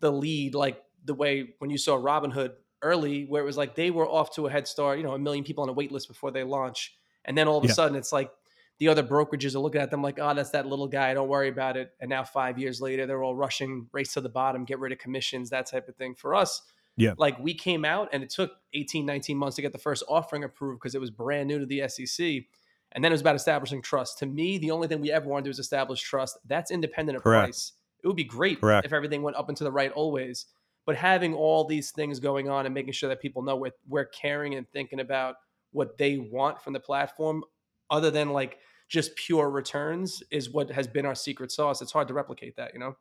the 0.00 0.10
lead 0.12 0.54
like 0.54 0.82
the 1.04 1.14
way 1.14 1.54
when 1.58 1.70
you 1.70 1.78
saw 1.78 1.96
Robinhood 1.96 2.52
early, 2.82 3.24
where 3.24 3.42
it 3.42 3.46
was 3.46 3.56
like 3.56 3.74
they 3.74 3.90
were 3.90 4.06
off 4.08 4.34
to 4.34 4.46
a 4.46 4.50
head 4.50 4.66
start, 4.68 4.98
you 4.98 5.04
know, 5.04 5.12
a 5.14 5.18
million 5.18 5.44
people 5.44 5.62
on 5.62 5.68
a 5.68 5.72
wait 5.72 5.90
list 5.92 6.08
before 6.08 6.30
they 6.30 6.44
launch. 6.44 6.94
And 7.24 7.36
then 7.36 7.48
all 7.48 7.58
of 7.58 7.64
a 7.64 7.68
Yeah. 7.68 7.72
sudden 7.74 7.96
it's 7.96 8.12
like 8.12 8.30
the 8.78 8.88
other 8.88 9.02
brokerages 9.02 9.54
are 9.54 9.60
looking 9.60 9.80
at 9.80 9.90
them 9.90 10.02
like, 10.02 10.18
oh, 10.20 10.34
that's 10.34 10.50
that 10.50 10.66
little 10.66 10.88
guy. 10.88 11.14
Don't 11.14 11.28
worry 11.28 11.48
about 11.48 11.76
it. 11.76 11.92
And 12.00 12.10
now 12.10 12.24
five 12.24 12.58
years 12.58 12.80
later, 12.80 13.06
they're 13.06 13.22
all 13.22 13.36
rushing, 13.36 13.88
race 13.92 14.12
to 14.14 14.20
the 14.20 14.28
bottom, 14.28 14.64
get 14.64 14.80
rid 14.80 14.92
of 14.92 14.98
commissions, 14.98 15.50
that 15.50 15.66
type 15.66 15.88
of 15.88 15.96
thing. 15.96 16.14
For 16.14 16.34
us, 16.34 16.60
Yeah. 16.96 17.14
like 17.16 17.38
we 17.38 17.54
came 17.54 17.84
out 17.84 18.08
and 18.12 18.22
it 18.22 18.30
took 18.30 18.52
18, 18.72 19.06
19 19.06 19.36
months 19.36 19.56
to 19.56 19.62
get 19.62 19.72
the 19.72 19.78
first 19.78 20.02
offering 20.08 20.44
approved 20.44 20.80
because 20.80 20.94
it 20.94 21.00
was 21.00 21.10
brand 21.10 21.48
new 21.48 21.58
to 21.60 21.66
the 21.66 21.80
SEC. 21.88 22.48
And 22.92 23.02
then 23.02 23.10
it 23.10 23.14
was 23.14 23.20
about 23.22 23.34
establishing 23.36 23.80
trust. 23.80 24.18
To 24.18 24.26
me, 24.26 24.58
the 24.58 24.70
only 24.72 24.88
thing 24.88 25.00
we 25.00 25.10
ever 25.10 25.28
want 25.28 25.44
to 25.44 25.48
do 25.48 25.50
is 25.50 25.58
establish 25.58 26.00
trust. 26.02 26.36
That's 26.46 26.70
independent 26.70 27.16
of 27.16 27.22
Correct. 27.22 27.46
price. 27.46 27.72
It 28.04 28.06
would 28.06 28.16
be 28.16 28.24
great 28.24 28.60
Correct. 28.60 28.86
if 28.86 28.92
everything 28.92 29.22
went 29.22 29.36
up 29.36 29.48
and 29.48 29.56
to 29.56 29.64
the 29.64 29.72
right 29.72 29.90
always. 29.90 30.46
But 30.86 30.96
having 30.96 31.34
all 31.34 31.64
these 31.64 31.90
things 31.90 32.20
going 32.20 32.50
on 32.50 32.66
and 32.66 32.74
making 32.74 32.92
sure 32.92 33.08
that 33.08 33.22
people 33.22 33.42
know 33.42 33.56
we're, 33.56 33.72
we're 33.88 34.04
caring 34.04 34.54
and 34.54 34.70
thinking 34.70 35.00
about 35.00 35.36
what 35.72 35.96
they 35.96 36.18
want 36.18 36.60
from 36.60 36.74
the 36.74 36.80
platform, 36.80 37.42
other 37.90 38.10
than 38.10 38.30
like 38.30 38.58
just 38.88 39.16
pure 39.16 39.48
returns, 39.48 40.22
is 40.30 40.50
what 40.50 40.70
has 40.70 40.86
been 40.86 41.06
our 41.06 41.14
secret 41.14 41.50
sauce. 41.50 41.80
It's 41.80 41.92
hard 41.92 42.06
to 42.08 42.14
replicate 42.14 42.54
that, 42.56 42.74
you 42.74 42.80
know? 42.80 42.94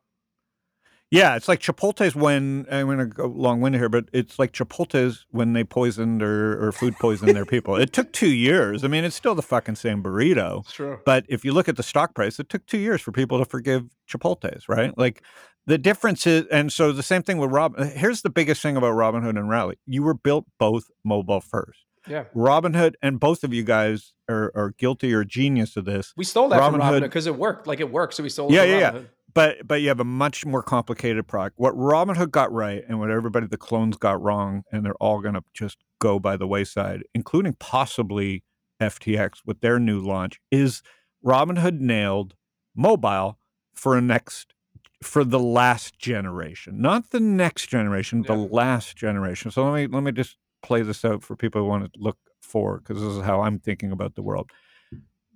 Yeah, 1.13 1.35
it's 1.35 1.47
like 1.47 1.59
Chipotle's 1.59 2.15
when 2.15 2.65
I'm 2.71 2.87
going 2.87 2.97
to 2.97 3.05
go 3.05 3.27
long 3.27 3.61
winded 3.61 3.79
here, 3.79 3.87
but 3.87 4.05
it's 4.13 4.39
like 4.39 4.51
Chipotle's 4.51 5.27
when 5.29 5.53
they 5.53 5.63
poisoned 5.63 6.23
or, 6.23 6.65
or 6.67 6.71
food 6.71 6.95
poisoned 6.99 7.35
their 7.35 7.45
people. 7.45 7.75
It 7.75 7.93
took 7.93 8.11
two 8.11 8.33
years. 8.33 8.83
I 8.83 8.87
mean, 8.87 9.03
it's 9.03 9.15
still 9.15 9.35
the 9.35 9.43
fucking 9.43 9.75
same 9.75 10.01
burrito. 10.01 10.61
It's 10.61 10.73
true. 10.73 10.99
But 11.05 11.25
if 11.29 11.45
you 11.45 11.53
look 11.53 11.69
at 11.69 11.77
the 11.77 11.83
stock 11.83 12.15
price, 12.15 12.39
it 12.39 12.49
took 12.49 12.65
two 12.65 12.79
years 12.79 12.99
for 12.99 13.11
people 13.11 13.37
to 13.37 13.45
forgive 13.45 13.85
Chipotle's, 14.09 14.67
right? 14.67 14.97
Like 14.97 15.21
the 15.67 15.77
difference 15.77 16.25
is, 16.25 16.45
and 16.51 16.73
so 16.73 16.91
the 16.91 17.03
same 17.03 17.21
thing 17.21 17.37
with 17.37 17.51
Robin. 17.51 17.89
Here's 17.89 18.23
the 18.23 18.31
biggest 18.31 18.63
thing 18.63 18.75
about 18.75 18.93
Robinhood 18.93 19.37
and 19.37 19.47
Rally: 19.47 19.77
you 19.85 20.01
were 20.01 20.15
built 20.15 20.45
both 20.57 20.89
mobile 21.03 21.41
first. 21.41 21.79
Yeah. 22.07 22.25
Robinhood 22.35 22.95
and 23.01 23.19
both 23.19 23.43
of 23.43 23.53
you 23.53 23.63
guys 23.63 24.13
are, 24.27 24.51
are 24.55 24.73
guilty 24.77 25.13
or 25.13 25.23
genius 25.23 25.77
of 25.77 25.85
this. 25.85 26.13
We 26.17 26.25
stole 26.25 26.49
that 26.49 26.57
from 26.57 26.81
Robinhood- 26.81 27.01
because 27.01 27.27
it 27.27 27.37
worked. 27.37 27.67
Like 27.67 27.79
it 27.79 27.91
worked, 27.91 28.15
so 28.15 28.23
we 28.23 28.29
stole 28.29 28.49
it 28.49 28.55
Yeah, 28.55 28.61
from 28.61 28.69
yeah, 28.71 28.93
yeah. 28.93 29.01
But 29.33 29.67
but 29.67 29.81
you 29.81 29.87
have 29.87 29.99
a 29.99 30.05
much 30.05 30.45
more 30.45 30.61
complicated 30.61 31.27
product. 31.27 31.57
What 31.57 31.75
Robinhood 31.75 32.31
got 32.31 32.51
right 32.51 32.83
and 32.87 32.99
what 32.99 33.09
everybody 33.09 33.47
the 33.47 33.57
clones 33.57 33.97
got 33.97 34.21
wrong, 34.21 34.63
and 34.71 34.85
they're 34.85 34.95
all 34.95 35.21
going 35.21 35.33
to 35.33 35.43
just 35.53 35.77
go 35.99 36.19
by 36.19 36.37
the 36.37 36.47
wayside, 36.47 37.03
including 37.13 37.53
possibly 37.59 38.43
FTX 38.81 39.41
with 39.45 39.61
their 39.61 39.79
new 39.79 39.99
launch, 39.99 40.39
is 40.51 40.83
Robinhood 41.25 41.79
nailed 41.79 42.35
mobile 42.75 43.39
for 43.73 43.97
a 43.97 44.01
next 44.01 44.53
for 45.01 45.23
the 45.23 45.39
last 45.39 45.99
generation, 45.99 46.81
not 46.81 47.09
the 47.11 47.19
next 47.19 47.67
generation, 47.67 48.23
the 48.23 48.35
last 48.35 48.95
generation. 48.95 49.51
So 49.51 49.69
let 49.69 49.73
me 49.75 49.87
let 49.87 50.03
me 50.03 50.11
just 50.11 50.37
play 50.61 50.81
this 50.81 51.03
out 51.03 51.23
for 51.23 51.35
people 51.35 51.61
who 51.61 51.67
want 51.67 51.93
to 51.93 51.99
look 51.99 52.17
forward 52.41 52.83
because 52.83 53.01
this 53.01 53.11
is 53.11 53.23
how 53.23 53.41
I'm 53.41 53.59
thinking 53.59 53.91
about 53.91 54.15
the 54.15 54.21
world. 54.21 54.49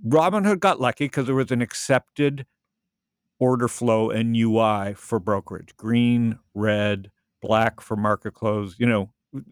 Robinhood 0.05 0.59
got 0.59 0.79
lucky 0.79 1.05
because 1.05 1.25
there 1.25 1.35
was 1.35 1.51
an 1.51 1.61
accepted 1.61 2.45
order 3.39 3.67
flow 3.67 4.09
and 4.09 4.35
UI 4.35 4.93
for 4.95 5.19
brokerage 5.19 5.75
green, 5.77 6.39
red, 6.53 7.11
black 7.41 7.81
for 7.81 7.95
market 7.95 8.33
close. 8.33 8.75
You 8.79 8.87
know, 8.87 9.11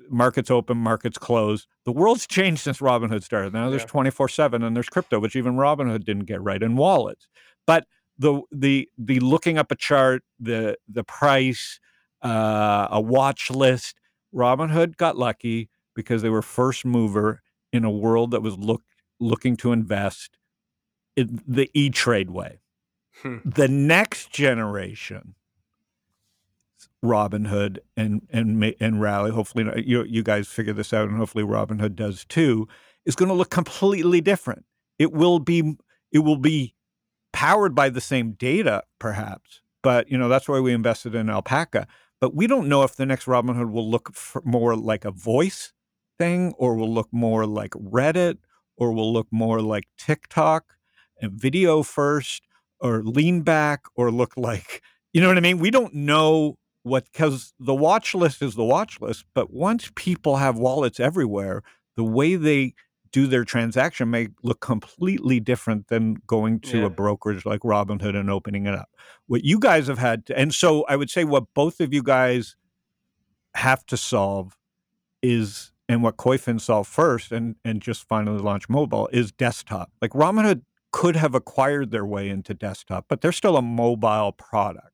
markets 0.09 0.49
open, 0.51 0.77
markets 0.77 1.17
close. 1.17 1.67
The 1.85 1.91
world's 1.91 2.27
changed 2.27 2.61
since 2.61 2.79
Robinhood 2.79 3.23
started. 3.23 3.53
Now 3.53 3.69
there's 3.69 3.83
Yeah. 3.83 3.87
24 3.87 4.29
7 4.29 4.63
and 4.63 4.75
there's 4.75 4.89
crypto, 4.89 5.19
which 5.19 5.35
even 5.35 5.55
Robinhood 5.55 6.05
didn't 6.05 6.25
get 6.25 6.41
right, 6.41 6.61
and 6.63 6.77
wallets. 6.77 7.27
But 7.67 7.85
the 8.17 8.41
the 8.51 8.89
the 8.97 9.19
looking 9.19 9.57
up 9.57 9.71
a 9.71 9.75
chart, 9.75 10.23
the 10.39 10.77
the 10.87 11.03
price, 11.03 11.79
uh, 12.23 12.87
a 12.91 13.01
watch 13.01 13.51
list, 13.51 13.97
Robinhood 14.33 14.97
got 14.97 15.17
lucky 15.17 15.69
because 15.95 16.21
they 16.21 16.29
were 16.29 16.41
first 16.41 16.85
mover 16.85 17.41
in 17.73 17.83
a 17.85 17.91
world 17.91 18.31
that 18.31 18.41
was 18.41 18.57
look 18.57 18.81
looking 19.19 19.55
to 19.57 19.71
invest 19.71 20.37
in 21.15 21.41
the 21.47 21.69
e 21.73 21.89
trade 21.89 22.29
way 22.31 22.59
Hmm. 23.21 23.37
the 23.45 23.67
next 23.67 24.29
generation 24.31 25.35
Robinhood 27.03 27.79
and 27.95 28.27
and 28.29 28.59
ma- 28.59 28.71
and 28.79 28.99
Rally 28.99 29.31
hopefully 29.31 29.65
you 29.85 30.03
you 30.03 30.23
guys 30.23 30.47
figure 30.47 30.73
this 30.73 30.93
out 30.93 31.07
and 31.07 31.17
hopefully 31.17 31.43
Robinhood 31.43 31.95
does 31.95 32.25
too 32.25 32.67
is 33.05 33.15
going 33.15 33.29
to 33.29 33.35
look 33.35 33.49
completely 33.49 34.21
different 34.21 34.65
it 34.99 35.13
will 35.13 35.39
be 35.39 35.77
it 36.11 36.19
will 36.19 36.37
be 36.37 36.75
powered 37.31 37.75
by 37.75 37.89
the 37.89 38.01
same 38.01 38.31
data 38.33 38.83
perhaps 38.99 39.61
but 39.81 40.09
you 40.09 40.17
know 40.17 40.27
that's 40.27 40.47
why 40.49 40.59
we 40.59 40.73
invested 40.73 41.13
in 41.15 41.29
alpaca 41.29 41.87
but 42.19 42.33
we 42.35 42.47
don't 42.47 42.67
know 42.67 42.83
if 42.83 42.95
the 42.95 43.05
next 43.05 43.25
Robinhood 43.25 43.71
will 43.71 43.89
look 43.89 44.13
more 44.43 44.75
like 44.75 45.05
a 45.05 45.11
voice 45.11 45.73
thing 46.17 46.53
or 46.57 46.75
will 46.75 46.93
look 46.93 47.09
more 47.11 47.45
like 47.45 47.71
Reddit 47.71 48.37
or 48.77 48.91
will 48.91 49.11
look 49.11 49.27
more 49.31 49.61
like 49.61 49.85
TikTok 49.97 50.75
and 51.21 51.31
video 51.31 51.83
first 51.83 52.43
or 52.79 53.03
lean 53.03 53.41
back 53.41 53.83
or 53.95 54.11
look 54.11 54.35
like 54.37 54.81
you 55.13 55.21
know 55.21 55.29
what 55.29 55.37
I 55.37 55.41
mean? 55.41 55.59
We 55.59 55.71
don't 55.71 55.93
know 55.93 56.57
what 56.83 57.05
because 57.11 57.53
the 57.57 57.73
watch 57.73 58.13
list 58.13 58.41
is 58.41 58.55
the 58.55 58.65
watch 58.65 58.99
list, 58.99 59.23
but 59.33 59.51
once 59.51 59.89
people 59.95 60.35
have 60.35 60.57
wallets 60.57 60.99
everywhere, 60.99 61.63
the 61.95 62.03
way 62.03 62.35
they 62.35 62.73
do 63.11 63.25
their 63.25 63.45
transaction 63.45 64.09
may 64.09 64.27
look 64.43 64.59
completely 64.59 65.39
different 65.39 65.87
than 65.87 66.15
going 66.27 66.59
to 66.59 66.79
Yeah. 66.79 66.85
a 66.87 66.89
brokerage 66.89 67.45
like 67.45 67.61
Robinhood 67.61 68.13
and 68.19 68.29
opening 68.29 68.65
it 68.65 68.75
up. 68.75 68.89
What 69.27 69.45
you 69.45 69.57
guys 69.57 69.87
have 69.87 69.99
had 69.99 70.25
to, 70.25 70.37
and 70.37 70.53
so 70.53 70.83
I 70.89 70.97
would 70.97 71.09
say 71.09 71.23
what 71.23 71.45
both 71.53 71.79
of 71.79 71.93
you 71.93 72.03
guys 72.03 72.57
have 73.55 73.85
to 73.85 73.95
solve 73.95 74.57
is 75.21 75.71
and 75.87 76.03
what 76.03 76.17
Koyfin 76.17 76.59
solved 76.59 76.89
first 76.89 77.31
and 77.31 77.55
and 77.63 77.81
just 77.81 78.05
finally 78.07 78.41
launched 78.41 78.69
mobile 78.69 79.07
is 79.13 79.31
desktop. 79.31 79.91
Like 80.01 80.11
Robinhood 80.11 80.63
could 80.95 81.17
have 81.17 81.35
acquired 81.35 81.91
their 81.91 82.05
way 82.05 82.29
into 82.29 82.53
desktop, 82.53 83.05
but 83.09 83.19
they're 83.19 83.33
still 83.33 83.57
a 83.57 83.61
mobile 83.61 84.31
product. 84.31 84.91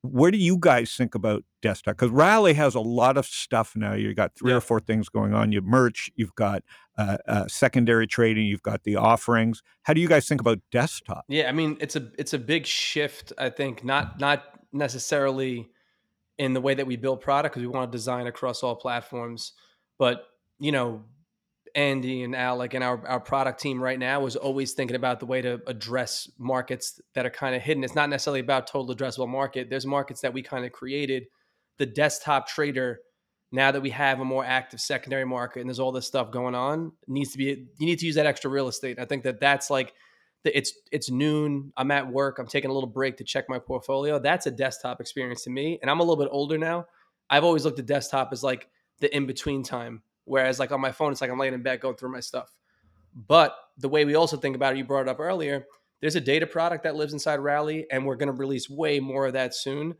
Where 0.00 0.32
do 0.32 0.36
you 0.36 0.56
guys 0.58 0.96
think 0.96 1.14
about 1.14 1.44
desktop? 1.60 1.94
Because 1.94 2.10
Rally 2.10 2.54
has 2.54 2.74
a 2.74 2.80
lot 2.80 3.16
of 3.16 3.24
stuff 3.24 3.76
now. 3.76 3.92
You've 3.94 4.16
got 4.16 4.34
three 4.34 4.50
Yeah. 4.50 4.56
or 4.56 4.60
four 4.60 4.80
things 4.80 5.08
going 5.08 5.32
on. 5.32 5.52
You 5.52 5.60
merch, 5.60 6.10
you've 6.16 6.34
got 6.34 6.64
uh, 6.98 7.18
uh, 7.28 7.46
secondary 7.46 8.08
trading, 8.08 8.46
you've 8.46 8.64
got 8.64 8.82
the 8.82 8.96
offerings. 8.96 9.62
How 9.84 9.92
do 9.94 10.00
you 10.00 10.08
guys 10.08 10.26
think 10.26 10.40
about 10.40 10.58
desktop? 10.72 11.24
Yeah, 11.28 11.48
I 11.48 11.52
mean 11.52 11.76
it's 11.80 11.94
a 11.94 12.10
it's 12.18 12.32
a 12.34 12.38
big 12.38 12.66
shift. 12.66 13.32
I 13.38 13.48
think 13.48 13.84
not 13.84 14.18
not 14.18 14.42
necessarily 14.72 15.70
in 16.36 16.52
the 16.52 16.60
way 16.60 16.74
that 16.74 16.86
we 16.88 16.96
build 16.96 17.20
product 17.20 17.54
because 17.54 17.64
we 17.64 17.72
want 17.72 17.92
to 17.92 17.96
design 17.96 18.26
across 18.26 18.64
all 18.64 18.74
platforms, 18.74 19.52
but 20.00 20.26
you 20.58 20.72
know, 20.72 21.04
Andy 21.74 22.22
and 22.22 22.36
Alec 22.36 22.74
and 22.74 22.84
our 22.84 23.06
our 23.06 23.20
product 23.20 23.60
team 23.60 23.82
right 23.82 23.98
now 23.98 24.26
is 24.26 24.36
always 24.36 24.72
thinking 24.72 24.96
about 24.96 25.20
the 25.20 25.26
way 25.26 25.40
to 25.42 25.60
address 25.66 26.30
markets 26.38 27.00
that 27.14 27.26
are 27.26 27.30
kind 27.30 27.54
of 27.54 27.62
hidden. 27.62 27.84
It's 27.84 27.94
not 27.94 28.10
necessarily 28.10 28.40
about 28.40 28.66
total 28.66 28.94
addressable 28.94 29.28
market. 29.28 29.70
There's 29.70 29.86
markets 29.86 30.20
that 30.20 30.32
we 30.32 30.42
kind 30.42 30.64
of 30.64 30.72
created. 30.72 31.26
The 31.78 31.86
desktop 31.86 32.48
trader 32.48 33.00
now 33.52 33.70
that 33.70 33.82
we 33.82 33.90
have 33.90 34.18
a 34.18 34.24
more 34.24 34.44
active 34.44 34.80
secondary 34.80 35.26
market 35.26 35.60
and 35.60 35.68
there's 35.68 35.78
all 35.78 35.92
this 35.92 36.06
stuff 36.06 36.30
going 36.30 36.54
on 36.54 36.92
needs 37.06 37.32
to 37.32 37.38
be 37.38 37.44
you 37.44 37.86
need 37.86 37.98
to 37.98 38.06
use 38.06 38.14
that 38.14 38.26
extra 38.26 38.50
real 38.50 38.66
estate 38.66 38.98
i 38.98 39.04
think 39.04 39.22
that 39.22 39.38
that's 39.38 39.70
like 39.70 39.92
it's 40.44 40.72
it's 40.90 41.10
noon 41.10 41.72
i'm 41.76 41.90
at 41.90 42.10
work 42.10 42.38
i'm 42.38 42.46
taking 42.46 42.70
a 42.70 42.74
little 42.74 42.88
break 42.88 43.16
to 43.16 43.24
check 43.24 43.44
my 43.48 43.58
portfolio 43.58 44.18
that's 44.18 44.46
a 44.46 44.50
desktop 44.50 45.00
experience 45.00 45.44
to 45.44 45.50
me 45.50 45.78
and 45.82 45.90
i'm 45.90 46.00
a 46.00 46.02
little 46.02 46.16
bit 46.16 46.30
older 46.32 46.58
now 46.58 46.84
i've 47.30 47.44
always 47.44 47.64
looked 47.64 47.78
at 47.78 47.86
desktop 47.86 48.30
as 48.32 48.42
like 48.42 48.68
the 49.00 49.14
in 49.14 49.26
between 49.26 49.62
time 49.62 50.02
whereas 50.24 50.58
like 50.58 50.72
on 50.72 50.80
my 50.80 50.92
phone 50.92 51.12
it's 51.12 51.20
like 51.20 51.30
i'm 51.30 51.38
laying 51.38 51.54
in 51.54 51.62
bed 51.62 51.80
going 51.80 51.96
through 51.96 52.12
my 52.12 52.20
stuff. 52.20 52.54
But 53.14 53.54
the 53.76 53.90
way 53.90 54.06
we 54.06 54.14
also 54.14 54.36
think 54.36 54.56
about 54.56 54.74
it 54.74 54.78
you 54.78 54.84
brought 54.84 55.02
it 55.02 55.08
up 55.08 55.20
earlier 55.20 55.66
there's 56.02 56.16
a 56.16 56.20
data 56.20 56.46
product 56.46 56.82
that 56.82 56.96
lives 56.96 57.12
inside 57.12 57.36
rally 57.36 57.86
and 57.90 58.04
we're 58.04 58.16
going 58.16 58.26
to 58.26 58.32
release 58.32 58.68
way 58.68 58.98
more 58.98 59.26
of 59.26 59.34
that 59.34 59.54
soon. 59.54 59.94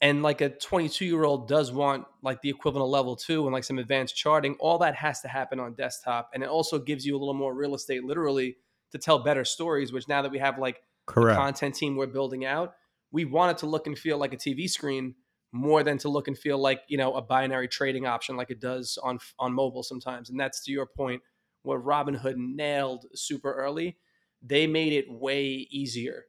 And 0.00 0.22
like 0.22 0.42
a 0.42 0.50
22 0.50 1.06
year 1.06 1.24
old 1.24 1.48
does 1.48 1.72
want 1.72 2.04
like 2.22 2.40
the 2.42 2.50
equivalent 2.50 2.90
level 2.90 3.16
two 3.16 3.44
and 3.44 3.52
like 3.52 3.64
some 3.64 3.78
advanced 3.78 4.14
charting. 4.14 4.56
All 4.60 4.78
that 4.78 4.94
has 4.94 5.22
to 5.22 5.28
happen 5.28 5.58
on 5.58 5.72
desktop 5.72 6.30
and 6.34 6.42
it 6.42 6.48
also 6.48 6.78
gives 6.78 7.04
you 7.04 7.16
a 7.16 7.18
little 7.18 7.34
more 7.34 7.54
real 7.54 7.74
estate 7.74 8.04
literally 8.04 8.58
to 8.92 8.98
tell 8.98 9.18
better 9.18 9.44
stories 9.44 9.92
which 9.92 10.06
now 10.06 10.22
that 10.22 10.30
we 10.30 10.38
have 10.38 10.58
like 10.58 10.76
the 11.06 11.14
Correct. 11.14 11.38
content 11.38 11.74
team 11.74 11.96
we're 11.96 12.06
building 12.06 12.44
out 12.44 12.74
we 13.10 13.24
want 13.24 13.50
it 13.50 13.58
to 13.58 13.66
look 13.66 13.86
and 13.86 13.98
feel 13.98 14.18
like 14.18 14.32
a 14.32 14.36
tv 14.36 14.68
screen 14.68 15.14
more 15.52 15.82
than 15.82 15.98
to 15.98 16.08
look 16.08 16.28
and 16.28 16.38
feel 16.38 16.58
like 16.58 16.80
you 16.88 16.98
know 16.98 17.14
a 17.14 17.22
binary 17.22 17.68
trading 17.68 18.06
option 18.06 18.36
like 18.36 18.50
it 18.50 18.60
does 18.60 18.98
on 19.02 19.18
on 19.38 19.52
mobile 19.52 19.82
sometimes 19.82 20.28
and 20.28 20.38
that's 20.38 20.62
to 20.62 20.70
your 20.70 20.86
point 20.86 21.22
what 21.62 21.82
robinhood 21.82 22.34
nailed 22.36 23.06
super 23.14 23.52
early 23.54 23.96
they 24.42 24.66
made 24.66 24.92
it 24.92 25.10
way 25.10 25.66
easier 25.70 26.24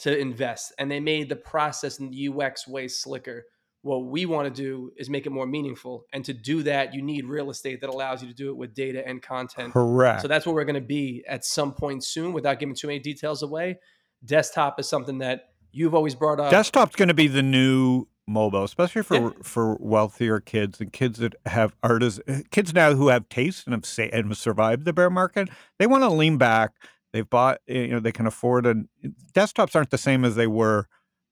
to 0.00 0.18
invest 0.18 0.72
and 0.78 0.90
they 0.90 1.00
made 1.00 1.28
the 1.28 1.36
process 1.36 1.98
and 1.98 2.12
the 2.12 2.28
UX 2.28 2.66
way 2.66 2.88
slicker. 2.88 3.44
What 3.82 4.06
we 4.06 4.26
want 4.26 4.46
to 4.46 4.62
do 4.62 4.92
is 4.96 5.08
make 5.08 5.26
it 5.26 5.30
more 5.30 5.46
meaningful. 5.46 6.04
And 6.12 6.22
to 6.26 6.34
do 6.34 6.62
that, 6.64 6.94
you 6.94 7.00
need 7.00 7.24
real 7.24 7.50
estate 7.50 7.80
that 7.80 7.88
allows 7.88 8.22
you 8.22 8.28
to 8.28 8.34
do 8.34 8.50
it 8.50 8.56
with 8.56 8.74
data 8.74 9.06
and 9.06 9.22
content. 9.22 9.72
Correct. 9.72 10.20
So 10.20 10.28
that's 10.28 10.44
where 10.44 10.54
we're 10.54 10.64
going 10.64 10.74
to 10.74 10.80
be 10.82 11.24
at 11.26 11.44
some 11.46 11.72
point 11.72 12.04
soon 12.04 12.32
without 12.32 12.58
giving 12.58 12.74
too 12.74 12.88
many 12.88 12.98
details 12.98 13.42
away. 13.42 13.78
Desktop 14.22 14.78
is 14.80 14.88
something 14.88 15.18
that 15.18 15.50
you've 15.72 15.94
always 15.94 16.14
brought 16.14 16.40
up. 16.40 16.50
Desktop's 16.50 16.94
going 16.94 17.08
to 17.08 17.14
be 17.14 17.26
the 17.26 17.42
new 17.42 18.06
mobile, 18.30 18.64
especially 18.64 19.02
for 19.02 19.14
Yeah. 19.16 19.30
for 19.42 19.76
wealthier 19.80 20.40
kids 20.40 20.80
and 20.80 20.92
kids 20.92 21.18
that 21.18 21.34
have 21.46 21.74
artists, 21.82 22.20
kids 22.50 22.72
now 22.72 22.94
who 22.94 23.08
have 23.08 23.28
taste 23.28 23.66
and 23.66 23.74
have 23.74 23.84
sa- 23.84 24.08
and 24.12 24.28
have 24.28 24.38
survived 24.38 24.84
the 24.84 24.92
bear 24.92 25.10
market. 25.10 25.48
They 25.78 25.86
want 25.86 26.02
to 26.04 26.08
lean 26.10 26.38
back. 26.38 26.72
They've 27.12 27.28
bought, 27.28 27.58
you 27.66 27.88
know, 27.88 28.00
they 28.00 28.12
can 28.12 28.26
afford 28.26 28.66
and 28.66 28.88
desktops 29.34 29.74
aren't 29.74 29.90
the 29.90 29.98
same 29.98 30.24
as 30.24 30.36
they 30.36 30.46
were 30.46 30.86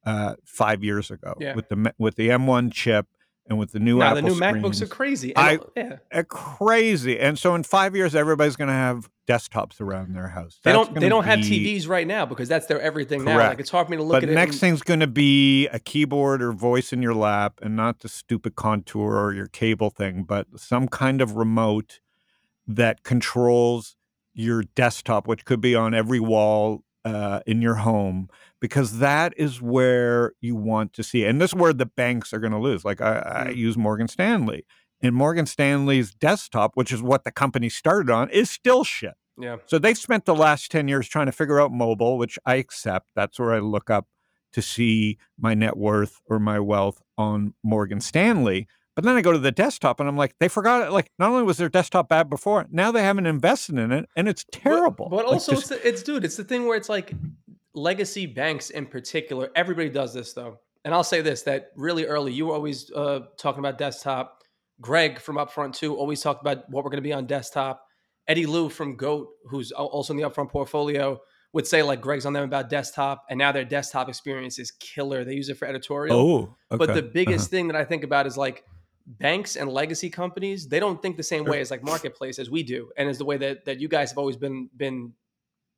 uh, 0.05 0.34
five 0.44 0.82
years 0.82 1.11
ago 1.11 1.34
Yeah. 1.38 1.55
with 1.55 1.68
the 1.68 1.94
with 1.99 2.16
the 2.16 2.28
M1 2.30 2.72
chip 2.72 3.07
and 3.49 3.59
with 3.59 3.72
the 3.72 3.80
new 3.80 3.99
no, 3.99 4.05
Apple 4.05 4.16
the 4.16 4.28
new 4.28 4.34
screens, 4.34 4.57
MacBooks 4.64 4.82
are 4.82 4.86
crazy. 4.86 5.36
I- 5.36 5.59
yeah, 5.76 5.96
uh, 6.12 6.22
crazy. 6.28 7.18
And 7.18 7.38
so 7.38 7.55
in 7.55 7.62
five 7.62 7.96
years, 7.96 8.14
everybody's 8.14 8.57
going 8.57 8.68
to 8.68 8.74
have 8.74 9.09
desktops 9.26 9.80
around 9.80 10.14
their 10.14 10.28
house. 10.28 10.59
they 10.64 10.72
don't 10.72 10.94
they 10.94 11.09
don't 11.09 11.24
have 11.24 11.40
TVs 11.40 11.86
right 11.88 12.07
now 12.07 12.24
because 12.26 12.49
that's 12.49 12.66
their 12.66 12.80
everything 12.80 13.24
now. 13.24 13.36
Like 13.36 13.61
it's 13.61 13.70
hard 13.70 13.86
for 13.86 13.90
me 13.90 13.96
to 13.99 14.03
look 14.03 14.12
But 14.12 14.22
at 14.22 14.24
it. 14.24 14.26
The 14.28 14.34
next 14.34 14.53
and- 14.57 14.61
thing's 14.61 14.82
going 14.82 15.01
to 15.01 15.07
be 15.07 15.66
a 15.68 15.78
keyboard 15.78 16.42
or 16.42 16.53
voice 16.53 16.92
in 16.92 17.03
your 17.03 17.14
lap, 17.14 17.59
and 17.62 17.74
not 17.76 18.01
the 18.01 18.09
stupid 18.09 18.55
contour 18.55 19.16
or 19.16 19.32
your 19.34 19.46
cable 19.49 19.90
thing, 19.90 20.22
but 20.24 20.46
some 20.57 20.88
kind 20.88 21.20
of 21.20 21.36
remote 21.36 22.01
that 22.66 23.03
controls 23.03 23.96
your 24.34 24.62
desktop, 24.62 25.26
which 25.26 25.44
could 25.44 25.61
be 25.61 25.74
on 25.74 25.94
every 25.94 26.20
wall 26.20 26.84
uh, 27.09 27.40
in 27.46 27.62
your 27.62 27.76
home, 27.76 28.28
because 28.61 28.98
that 28.98 29.32
is 29.36 29.62
where 29.62 30.32
you 30.40 30.56
want 30.56 30.92
to 30.94 31.02
see. 31.02 31.24
And 31.24 31.40
this 31.40 31.50
is 31.50 31.54
where 31.54 31.72
the 31.72 31.86
banks 31.86 32.32
are 32.32 32.38
going 32.38 32.52
to 32.52 32.59
lose. 32.59 32.84
Like 32.84 33.00
I, 33.00 33.46
I 33.46 33.50
use 33.50 33.76
Morgan 33.76 34.09
Stanley, 34.09 34.64
and 35.00 35.14
Morgan 35.14 35.46
Stanley's 35.46 36.12
desktop, 36.12 36.72
which 36.74 36.92
is 36.92 37.02
what 37.02 37.24
the 37.24 37.30
company 37.30 37.68
started 37.68 38.11
on, 38.11 38.28
is 38.30 38.50
still 38.50 38.84
shit. 38.84 39.14
yeah, 39.38 39.56
So 39.66 39.78
they've 39.78 39.98
spent 39.98 40.24
the 40.24 40.34
last 40.34 40.70
10 40.70 40.88
years 40.88 41.09
trying 41.09 41.26
to 41.26 41.32
figure 41.32 41.61
out 41.61 41.72
mobile, 41.72 42.18
which 42.18 42.38
I 42.44 42.56
accept. 42.56 43.06
That's 43.14 43.38
where 43.38 43.52
I 43.52 43.61
look 43.61 43.90
up 43.90 44.06
to 44.52 44.62
see 44.62 45.18
my 45.38 45.54
net 45.54 45.76
worth 45.76 46.20
or 46.26 46.38
my 46.38 46.59
wealth 46.59 47.00
on 47.16 47.54
Morgan 47.62 48.00
Stanley. 48.00 48.66
But 48.99 49.05
then 49.05 49.14
I 49.14 49.22
go 49.22 49.30
to 49.30 49.38
the 49.38 49.53
desktop 49.53 50.01
and 50.01 50.09
I'm 50.09 50.16
like, 50.16 50.34
they 50.40 50.49
forgot 50.49 50.82
it. 50.82 50.90
Like, 50.90 51.09
not 51.20 51.30
only 51.30 51.44
was 51.44 51.57
their 51.57 51.68
desktop 51.68 52.09
bad 52.09 52.28
before, 52.28 52.66
now 52.72 52.90
they 52.90 53.05
haven't 53.05 53.26
invested 53.26 53.78
in 53.78 53.92
it 53.92 54.09
and 54.16 54.26
it's 54.28 54.44
terrible. 54.51 55.09
But, 55.09 55.18
but 55.18 55.24
Like, 55.26 55.34
also, 55.34 55.53
just- 55.53 55.70
it's, 55.70 55.82
the, 55.82 55.88
it's 55.88 56.03
dude, 56.03 56.24
it's 56.24 56.34
the 56.36 56.42
thing 56.42 56.66
where 56.66 56.76
it's 56.76 56.88
like 56.88 57.12
legacy 57.74 58.26
banks 58.26 58.70
in 58.70 58.86
particular. 58.86 59.51
Everybody 59.55 59.88
does 59.88 60.12
this 60.12 60.32
though, 60.32 60.59
and 60.84 60.92
I'll 60.92 61.05
say 61.05 61.20
this: 61.20 61.42
that 61.44 61.70
really 61.76 62.07
early, 62.07 62.32
you 62.32 62.46
were 62.46 62.55
always 62.55 62.90
uh, 62.90 63.20
talking 63.38 63.61
about 63.61 63.78
desktop. 63.78 64.42
Greg 64.80 65.20
from 65.20 65.36
Upfront 65.36 65.74
too 65.74 65.96
always 65.96 66.20
talked 66.20 66.40
about 66.40 66.68
what 66.68 66.82
we're 66.82 66.90
going 66.90 67.03
to 67.03 67.09
be 67.09 67.12
on 67.12 67.26
desktop. 67.26 67.84
Eddy 68.26 68.46
Lu 68.46 68.68
from 68.68 68.96
Goat, 68.96 69.28
who's 69.49 69.70
also 69.70 70.12
in 70.12 70.16
the 70.16 70.28
Upfront 70.28 70.51
portfolio, 70.51 71.20
would 71.53 71.68
say 71.68 71.82
like 71.84 72.01
Greg's 72.01 72.26
on 72.26 72.32
them 72.32 72.42
about 72.44 72.68
desktop, 72.68 73.24
and 73.30 73.38
now 73.38 73.53
their 73.53 73.64
desktop 73.64 74.09
experience 74.09 74.59
is 74.59 74.72
killer. 74.72 75.24
They 75.24 75.34
use 75.34 75.49
it 75.51 75.57
for 75.57 75.66
editorial. 75.68 76.18
oh, 76.18 76.38
okay. 76.72 76.78
But 76.78 76.86
the 76.94 77.01
Uh-huh. 77.05 77.11
biggest 77.12 77.49
thing 77.51 77.68
that 77.68 77.76
I 77.76 77.84
think 77.84 78.03
about 78.05 78.26
is 78.26 78.36
like 78.36 78.64
banks 79.09 79.56
and 79.56 79.70
legacy 79.70 80.11
companies, 80.11 80.68
they 80.68 80.78
don't 80.78 81.00
think 81.00 81.16
the 81.16 81.22
same 81.22 81.44
way 81.44 81.61
as 81.61 81.70
like 81.70 81.82
marketplace 81.82 82.38
as 82.38 82.50
we 82.50 82.62
do. 82.62 82.90
And 82.96 83.09
as 83.09 83.18
the 83.18 83.24
way 83.24 83.38
that 83.38 83.64
that 83.64 83.80
you 83.80 83.88
guys 83.88 84.11
have 84.11 84.18
always 84.18 84.36
been 84.36 84.68
been 84.76 85.12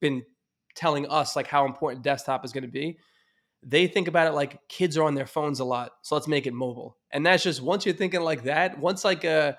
been 0.01 0.24
telling 0.74 1.07
us 1.09 1.37
like 1.37 1.47
how 1.47 1.64
important 1.64 2.05
desktop 2.05 2.45
is 2.45 2.53
going 2.53 2.62
to 2.62 2.70
be. 2.70 2.99
They 3.62 3.87
think 3.87 4.09
about 4.09 4.26
it 4.26 4.35
like 4.35 4.66
kids 4.68 4.97
are 4.97 5.05
on 5.05 5.14
their 5.14 5.26
phones 5.26 5.61
a 5.61 5.64
lot. 5.64 5.93
So 6.03 6.14
let's 6.14 6.26
make 6.26 6.47
it 6.47 6.55
mobile. 6.55 6.97
And 7.12 7.24
that's 7.24 7.43
just 7.43 7.62
once 7.62 7.85
you're 7.85 7.95
thinking 7.95 8.22
like 8.22 8.45
that, 8.45 8.78
once 8.78 9.05
like 9.05 9.24
a 9.24 9.57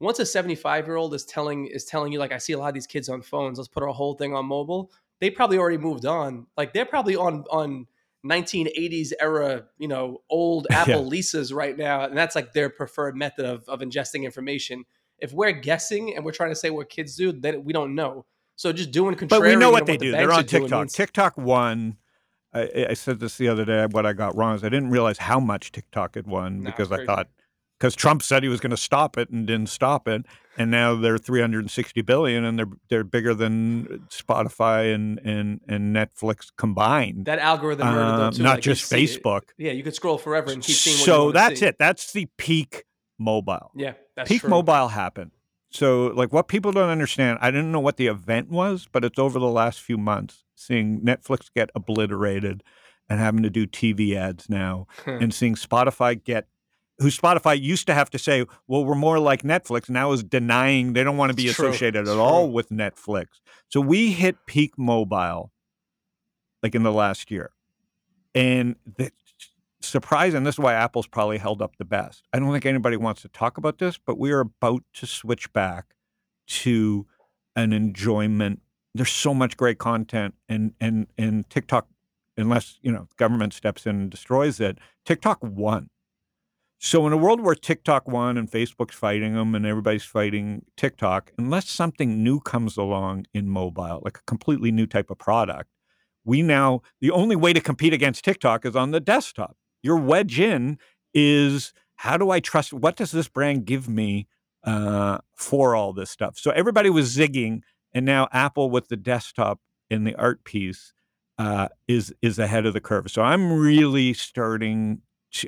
once 0.00 0.18
a 0.18 0.26
75 0.26 0.86
year 0.86 0.96
old 0.96 1.14
is 1.14 1.24
telling 1.24 1.66
is 1.66 1.84
telling 1.84 2.12
you 2.12 2.18
like 2.18 2.32
I 2.32 2.38
see 2.38 2.54
a 2.54 2.58
lot 2.58 2.68
of 2.68 2.74
these 2.74 2.86
kids 2.86 3.08
on 3.08 3.22
phones, 3.22 3.58
let's 3.58 3.68
put 3.68 3.82
our 3.82 3.90
whole 3.90 4.14
thing 4.14 4.34
on 4.34 4.46
mobile. 4.46 4.90
They 5.20 5.30
probably 5.30 5.58
already 5.58 5.78
moved 5.78 6.06
on. 6.06 6.46
Like 6.56 6.72
they're 6.72 6.86
probably 6.86 7.14
on 7.14 7.44
on 7.50 7.86
1980s 8.24 9.12
era, 9.20 9.64
you 9.78 9.88
know, 9.88 10.22
old 10.30 10.66
Apple 10.70 10.92
Yeah. 11.12 11.18
Lisas 11.20 11.54
right 11.54 11.76
now, 11.76 12.04
and 12.04 12.16
that's 12.16 12.36
like 12.36 12.52
their 12.52 12.70
preferred 12.70 13.16
method 13.16 13.44
of, 13.44 13.68
of 13.68 13.80
ingesting 13.80 14.24
information. 14.24 14.84
If 15.18 15.32
we're 15.32 15.52
guessing 15.52 16.14
and 16.14 16.24
we're 16.24 16.32
trying 16.32 16.50
to 16.50 16.56
say 16.56 16.70
what 16.70 16.88
kids 16.88 17.16
do, 17.16 17.32
then 17.32 17.64
we 17.64 17.72
don't 17.72 17.94
know. 17.94 18.26
So 18.56 18.72
just 18.72 18.90
doing 18.90 19.16
but 19.16 19.40
we 19.40 19.56
know 19.56 19.70
what 19.70 19.86
they 19.86 19.96
the 19.96 20.06
do. 20.06 20.12
They're 20.12 20.32
on 20.32 20.44
TikTok. 20.44 20.80
means- 20.80 20.92
TikTok 20.92 21.36
won. 21.36 21.96
I, 22.54 22.86
I 22.90 22.94
said 22.94 23.18
this 23.18 23.38
the 23.38 23.48
other 23.48 23.64
day. 23.64 23.86
What 23.86 24.04
I 24.04 24.12
got 24.12 24.36
wrong 24.36 24.54
is 24.54 24.62
I 24.62 24.68
didn't 24.68 24.90
realize 24.90 25.16
how 25.18 25.40
much 25.40 25.72
TikTok 25.72 26.16
had 26.16 26.26
won 26.26 26.62
No, 26.62 26.70
because 26.70 26.92
I 26.92 27.06
thought 27.06 27.28
because 27.82 27.96
Trump 27.96 28.22
said 28.22 28.44
he 28.44 28.48
was 28.48 28.60
going 28.60 28.70
to 28.70 28.76
stop 28.76 29.18
it 29.18 29.28
and 29.30 29.44
didn't 29.44 29.68
stop 29.68 30.06
it, 30.06 30.24
and 30.56 30.70
now 30.70 30.94
they're 30.94 31.18
360 31.18 32.00
billion 32.02 32.44
and 32.44 32.56
they're 32.56 32.70
they're 32.88 33.02
bigger 33.02 33.34
than 33.34 34.06
Spotify 34.08 34.94
and 34.94 35.18
and 35.24 35.60
and 35.66 35.94
Netflix 35.94 36.52
combined. 36.56 37.24
that 37.26 37.40
algorithm 37.40 37.88
murdered 37.88 38.04
Uh, 38.14 38.16
them 38.18 38.32
too. 38.34 38.42
not 38.44 38.54
like, 38.58 38.62
just 38.62 38.84
see 38.84 39.04
Facebook. 39.04 39.42
Yeah, 39.58 39.72
you 39.72 39.82
could 39.82 39.96
scroll 39.96 40.16
forever 40.16 40.52
and 40.52 40.62
keep 40.62 40.76
seeing. 40.76 40.96
What 40.98 41.04
so 41.06 41.32
that's 41.32 41.58
see. 41.58 41.66
it. 41.66 41.76
That's 41.80 42.12
the 42.12 42.28
peak 42.38 42.84
mobile. 43.18 43.72
Yeah, 43.74 43.94
that's 44.14 44.28
peak 44.28 44.42
true. 44.42 44.50
mobile 44.50 44.86
happened. 44.88 45.32
So, 45.70 46.08
like, 46.08 46.32
what 46.32 46.46
people 46.48 46.70
don't 46.70 46.90
understand, 46.90 47.38
I 47.40 47.50
didn't 47.50 47.72
know 47.72 47.80
what 47.80 47.96
the 47.96 48.06
event 48.06 48.50
was, 48.50 48.86
but 48.92 49.04
it's 49.04 49.18
over 49.18 49.38
the 49.40 49.48
last 49.48 49.80
few 49.80 49.96
months 49.98 50.44
seeing 50.54 51.00
Netflix 51.00 51.46
get 51.52 51.70
obliterated 51.74 52.62
and 53.08 53.18
having 53.18 53.42
to 53.42 53.50
do 53.50 53.66
TV 53.66 54.14
ads 54.14 54.48
now, 54.48 54.86
and 55.06 55.34
seeing 55.34 55.54
Spotify 55.56 56.22
get, 56.22 56.46
who 57.02 57.08
Spotify 57.08 57.60
used 57.60 57.86
to 57.88 57.94
have 57.94 58.10
to 58.10 58.18
say, 58.18 58.46
well, 58.66 58.84
we're 58.84 58.94
more 58.94 59.18
like 59.18 59.42
Netflix, 59.42 59.90
now 59.90 60.12
is 60.12 60.22
denying 60.22 60.94
they 60.94 61.04
don't 61.04 61.16
want 61.16 61.30
to 61.30 61.36
be 61.36 61.44
It's 61.44 61.58
associated 61.58 62.08
at 62.08 62.16
all 62.16 62.50
with 62.50 62.70
Netflix. 62.70 63.26
So, 63.68 63.80
we 63.80 64.12
hit 64.12 64.36
peak 64.46 64.78
mobile 64.78 65.52
like 66.62 66.74
in 66.74 66.82
the 66.82 66.92
last 66.92 67.30
year. 67.30 67.50
And 68.34 68.76
the 68.96 69.10
surprising, 69.80 70.44
this 70.44 70.54
is 70.54 70.58
why 70.58 70.74
Apple's 70.74 71.06
probably 71.06 71.38
held 71.38 71.60
up 71.60 71.76
the 71.76 71.84
best. 71.84 72.24
I 72.32 72.38
don't 72.38 72.52
think 72.52 72.66
anybody 72.66 72.96
wants 72.96 73.22
to 73.22 73.28
talk 73.28 73.58
about 73.58 73.78
this, 73.78 73.98
but 73.98 74.18
we 74.18 74.32
are 74.32 74.40
about 74.40 74.84
to 74.94 75.06
switch 75.06 75.52
back 75.52 75.94
to 76.46 77.06
an 77.56 77.72
enjoyment. 77.72 78.62
There's 78.94 79.12
so 79.12 79.34
much 79.34 79.56
great 79.56 79.78
content 79.78 80.34
and 80.48 80.74
and 80.80 81.06
and 81.18 81.48
TikTok, 81.50 81.88
unless 82.36 82.78
you 82.82 82.92
know 82.92 83.08
government 83.16 83.54
steps 83.54 83.86
in 83.86 83.96
and 83.96 84.10
destroys 84.10 84.60
it, 84.60 84.78
TikTok 85.04 85.38
won. 85.42 85.90
So 86.84 87.06
in 87.06 87.12
a 87.12 87.16
world 87.16 87.40
where 87.40 87.54
TikTok 87.54 88.08
won 88.08 88.36
and 88.36 88.50
Facebook's 88.50 88.96
fighting 88.96 89.34
them 89.34 89.54
and 89.54 89.64
everybody's 89.64 90.02
fighting 90.02 90.64
TikTok, 90.76 91.30
unless 91.38 91.70
something 91.70 92.24
new 92.24 92.40
comes 92.40 92.76
along 92.76 93.26
in 93.32 93.48
mobile, 93.48 94.02
like 94.04 94.18
a 94.18 94.22
completely 94.26 94.72
new 94.72 94.88
type 94.88 95.08
of 95.08 95.16
product, 95.16 95.70
we 96.24 96.42
now 96.42 96.82
the 97.00 97.12
only 97.12 97.36
way 97.36 97.52
to 97.52 97.60
compete 97.60 97.92
against 97.92 98.24
TikTok 98.24 98.66
is 98.66 98.74
on 98.74 98.90
the 98.90 98.98
desktop. 98.98 99.56
Your 99.84 99.96
wedge 99.96 100.40
in 100.40 100.76
is 101.14 101.72
how 101.94 102.16
do 102.16 102.30
I 102.30 102.40
trust? 102.40 102.72
What 102.72 102.96
does 102.96 103.12
this 103.12 103.28
brand 103.28 103.64
give 103.64 103.88
me 103.88 104.26
uh, 104.64 105.18
for 105.36 105.76
all 105.76 105.92
this 105.92 106.10
stuff? 106.10 106.36
So 106.36 106.50
everybody 106.50 106.90
was 106.90 107.16
zigging, 107.16 107.60
and 107.92 108.04
now 108.04 108.26
Apple 108.32 108.70
with 108.70 108.88
the 108.88 108.96
desktop 108.96 109.60
and 109.88 110.04
the 110.04 110.16
art 110.16 110.42
piece 110.42 110.92
uh, 111.38 111.68
is 111.86 112.12
is 112.22 112.40
ahead 112.40 112.66
of 112.66 112.74
the 112.74 112.80
curve. 112.80 113.08
So 113.08 113.22
I'm 113.22 113.52
really 113.52 114.14
starting. 114.14 115.02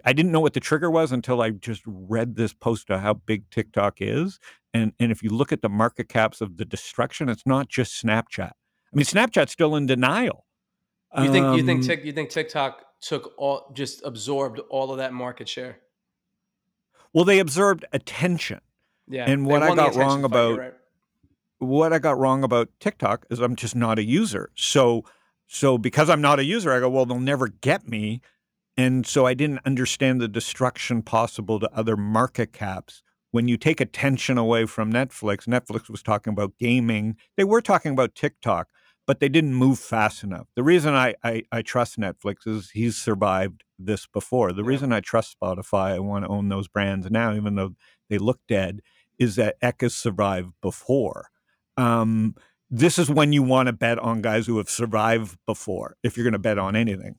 I 0.04 0.12
didn't 0.12 0.32
know 0.32 0.40
what 0.40 0.54
the 0.54 0.60
trigger 0.60 0.90
was 0.90 1.12
until 1.12 1.42
I 1.42 1.50
just 1.50 1.82
read 1.86 2.36
this 2.36 2.52
post 2.52 2.90
of 2.90 3.00
how 3.00 3.14
big 3.14 3.50
TikTok 3.50 3.98
is, 4.00 4.38
and 4.72 4.92
and 4.98 5.12
if 5.12 5.22
you 5.22 5.30
look 5.30 5.52
at 5.52 5.62
the 5.62 5.68
market 5.68 6.08
caps 6.08 6.40
of 6.40 6.56
the 6.56 6.64
destruction, 6.64 7.28
it's 7.28 7.46
not 7.46 7.68
just 7.68 8.02
Snapchat. 8.02 8.50
I 8.50 8.96
mean, 8.96 9.04
Snapchat's 9.04 9.52
still 9.52 9.76
in 9.76 9.86
denial. 9.86 10.46
You 11.16 11.30
think 11.30 11.56
you 11.56 11.64
think 11.64 11.80
Um, 11.82 11.86
Tik, 11.86 12.04
you 12.04 12.12
think 12.12 12.30
TikTok 12.30 12.82
took 13.00 13.34
all 13.36 13.70
just 13.74 14.02
absorbed 14.04 14.58
all 14.70 14.90
of 14.90 14.98
that 14.98 15.12
market 15.12 15.48
share? 15.48 15.78
Well, 17.12 17.24
they 17.24 17.38
observed 17.38 17.84
attention. 17.92 18.60
Yeah. 19.06 19.30
And 19.30 19.46
what 19.46 19.62
I 19.62 19.74
got 19.74 19.94
wrong 19.94 20.24
about- 20.24 20.58
right. 20.58 20.74
What 21.58 21.92
I 21.92 21.98
got 21.98 22.18
wrong 22.18 22.42
about 22.42 22.68
TikTok 22.80 23.26
is 23.30 23.38
I'm 23.38 23.54
just 23.54 23.76
not 23.76 23.98
a 23.98 24.02
user. 24.04 24.50
So, 24.56 25.04
so 25.46 25.78
because 25.78 26.10
I'm 26.10 26.20
not 26.20 26.38
a 26.40 26.44
user, 26.44 26.72
I 26.72 26.80
go, 26.80 26.90
well, 26.90 27.06
they'll 27.06 27.20
never 27.20 27.48
get 27.48 27.88
me, 27.88 28.20
and 28.76 29.06
so 29.06 29.26
I 29.26 29.34
didn't 29.34 29.60
understand 29.64 30.20
the 30.20 30.28
destruction 30.28 31.02
possible 31.02 31.60
to 31.60 31.70
other 31.72 31.96
market 31.96 32.52
caps. 32.52 33.02
When 33.30 33.48
you 33.48 33.56
take 33.56 33.80
attention 33.80 34.38
away 34.38 34.66
from 34.66 34.92
Netflix, 34.92 35.46
Netflix 35.46 35.90
was 35.90 36.02
talking 36.02 36.32
about 36.32 36.56
gaming. 36.58 37.16
They 37.36 37.44
were 37.44 37.60
talking 37.60 37.92
about 37.92 38.14
TikTok, 38.14 38.68
but 39.06 39.20
they 39.20 39.28
didn't 39.28 39.54
move 39.54 39.78
fast 39.78 40.22
enough. 40.22 40.46
The 40.54 40.62
reason 40.62 40.94
I, 40.94 41.14
I, 41.24 41.42
I 41.50 41.62
trust 41.62 41.98
Netflix 41.98 42.46
is 42.46 42.70
he's 42.70 42.96
survived 42.96 43.64
this 43.78 44.06
before. 44.06 44.52
The 44.52 44.62
Yeah. 44.62 44.68
reason 44.68 44.92
I 44.92 45.00
trust 45.00 45.36
Spotify, 45.40 45.92
I 45.94 45.98
want 45.98 46.24
to 46.24 46.30
own 46.30 46.48
those 46.48 46.68
brands 46.68 47.10
now, 47.10 47.34
even 47.34 47.56
though 47.56 47.74
they 48.08 48.18
look 48.18 48.40
dead, 48.48 48.80
is 49.18 49.36
that 49.36 49.56
Ek 49.62 49.80
has 49.82 49.94
survived 49.94 50.52
before. 50.62 51.28
Um, 51.76 52.34
this 52.70 52.98
is 52.98 53.10
when 53.10 53.32
you 53.32 53.42
want 53.42 53.66
to 53.66 53.72
bet 53.72 53.98
on 53.98 54.22
guys 54.22 54.46
who 54.46 54.58
have 54.58 54.70
survived 54.70 55.36
before, 55.46 55.96
if 56.02 56.16
you're 56.16 56.24
going 56.24 56.32
to 56.32 56.38
bet 56.38 56.58
on 56.58 56.76
anything. 56.76 57.16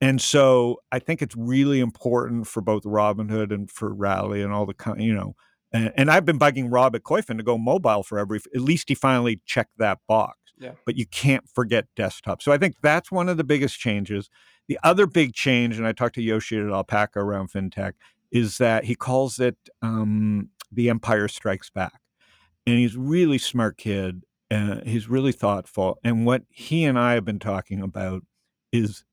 And 0.00 0.20
so 0.20 0.80
I 0.92 1.00
think 1.00 1.22
it's 1.22 1.34
really 1.36 1.80
important 1.80 2.46
for 2.46 2.60
both 2.60 2.84
Robinhood 2.84 3.52
and 3.52 3.70
for 3.70 3.92
Rally 3.92 4.42
and 4.42 4.52
all 4.52 4.64
the, 4.64 4.74
you 4.98 5.12
know, 5.12 5.34
and, 5.72 5.92
and 5.96 6.10
I've 6.10 6.24
been 6.24 6.38
bugging 6.38 6.68
Rob 6.70 6.94
at 6.94 7.02
Koyfin 7.02 7.36
to 7.36 7.42
go 7.42 7.58
mobile 7.58 8.02
for 8.02 8.18
every, 8.18 8.40
at 8.54 8.60
least 8.60 8.88
he 8.88 8.94
finally 8.94 9.40
checked 9.44 9.76
that 9.78 9.98
box. 10.06 10.38
Yeah. 10.60 10.72
But 10.86 10.96
you 10.96 11.06
can't 11.06 11.48
forget 11.48 11.86
desktop. 11.96 12.42
So 12.42 12.52
I 12.52 12.58
think 12.58 12.76
that's 12.82 13.12
one 13.12 13.28
of 13.28 13.36
the 13.36 13.44
biggest 13.44 13.78
changes. 13.78 14.28
The 14.66 14.78
other 14.82 15.06
big 15.06 15.32
change, 15.32 15.78
and 15.78 15.86
I 15.86 15.92
talked 15.92 16.16
to 16.16 16.22
Yoshi 16.22 16.58
at 16.58 16.68
Alpaca 16.68 17.18
around 17.20 17.50
FinTech, 17.50 17.92
is 18.30 18.58
that 18.58 18.84
he 18.84 18.94
calls 18.94 19.40
it 19.40 19.56
um, 19.82 20.50
the 20.70 20.90
Empire 20.90 21.28
Strikes 21.28 21.70
Back. 21.70 22.00
And 22.66 22.76
he's 22.76 22.96
really 22.96 23.38
smart 23.38 23.78
kid. 23.78 24.24
Uh, 24.50 24.80
he's 24.84 25.08
really 25.08 25.32
thoughtful. 25.32 25.98
And 26.04 26.26
what 26.26 26.42
he 26.50 26.84
and 26.84 26.98
I 26.98 27.14
have 27.14 27.24
been 27.24 27.38
talking 27.38 27.80
about 27.80 28.24
is 28.72 29.04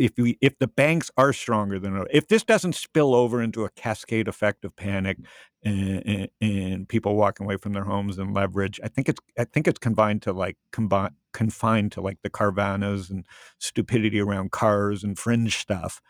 if 0.00 0.12
we 0.16 0.38
if 0.40 0.58
the 0.58 0.66
banks 0.66 1.10
are 1.16 1.32
stronger 1.32 1.78
than 1.78 2.04
if 2.10 2.28
this 2.28 2.42
doesn't 2.42 2.74
spill 2.74 3.14
over 3.14 3.42
into 3.42 3.64
a 3.64 3.70
cascade 3.70 4.28
effect 4.28 4.64
of 4.64 4.74
panic 4.74 5.18
and, 5.62 6.02
and, 6.06 6.28
and 6.40 6.88
people 6.88 7.16
walking 7.16 7.46
away 7.46 7.56
from 7.58 7.74
their 7.74 7.84
homes 7.84 8.18
and 8.18 8.34
leverage, 8.34 8.80
I 8.82 8.88
think 8.88 9.08
it's 9.08 9.20
I 9.38 9.44
think 9.44 9.68
it's 9.68 9.78
confined 9.78 10.22
to 10.22 10.32
like 10.32 10.56
confined 10.72 11.92
to 11.92 12.00
like 12.00 12.18
the 12.22 12.30
Carvanas 12.30 13.10
and 13.10 13.24
stupidity 13.58 14.20
around 14.20 14.50
cars 14.50 15.04
and 15.04 15.18
fringe 15.18 15.58
stuff. 15.58 16.00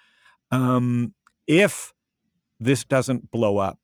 Um, 0.53 1.14
if 1.47 1.93
this 2.61 2.84
doesn't 2.84 3.30
blow 3.30 3.59
up, 3.59 3.78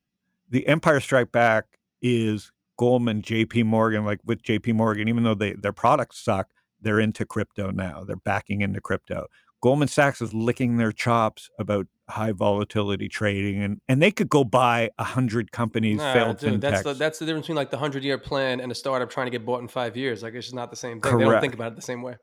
the 0.49 0.67
Empire 0.67 1.01
Strike 1.01 1.31
Back 1.31 1.65
is 2.01 2.51
Goldman, 2.77 3.21
J.P. 3.21 3.63
Morgan, 3.63 4.05
like 4.05 4.19
with 4.23 4.41
J.P. 4.41 4.73
Morgan, 4.73 5.09
even 5.09 5.23
though 5.23 5.35
they 5.35 5.53
their 5.53 5.73
products 5.73 6.23
suck, 6.23 6.47
they're 6.81 6.99
into 6.99 7.25
crypto 7.25 7.71
now. 7.71 8.03
They're 8.05 8.15
backing 8.15 8.61
into 8.61 8.79
crypto. 8.79 9.27
Goldman 9.67 9.89
Sachs 9.89 10.21
is 10.21 10.33
licking 10.33 10.77
their 10.77 10.93
chops 10.93 11.49
about 11.59 11.87
high 12.07 12.31
volatility 12.31 13.09
trading, 13.09 13.61
and 13.61 13.81
and 13.89 14.01
they 14.01 14.11
could 14.11 14.29
go 14.29 14.45
buy 14.45 14.91
a 14.97 15.03
hundred 15.03 15.51
companies. 15.51 15.97
Nah, 15.97 16.13
failed 16.13 16.37
dude, 16.37 16.61
that's 16.61 16.83
the 16.83 16.93
that's 16.93 17.19
the 17.19 17.25
difference 17.25 17.47
between 17.47 17.57
like 17.57 17.69
the 17.69 17.77
hundred 17.77 18.05
year 18.05 18.17
plan 18.17 18.61
and 18.61 18.71
a 18.71 18.75
startup 18.75 19.09
trying 19.09 19.27
to 19.27 19.31
get 19.31 19.45
bought 19.45 19.59
in 19.59 19.67
five 19.67 19.97
years. 19.97 20.23
Like 20.23 20.35
it's 20.35 20.45
just 20.45 20.55
not 20.55 20.69
the 20.69 20.77
same 20.77 21.01
thing. 21.01 21.11
Correct. 21.11 21.19
They 21.19 21.25
don't 21.25 21.41
think 21.41 21.53
about 21.53 21.73
it 21.73 21.75
the 21.75 21.81
same 21.81 22.01
way. 22.01 22.15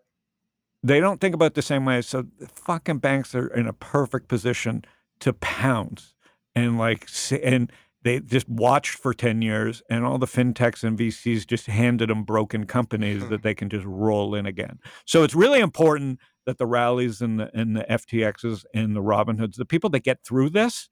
They 0.83 1.01
don't 1.01 1.21
think 1.21 1.35
about 1.35 1.49
it 1.49 1.55
the 1.55 1.61
same 1.61 1.85
way. 1.85 2.01
So 2.01 2.25
the 2.39 2.47
fucking 2.47 3.01
banks 3.01 3.35
are 3.35 3.49
in 3.49 3.67
a 3.67 3.75
perfect 3.75 4.29
position 4.29 4.83
to 5.21 5.35
pounce 5.35 6.15
and 6.55 6.79
like 6.79 7.11
and 7.43 7.71
they 8.05 8.21
just 8.21 8.49
watched 8.49 8.95
for 8.95 9.13
10 9.13 9.43
years 9.43 9.83
and 9.91 10.05
all 10.05 10.17
the 10.17 10.27
fintechs 10.27 10.83
and 10.83 10.99
VCs 10.99 11.47
just 11.47 11.67
handed 11.67 12.09
them 12.09 12.23
broken 12.23 12.65
companies 12.65 13.29
that 13.29 13.43
they 13.43 13.55
can 13.55 13.69
just 13.69 13.85
roll 13.85 14.35
in 14.35 14.47
again. 14.47 14.79
So 15.05 15.25
it's 15.25 15.35
really 15.35 15.61
important 15.61 16.21
that 16.47 16.59
the 16.59 16.67
rallies 16.67 17.21
and 17.21 17.39
the 17.41 17.51
and 17.55 17.77
the 17.77 17.85
FTXs 17.89 18.65
and 18.75 18.95
the 18.95 19.03
Robinhoods, 19.03 19.57
the 19.57 19.65
people 19.65 19.91
that 19.91 20.01
get 20.01 20.25
through 20.25 20.51
this 20.51 20.89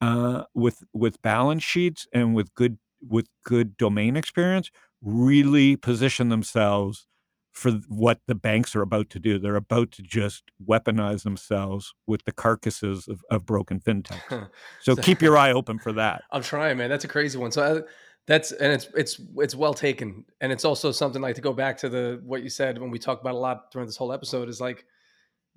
uh, 0.00 0.44
with 0.54 0.82
with 0.92 1.20
balance 1.22 1.62
sheets 1.62 2.06
and 2.12 2.34
with 2.34 2.54
good 2.54 2.78
with 3.06 3.28
good 3.44 3.76
domain 3.76 4.16
experience, 4.16 4.70
really 5.02 5.76
position 5.76 6.28
themselves 6.28 7.06
for 7.52 7.70
what 7.88 8.18
the 8.26 8.34
banks 8.34 8.74
are 8.74 8.82
about 8.82 9.08
to 9.10 9.20
do. 9.20 9.38
They're 9.38 9.54
about 9.54 9.92
to 9.92 10.02
just 10.02 10.42
weaponize 10.66 11.22
themselves 11.22 11.94
with 12.04 12.24
the 12.24 12.32
carcasses 12.32 13.06
of, 13.06 13.24
of 13.30 13.46
broken 13.46 13.80
fintechs. 13.80 14.48
So 14.82 14.96
keep 14.96 15.22
your 15.22 15.38
eye 15.38 15.52
open 15.52 15.78
for 15.78 15.92
that. 15.92 16.24
I'm 16.32 16.42
trying, 16.42 16.76
man. 16.76 16.90
That's 16.90 17.04
a 17.04 17.08
crazy 17.08 17.38
one. 17.38 17.52
So 17.52 17.62
I, 17.62 17.66
uh, 17.66 17.80
that's 18.26 18.52
and 18.52 18.72
it's 18.72 18.88
it's 18.94 19.20
it's 19.36 19.54
well 19.54 19.74
taken, 19.74 20.24
and 20.40 20.50
it's 20.50 20.64
also 20.64 20.90
something 20.92 21.20
like 21.20 21.34
to 21.34 21.42
go 21.42 21.52
back 21.52 21.76
to 21.78 21.88
the 21.88 22.22
what 22.24 22.42
you 22.42 22.48
said 22.48 22.78
when 22.78 22.90
we 22.90 22.98
talked 22.98 23.20
about 23.20 23.34
a 23.34 23.38
lot 23.38 23.70
during 23.70 23.86
this 23.86 23.96
whole 23.96 24.12
episode 24.12 24.48
is 24.48 24.60
like 24.60 24.86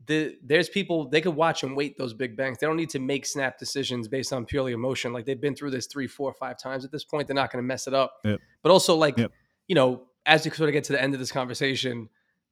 the 0.05 0.37
there's 0.43 0.69
people 0.69 1.09
they 1.09 1.21
could 1.21 1.35
watch 1.35 1.63
and 1.63 1.75
wait 1.75 1.97
those 1.97 2.13
big 2.13 2.35
banks. 2.35 2.59
They 2.59 2.67
don't 2.67 2.75
need 2.75 2.89
to 2.91 2.99
make 2.99 3.25
snap 3.25 3.57
decisions 3.57 4.07
based 4.07 4.33
on 4.33 4.45
purely 4.45 4.73
emotion. 4.73 5.13
Like 5.13 5.25
they've 5.25 5.39
been 5.39 5.55
through 5.55 5.71
this 5.71 5.87
three, 5.87 6.07
four, 6.07 6.33
five 6.33 6.59
times 6.59 6.85
at 6.85 6.91
this 6.91 7.03
point. 7.03 7.27
They're 7.27 7.35
not 7.35 7.51
going 7.51 7.63
to 7.63 7.67
mess 7.67 7.87
it 7.87 7.93
up. 7.93 8.19
Yep. 8.23 8.39
But 8.61 8.71
also 8.71 8.95
like 8.95 9.17
yep. 9.17 9.31
you 9.67 9.75
know, 9.75 10.03
as 10.25 10.43
we 10.45 10.51
sort 10.51 10.69
of 10.69 10.73
get 10.73 10.83
to 10.85 10.93
the 10.93 11.01
end 11.01 11.13
of 11.13 11.19
this 11.19 11.31
conversation, 11.31 12.09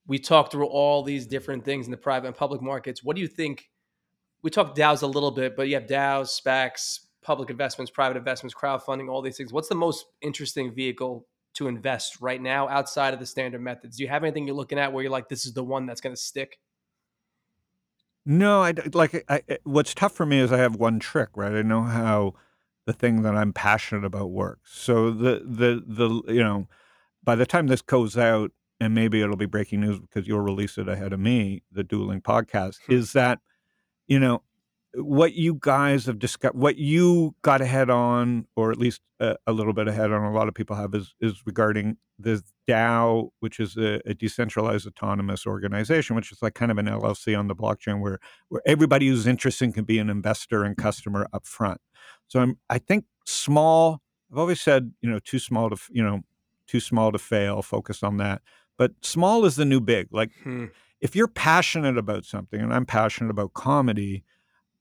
we 0.07 0.18
talked 0.18 0.51
through 0.51 0.68
all 0.68 1.03
these 1.03 1.28
different 1.28 1.66
things 1.66 1.86
in 1.88 1.91
the 1.91 1.97
private 1.97 2.28
and 2.28 2.36
public 2.36 2.61
markets. 2.61 3.03
What 3.03 3.16
do 3.16 3.22
you 3.22 3.28
think? 3.28 3.70
We 4.41 4.51
talked 4.51 4.78
DAOs 4.78 5.01
a 5.01 5.07
little 5.07 5.32
bit, 5.32 5.55
but 5.55 5.68
you 5.68 5.74
have 5.74 5.88
DAOs, 5.88 6.39
SPACs, 6.39 6.99
public 7.26 7.49
investments, 7.49 7.91
private 7.91 8.17
investments, 8.17 8.53
crowdfunding, 8.53 9.09
all 9.09 9.21
these 9.21 9.36
things. 9.36 9.51
What's 9.51 9.67
the 9.67 9.76
most 9.76 10.05
interesting 10.21 10.73
vehicle 10.73 11.26
to 11.55 11.67
invest 11.67 12.21
right 12.21 12.41
now 12.41 12.69
outside 12.69 13.13
of 13.13 13.19
the 13.19 13.26
standard 13.26 13.61
methods? 13.61 13.97
Do 13.97 14.03
you 14.03 14.09
have 14.09 14.23
anything 14.23 14.45
you're 14.45 14.55
looking 14.55 14.78
at 14.78 14.93
where 14.93 15.03
you're 15.03 15.11
like, 15.11 15.28
this 15.28 15.45
is 15.45 15.53
the 15.53 15.63
one 15.63 15.86
that's 15.86 16.01
going 16.01 16.15
to 16.15 16.21
stick? 16.21 16.59
No, 18.26 18.63
I 18.63 18.73
like. 18.93 19.23
I, 19.30 19.41
what's 19.63 19.93
tough 19.93 20.13
for 20.13 20.26
me 20.26 20.39
is 20.39 20.51
I 20.51 20.57
have 20.57 20.76
one 20.76 20.99
trick, 20.99 21.30
right? 21.36 21.53
I 21.53 21.61
know 21.61 21.84
how 21.84 22.34
the 22.86 22.93
thing 22.93 23.21
that 23.21 23.36
I'm 23.36 23.53
passionate 23.53 24.03
about 24.03 24.32
works. 24.32 24.71
So 24.73 25.11
the 25.11 25.43
the 25.45 25.84
the 25.86 26.34
you 26.34 26.43
know, 26.43 26.67
by 27.23 27.36
the 27.36 27.45
time 27.45 27.67
this 27.67 27.84
goes 27.84 28.17
out, 28.17 28.51
and 28.80 28.95
maybe 28.95 29.21
it'll 29.21 29.36
be 29.36 29.45
breaking 29.45 29.82
news 29.82 29.99
because 29.99 30.28
you'll 30.28 30.41
release 30.41 30.80
it 30.80 30.89
ahead 30.89 31.13
of 31.13 31.19
me, 31.19 31.61
the 31.71 31.84
dueling 31.84 32.19
podcast, 32.19 32.80
is 32.89 33.13
that 33.13 33.41
you 34.07 34.19
know 34.19 34.41
what 34.98 35.34
you 35.34 35.58
guys 35.60 36.06
have 36.06 36.20
discussed, 36.20 36.56
what 36.56 36.78
you 36.78 37.36
got 37.41 37.62
ahead 37.62 37.89
on, 37.89 38.48
or 38.56 38.72
at 38.72 38.78
least 38.78 39.02
a, 39.20 39.36
a, 39.48 39.52
little 39.52 39.74
bit 39.74 39.88
ahead 39.88 40.12
on, 40.12 40.24
a 40.24 40.34
lot 40.34 40.48
of 40.48 40.54
people 40.54 40.76
have, 40.76 40.93
is 40.93 41.14
is 41.20 41.41
regarding 41.46 41.98
the 42.18 42.41
DAO, 42.68 43.30
which 43.39 43.60
is 43.60 43.78
a, 43.78 44.02
a, 44.06 44.14
decentralized 44.14 44.88
autonomous 44.88 45.46
organization, 45.46 46.16
which 46.16 46.32
is 46.32 46.41
like 46.41 46.54
kind 46.54 46.72
of 46.72 46.78
an 46.78 46.86
LLC 46.86 47.38
on 47.38 47.48
the 47.48 47.56
blockchain, 47.56 48.02
where 48.02 48.20
where 48.50 48.62
everybody 48.66 49.08
who's 49.08 49.28
interested 49.28 49.74
can 49.74 49.84
be 49.84 50.00
an 50.00 50.10
investor 50.10 50.64
and 50.64 50.78
customer 50.78 51.28
up 51.34 51.46
front. 51.46 51.82
So 52.28 52.39
I'm, 52.39 52.58
I 52.70 52.78
think 52.78 53.06
small. 53.26 54.02
I've 54.32 54.38
always 54.39 54.62
said, 54.62 54.93
you 55.02 55.10
know, 55.10 55.20
too 55.20 55.39
small 55.39 55.70
to, 55.70 55.78
you 55.91 56.04
know, 56.04 56.22
too 56.68 56.80
small 56.80 57.12
to 57.12 57.20
fail. 57.20 57.62
Focus 57.62 58.04
on 58.04 58.18
that. 58.18 58.41
But 58.78 58.91
small 59.02 59.46
is 59.46 59.56
the 59.56 59.66
new 59.66 59.80
big. 59.80 60.08
Like, 60.12 60.32
hmm. 60.43 60.66
if 61.00 61.16
you're 61.16 61.28
passionate 61.28 61.98
about 61.98 62.26
something, 62.26 62.60
and 62.60 62.74
I'm 62.74 62.86
passionate 62.86 63.30
about 63.30 63.54
comedy 63.54 64.24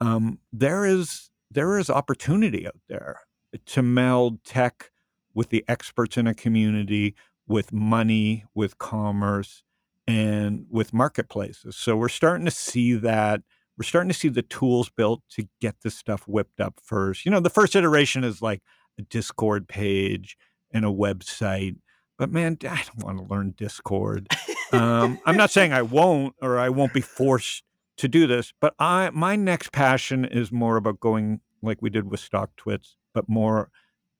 um, 0.00 0.38
there 0.52 0.84
is 0.84 1.30
there 1.50 1.78
is 1.78 1.88
opportunity 1.88 2.66
out 2.66 2.80
there 2.88 3.20
to 3.66 3.82
meld 3.82 4.42
tech 4.44 4.90
with 5.34 5.50
the 5.50 5.64
experts 5.68 6.16
in 6.16 6.26
a 6.26 6.34
community, 6.34 7.14
with 7.46 7.72
money, 7.72 8.44
with 8.54 8.78
commerce, 8.78 9.62
and 10.06 10.66
with 10.70 10.92
marketplaces. 10.92 11.76
So 11.76 11.96
we're 11.96 12.08
starting 12.08 12.44
to 12.44 12.50
see 12.50 12.94
that. 12.94 13.42
We're 13.76 13.84
starting 13.84 14.08
to 14.08 14.14
see 14.14 14.28
the 14.28 14.42
tools 14.42 14.88
built 14.88 15.22
to 15.30 15.48
get 15.60 15.80
this 15.82 15.96
stuff 15.96 16.28
whipped 16.28 16.60
up 16.60 16.80
first. 16.82 17.24
You 17.24 17.32
know, 17.32 17.40
the 17.40 17.50
first 17.50 17.74
iteration 17.74 18.22
is 18.22 18.40
like 18.40 18.62
a 18.98 19.02
Discord 19.02 19.68
page 19.68 20.36
and 20.72 20.84
a 20.84 20.88
website. 20.88 21.76
But 22.16 22.30
man, 22.30 22.58
I 22.62 22.82
don't 22.84 23.04
want 23.04 23.18
to 23.18 23.24
learn 23.24 23.54
Discord. 23.56 24.28
Um, 24.72 25.20
I'm 25.24 25.36
not 25.36 25.50
saying 25.50 25.72
I 25.72 25.82
won't 25.82 26.34
or 26.40 26.58
I 26.58 26.68
won't 26.68 26.92
be 26.92 27.00
forced 27.00 27.62
to 27.96 28.08
do 28.08 28.26
this. 28.26 28.52
But 28.60 28.74
I 28.78 29.10
my 29.10 29.36
next 29.36 29.72
passion 29.72 30.24
is 30.24 30.52
more 30.52 30.76
about 30.76 31.00
going 31.00 31.40
like 31.62 31.80
we 31.80 31.90
did 31.90 32.10
with 32.10 32.20
Stock 32.20 32.50
StockTwits, 32.56 32.94
but 33.12 33.28
more 33.28 33.70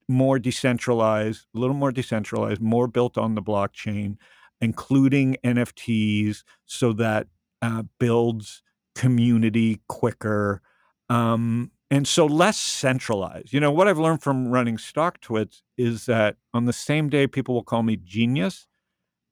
more 0.08 0.38
decentralized, 0.38 1.46
a 1.54 1.58
little 1.58 1.76
more 1.76 1.92
decentralized, 1.92 2.60
more 2.60 2.86
built 2.86 3.16
on 3.16 3.34
the 3.34 3.42
blockchain, 3.42 4.16
including 4.60 5.36
NFTs, 5.42 6.42
so 6.66 6.92
that 6.92 7.26
uh, 7.62 7.84
builds 7.98 8.62
community 8.94 9.80
quicker. 9.88 10.60
Um, 11.08 11.70
and 11.90 12.08
so 12.08 12.26
less 12.26 12.58
centralized. 12.58 13.52
You 13.52 13.60
know, 13.60 13.70
what 13.70 13.88
I've 13.88 13.98
learned 13.98 14.22
from 14.22 14.48
running 14.48 14.76
StockTwits 14.76 15.62
is 15.78 16.06
that 16.06 16.36
on 16.52 16.64
the 16.64 16.72
same 16.72 17.08
day 17.08 17.26
people 17.26 17.54
will 17.54 17.62
call 17.62 17.82
me 17.82 17.96
genius, 17.96 18.66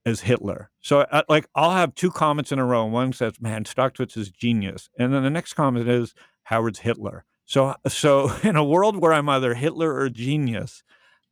as 0.04 0.22
Hitler. 0.22 0.70
So, 0.80 1.00
uh, 1.00 1.22
like, 1.28 1.46
I'll 1.54 1.70
have 1.72 1.94
two 1.94 2.10
comments 2.10 2.52
in 2.52 2.58
a 2.58 2.64
row. 2.64 2.84
One 2.86 3.12
says, 3.12 3.40
"Man, 3.40 3.64
StockTwits 3.64 4.16
is 4.16 4.30
genius," 4.30 4.90
and 4.98 5.12
then 5.12 5.22
the 5.22 5.30
next 5.30 5.54
comment 5.54 5.88
is, 5.88 6.14
"Howard's 6.44 6.80
Hitler." 6.80 7.24
So, 7.44 7.74
so 7.88 8.32
in 8.42 8.56
a 8.56 8.64
world 8.64 8.96
where 8.96 9.12
I'm 9.12 9.28
either 9.28 9.54
Hitler 9.54 9.94
or 9.94 10.08
genius, 10.08 10.82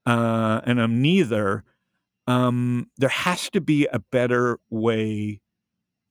uh, 0.07 0.61
and 0.65 0.81
I'm 0.81 1.03
neither, 1.03 1.65
um, 2.27 2.91
there 2.97 3.09
has 3.09 3.51
to 3.51 3.61
be 3.61 3.87
a 3.93 3.99
better 3.99 4.59
way 4.71 5.41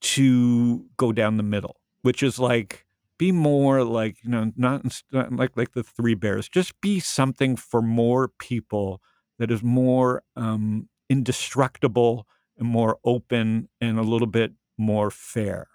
to 0.01 0.85
go 0.97 1.11
down 1.11 1.37
the 1.37 1.43
middle, 1.43 1.77
which 2.01 2.23
is 2.23 2.39
like 2.39 2.85
be 3.17 3.31
more 3.31 3.83
like 3.83 4.17
you 4.23 4.29
know 4.29 4.51
not, 4.55 5.01
like 5.11 5.55
like 5.57 5.73
the 5.73 5.83
three 5.83 6.15
bears 6.15 6.47
just 6.47 6.79
be 6.81 6.99
something 6.99 7.55
for 7.55 7.81
more 7.81 8.29
people 8.39 9.01
that 9.39 9.51
is 9.51 9.61
more 9.63 10.23
um, 10.35 10.87
indestructible 11.09 12.25
more 12.59 12.99
open 13.03 13.69
and 13.79 13.99
a 13.99 14.03
little 14.03 14.27
bit 14.27 14.53
more 14.77 15.11
fair. 15.11 15.67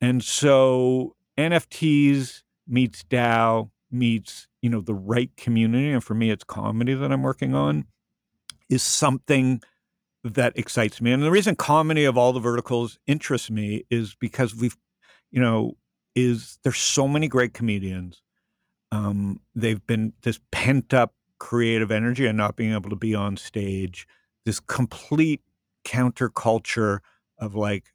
And 0.00 0.22
so 0.22 1.16
NFTs 1.38 2.42
meets 2.66 3.04
DAO 3.04 3.70
meets, 3.94 4.48
you 4.60 4.68
know, 4.68 4.80
the 4.80 4.94
right 4.94 5.30
community. 5.36 5.90
And 5.90 6.02
for 6.02 6.14
me, 6.14 6.30
it's 6.30 6.44
comedy 6.44 6.94
that 6.94 7.12
I'm 7.12 7.22
working 7.22 7.54
on 7.54 7.86
is 8.68 8.82
something 8.82 9.62
that 10.24 10.58
excites 10.58 11.00
me. 11.00 11.12
And 11.12 11.22
the 11.22 11.30
reason 11.30 11.54
comedy 11.54 12.04
of 12.04 12.18
all 12.18 12.32
the 12.32 12.40
verticals 12.40 12.98
interests 13.06 13.50
me 13.50 13.84
is 13.90 14.16
because 14.18 14.54
we've, 14.54 14.76
you 15.30 15.40
know, 15.40 15.76
is 16.14 16.58
there's 16.62 16.78
so 16.78 17.06
many 17.06 17.28
great 17.28 17.54
comedians. 17.54 18.22
Um, 18.90 19.40
they've 19.54 19.84
been 19.86 20.12
this 20.22 20.40
pent 20.50 20.94
up 20.94 21.14
creative 21.38 21.90
energy 21.90 22.26
and 22.26 22.38
not 22.38 22.56
being 22.56 22.72
able 22.72 22.90
to 22.90 22.96
be 22.96 23.14
on 23.14 23.36
stage, 23.36 24.06
this 24.46 24.60
complete 24.60 25.42
counterculture 25.84 27.00
of 27.38 27.54
like 27.54 27.92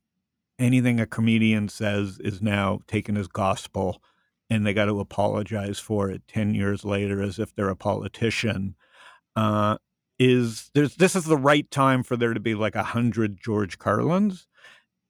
anything 0.58 1.00
a 1.00 1.06
comedian 1.06 1.70
says 1.70 2.20
is 2.20 2.42
now 2.42 2.80
taken 2.88 3.18
as 3.18 3.28
gospel 3.28 4.02
and 4.50 4.66
they 4.66 4.74
got 4.74 4.86
to 4.86 5.00
apologize 5.00 5.80
for 5.80 6.10
it 6.10 6.22
10 6.28 6.54
years 6.54 6.84
later 6.84 7.22
as 7.22 7.40
if 7.40 7.54
they're 7.56 7.70
a 7.70 7.76
politician 7.76 8.76
uh, 9.36 9.78
is 10.18 10.70
there's 10.74 10.96
this 10.96 11.16
is 11.16 11.26
the 11.26 11.38
right 11.38 11.70
time 11.72 12.04
for 12.04 12.18
there 12.18 12.34
to 12.34 12.40
be 12.40 12.54
like 12.54 12.76
a 12.76 12.84
hundred 12.84 13.40
george 13.42 13.78
carlins 13.78 14.48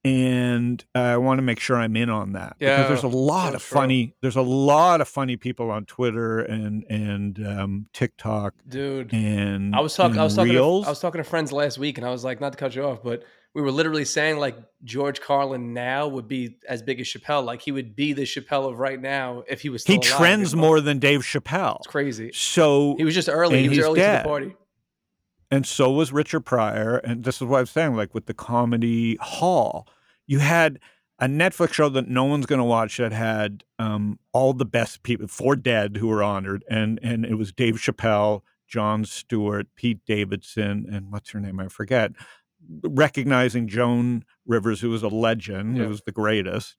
and 0.04 0.84
I 0.96 1.18
want 1.18 1.40
to 1.40 1.42
make 1.42 1.60
sure 1.60 1.76
I'm 1.76 1.96
in 1.96 2.10
on 2.10 2.34
that 2.34 2.56
Yeah, 2.60 2.78
because 2.78 2.90
there's 2.90 3.14
a 3.14 3.18
lot 3.18 3.54
of 3.56 3.62
true. 3.62 3.76
funny. 3.76 4.16
There's 4.22 4.36
a 4.36 4.42
lot 4.42 5.02
of 5.02 5.08
funny 5.08 5.36
people 5.38 5.70
on 5.72 5.86
Twitter 5.86 6.40
and 6.40 6.86
and 6.90 7.46
um, 7.46 7.86
TikTok 7.94 8.54
dude. 8.68 9.14
and 9.14 9.76
I 9.76 9.82
was 9.82 9.96
talking. 9.96 10.18
I 10.18 10.24
was 10.24 10.36
talking. 10.36 10.54
To, 10.54 10.60
I 10.60 10.90
was 10.90 11.00
talking 11.00 11.20
to 11.20 11.30
friends 11.30 11.52
last 11.52 11.78
week, 11.78 11.98
and 11.98 12.08
I 12.08 12.12
was 12.12 12.24
like, 12.24 12.40
not 12.40 12.54
to 12.54 12.58
cut 12.58 12.76
you 12.76 12.84
off, 12.86 13.04
but 13.04 13.24
we 13.54 13.62
were 13.62 13.72
literally 13.72 14.06
saying 14.06 14.38
like 14.38 14.58
George 14.84 15.22
Carlin 15.22 15.74
now 15.74 16.08
would 16.08 16.28
be 16.28 16.58
as 16.68 16.82
big 16.82 17.00
as 17.02 17.08
Chappelle. 17.08 17.44
Like 17.44 17.62
he 17.62 17.72
would 17.72 17.96
be 17.96 18.14
the 18.14 18.24
Chappelle 18.24 18.70
of 18.72 18.80
right 18.80 19.02
now 19.02 19.44
if 19.48 19.62
he 19.62 19.70
was. 19.70 19.82
Still 19.82 20.00
he 20.02 20.08
alive, 20.08 20.18
trends 20.20 20.52
you 20.52 20.58
know? 20.58 20.68
more 20.68 20.82
than 20.82 21.00
Dave 21.00 21.22
Chappelle. 21.22 21.78
It's 21.78 21.88
crazy. 21.88 22.32
So 22.34 22.96
He 22.98 23.04
was 23.04 23.16
just 23.16 23.28
early. 23.30 23.62
He 23.64 23.70
was 23.70 23.80
early 23.80 24.00
to 24.00 24.06
the 24.06 24.22
party. 24.24 24.56
And 25.52 25.66
so 25.66 25.92
was 25.92 26.12
Richard 26.14 26.42
Pryor. 26.42 26.98
And 26.98 27.24
this 27.24 27.38
is 27.38 27.44
what 27.48 27.60
I'm 27.60 27.66
saying, 27.66 27.96
like 27.96 28.14
with 28.14 28.28
the 28.28 28.34
comedy 28.34 29.18
hall, 29.20 29.88
you 30.28 30.40
had 30.40 30.80
a 31.18 31.26
Netflix 31.26 31.74
show 31.74 31.90
that 31.90 32.08
no 32.08 32.24
one's 32.24 32.46
going 32.46 32.60
to 32.60 32.64
watch 32.66 32.98
that 32.98 33.12
had 33.12 33.64
um, 33.80 34.20
all 34.32 34.54
the 34.54 34.66
best 34.66 35.04
people, 35.04 35.28
four 35.28 35.56
dead 35.56 35.98
who 35.98 36.08
were 36.08 36.24
honored, 36.24 36.64
and 36.70 37.00
and 37.04 37.26
it 37.26 37.34
was 37.36 37.52
Dave 37.52 37.76
Chappelle, 37.76 38.42
Jon 38.68 39.04
Stewart, 39.06 39.68
Pete 39.76 40.00
Davidson, 40.06 40.86
and 40.92 41.12
what's 41.12 41.32
her 41.32 41.40
name? 41.40 41.60
I 41.60 41.68
forget. 41.68 42.12
Recognizing 42.84 43.68
Joan 43.68 44.24
Rivers, 44.46 44.80
who 44.82 44.92
was 44.92 45.02
a 45.04 45.08
legend, 45.08 45.76
Yeah. 45.78 45.84
who 45.84 45.90
was 45.90 46.02
the 46.04 46.12
greatest. 46.12 46.76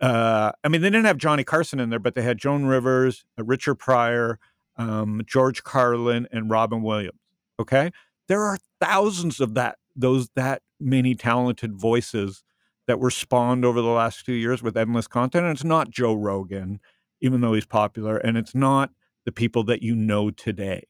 Uh, 0.00 0.52
I 0.62 0.68
mean, 0.68 0.82
they 0.82 0.90
didn't 0.90 1.06
have 1.06 1.16
Johnny 1.16 1.44
Carson 1.44 1.80
in 1.80 1.88
there, 1.90 1.98
but 1.98 2.14
they 2.14 2.22
had 2.22 2.36
Joan 2.38 2.66
Rivers, 2.66 3.24
uh, 3.38 3.44
Richard 3.44 3.76
Pryor, 3.76 4.38
um, 4.76 5.22
George 5.26 5.62
Carlin, 5.64 6.28
and 6.30 6.50
Robin 6.50 6.82
Williams. 6.82 7.18
Okay, 7.58 7.90
there 8.30 8.42
are 8.42 8.58
thousands 8.80 9.40
of 9.40 9.54
that 9.54 9.76
those 9.94 10.28
that 10.36 10.62
many 10.78 11.14
talented 11.14 11.74
voices 11.74 12.42
that 12.86 12.98
were 12.98 13.10
spawned 13.10 13.64
over 13.64 13.80
the 13.82 13.88
last 13.88 14.24
two 14.24 14.32
years 14.32 14.62
with 14.62 14.76
endless 14.76 15.06
content 15.06 15.44
and 15.44 15.54
it's 15.54 15.64
not 15.64 15.90
joe 15.90 16.14
rogan 16.14 16.80
even 17.20 17.42
though 17.42 17.52
he's 17.52 17.66
popular 17.66 18.16
and 18.16 18.38
it's 18.38 18.54
not 18.54 18.90
the 19.26 19.32
people 19.32 19.62
that 19.64 19.82
you 19.82 19.94
know 19.94 20.30
today. 20.30 20.84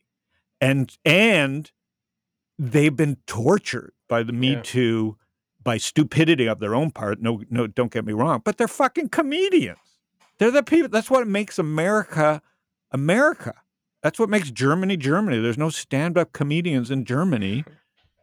And 0.60 0.96
and 1.04 1.70
they've 2.58 2.94
been 2.94 3.16
tortured 3.26 3.92
by 4.08 4.22
the 4.22 4.32
me 4.32 4.52
Yeah. 4.52 4.62
too 4.62 5.16
by 5.62 5.76
stupidity 5.78 6.46
of 6.46 6.60
their 6.60 6.74
own 6.74 6.90
part. 6.90 7.20
No 7.20 7.42
no 7.50 7.66
don't 7.66 7.92
get 7.92 8.04
me 8.04 8.12
wrong 8.12 8.42
but 8.44 8.56
they're 8.58 8.68
fucking 8.68 9.08
comedians. 9.08 9.78
They're 10.38 10.50
the 10.50 10.62
people 10.62 10.88
that's 10.88 11.10
what 11.10 11.26
makes 11.26 11.58
america 11.58 12.40
america 12.92 13.54
that's 14.02 14.18
what 14.18 14.28
makes 14.28 14.50
Germany 14.50 14.96
Germany. 14.96 15.40
There's 15.40 15.58
no 15.58 15.70
stand-up 15.70 16.32
comedians 16.32 16.90
in 16.90 17.04
Germany, 17.04 17.64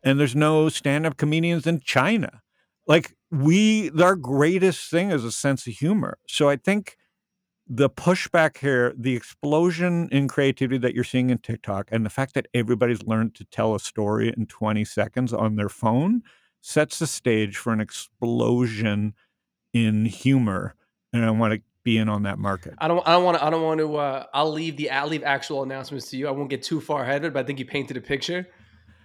and 0.03 0.19
there's 0.19 0.36
no 0.36 0.69
stand-up 0.69 1.17
comedians 1.17 1.67
in 1.67 1.80
China. 1.80 2.41
Like 2.88 3.15
we, 3.30 3.91
our 3.99 4.15
greatest 4.15 4.89
thing 4.89 5.11
is 5.11 5.23
a 5.23 5.32
sense 5.32 5.67
of 5.67 5.73
humor. 5.73 6.17
So 6.28 6.49
I 6.49 6.55
think 6.55 6.95
the 7.67 7.89
pushback 7.89 8.57
here, 8.57 8.93
the 8.97 9.15
explosion 9.15 10.07
in 10.11 10.28
creativity 10.28 10.78
that 10.78 10.95
you're 10.95 11.03
seeing 11.03 11.30
in 11.30 11.39
TikTok, 11.39 11.89
and 11.91 12.05
the 12.05 12.09
fact 12.09 12.34
that 12.36 12.47
everybody's 12.53 13.03
learned 13.03 13.36
to 13.36 13.43
tell 13.45 13.75
a 13.75 13.80
story 13.80 14.34
in 14.36 14.45
20 14.45 14.86
seconds 14.86 15.34
on 15.34 15.57
their 15.57 15.69
phone, 15.69 16.21
sets 16.61 16.99
the 16.99 17.07
stage 17.07 17.57
for 17.57 17.73
an 17.73 17.82
explosion 17.82 19.13
in 19.73 20.05
humor. 20.05 20.75
And 21.11 21.25
I 21.25 21.32
want 21.32 21.53
to 21.53 21.61
be 21.88 21.98
in 21.98 22.10
on 22.10 22.24
that 22.24 22.38
market. 22.38 22.74
I 22.78 22.88
don't. 22.90 23.02
I 23.08 23.12
don't 23.14 23.24
want 23.24 23.38
to. 23.38 23.44
I 23.46 23.50
don't 23.50 23.64
want 23.64 23.80
to. 23.80 23.96
Uh, 23.96 24.26
I'll 24.34 24.52
leave 24.52 24.76
the. 24.78 24.90
I'll 24.90 25.08
leave 25.08 25.24
actual 25.24 25.64
announcements 25.64 26.10
to 26.10 26.18
you. 26.18 26.28
I 26.28 26.32
won't 26.32 26.50
get 26.50 26.62
too 26.64 26.82
far 26.82 27.04
ahead 27.04 27.18
of 27.18 27.26
it, 27.26 27.34
but 27.34 27.44
I 27.44 27.48
think 27.48 27.60
you 27.60 27.66
painted 27.66 27.96
a 27.98 28.02
picture. 28.02 28.48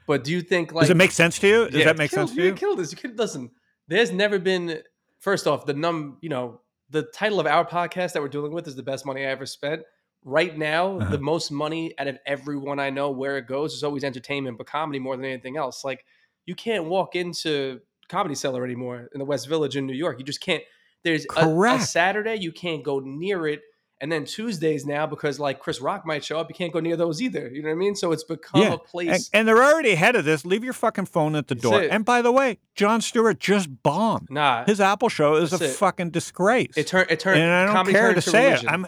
But 0.06 0.24
do 0.24 0.32
you 0.32 0.40
think 0.42 0.72
like 0.72 0.82
Does 0.82 0.90
it 0.90 0.96
make 0.96 1.12
sense 1.12 1.38
to 1.38 1.46
you? 1.46 1.64
Does 1.66 1.74
Yeah, 1.78 1.84
that 1.86 1.96
make 1.98 2.10
kill- 2.10 2.26
sense 2.26 2.34
to 2.36 2.42
yeah, 2.42 2.48
you? 2.48 2.54
killed 2.54 2.78
this. 2.80 2.90
You 2.90 2.98
could 2.98 3.16
listen. 3.18 3.50
There's 3.88 4.10
never 4.12 4.38
been. 4.38 4.82
First 5.20 5.46
off, 5.46 5.64
the 5.64 5.74
num. 5.74 6.18
You 6.20 6.28
know, 6.30 6.60
the 6.90 7.04
title 7.04 7.38
of 7.38 7.46
our 7.46 7.64
podcast 7.64 8.12
that 8.14 8.22
we're 8.22 8.28
dealing 8.36 8.52
with 8.52 8.66
is 8.66 8.74
the 8.74 8.82
best 8.82 9.06
money 9.06 9.22
I 9.22 9.30
ever 9.30 9.46
spent. 9.46 9.82
Right 10.24 10.56
now, 10.56 10.98
Uh-huh. 10.98 11.10
the 11.10 11.18
most 11.18 11.50
money 11.50 11.94
out 11.98 12.06
of 12.08 12.16
everyone 12.26 12.78
I 12.78 12.90
know, 12.90 13.10
where 13.10 13.38
it 13.38 13.46
goes, 13.46 13.74
is 13.74 13.82
always 13.84 14.04
entertainment, 14.04 14.58
but 14.58 14.66
comedy 14.66 14.98
more 14.98 15.16
than 15.16 15.24
anything 15.24 15.56
else. 15.56 15.84
Like 15.84 16.04
you 16.46 16.54
can't 16.56 16.84
walk 16.86 17.14
into 17.16 17.80
Comedy 18.08 18.34
Cellar 18.34 18.64
anymore 18.64 19.08
in 19.14 19.18
the 19.20 19.24
West 19.24 19.48
Village 19.48 19.76
in 19.76 19.86
New 19.86 19.94
York. 19.94 20.18
You 20.18 20.24
just 20.24 20.40
can't. 20.40 20.62
There's 21.04 21.26
a, 21.36 21.48
a 21.48 21.80
Saturday 21.80 22.36
you 22.36 22.52
can't 22.52 22.82
go 22.82 23.00
near 23.00 23.46
it, 23.48 23.60
and 24.00 24.10
then 24.10 24.24
Tuesdays 24.24 24.84
now 24.86 25.06
because 25.06 25.38
like 25.40 25.60
Chris 25.60 25.80
Rock 25.80 26.04
might 26.06 26.24
show 26.24 26.38
up, 26.38 26.48
you 26.48 26.54
can't 26.54 26.72
go 26.72 26.80
near 26.80 26.96
those 26.96 27.20
either. 27.22 27.48
You 27.48 27.62
know 27.62 27.68
what 27.68 27.74
I 27.74 27.78
mean? 27.78 27.94
So 27.94 28.12
it's 28.12 28.24
become 28.24 28.60
Yeah, 28.62 28.72
a 28.74 28.78
place. 28.78 29.08
And, 29.10 29.40
and 29.40 29.48
they're 29.48 29.62
already 29.62 29.92
ahead 29.92 30.16
of 30.16 30.24
this. 30.24 30.44
Leave 30.44 30.62
your 30.64 30.72
fucking 30.72 31.06
phone 31.06 31.34
at 31.36 31.48
the 31.48 31.54
That's 31.54 31.62
door. 31.62 31.82
it. 31.82 31.90
And 31.90 32.04
by 32.04 32.22
the 32.22 32.30
way, 32.32 32.58
Jon 32.74 33.00
Stewart 33.00 33.38
just 33.40 33.82
bombed. 33.82 34.28
nah, 34.30 34.64
His 34.64 34.80
Apple 34.80 35.08
show 35.08 35.34
is 35.36 35.52
a 35.52 35.64
it. 35.64 35.70
fucking 35.74 36.10
disgrace. 36.10 36.72
it 36.76 36.86
turned. 36.86 37.10
It 37.10 37.20
turned. 37.20 37.40
and 37.40 37.50
I 37.50 37.72
don't 37.84 37.88
care 37.92 38.14
to 38.14 38.20
say 38.22 38.46
religion. 38.48 38.68
it. 38.68 38.72
I'm 38.72 38.86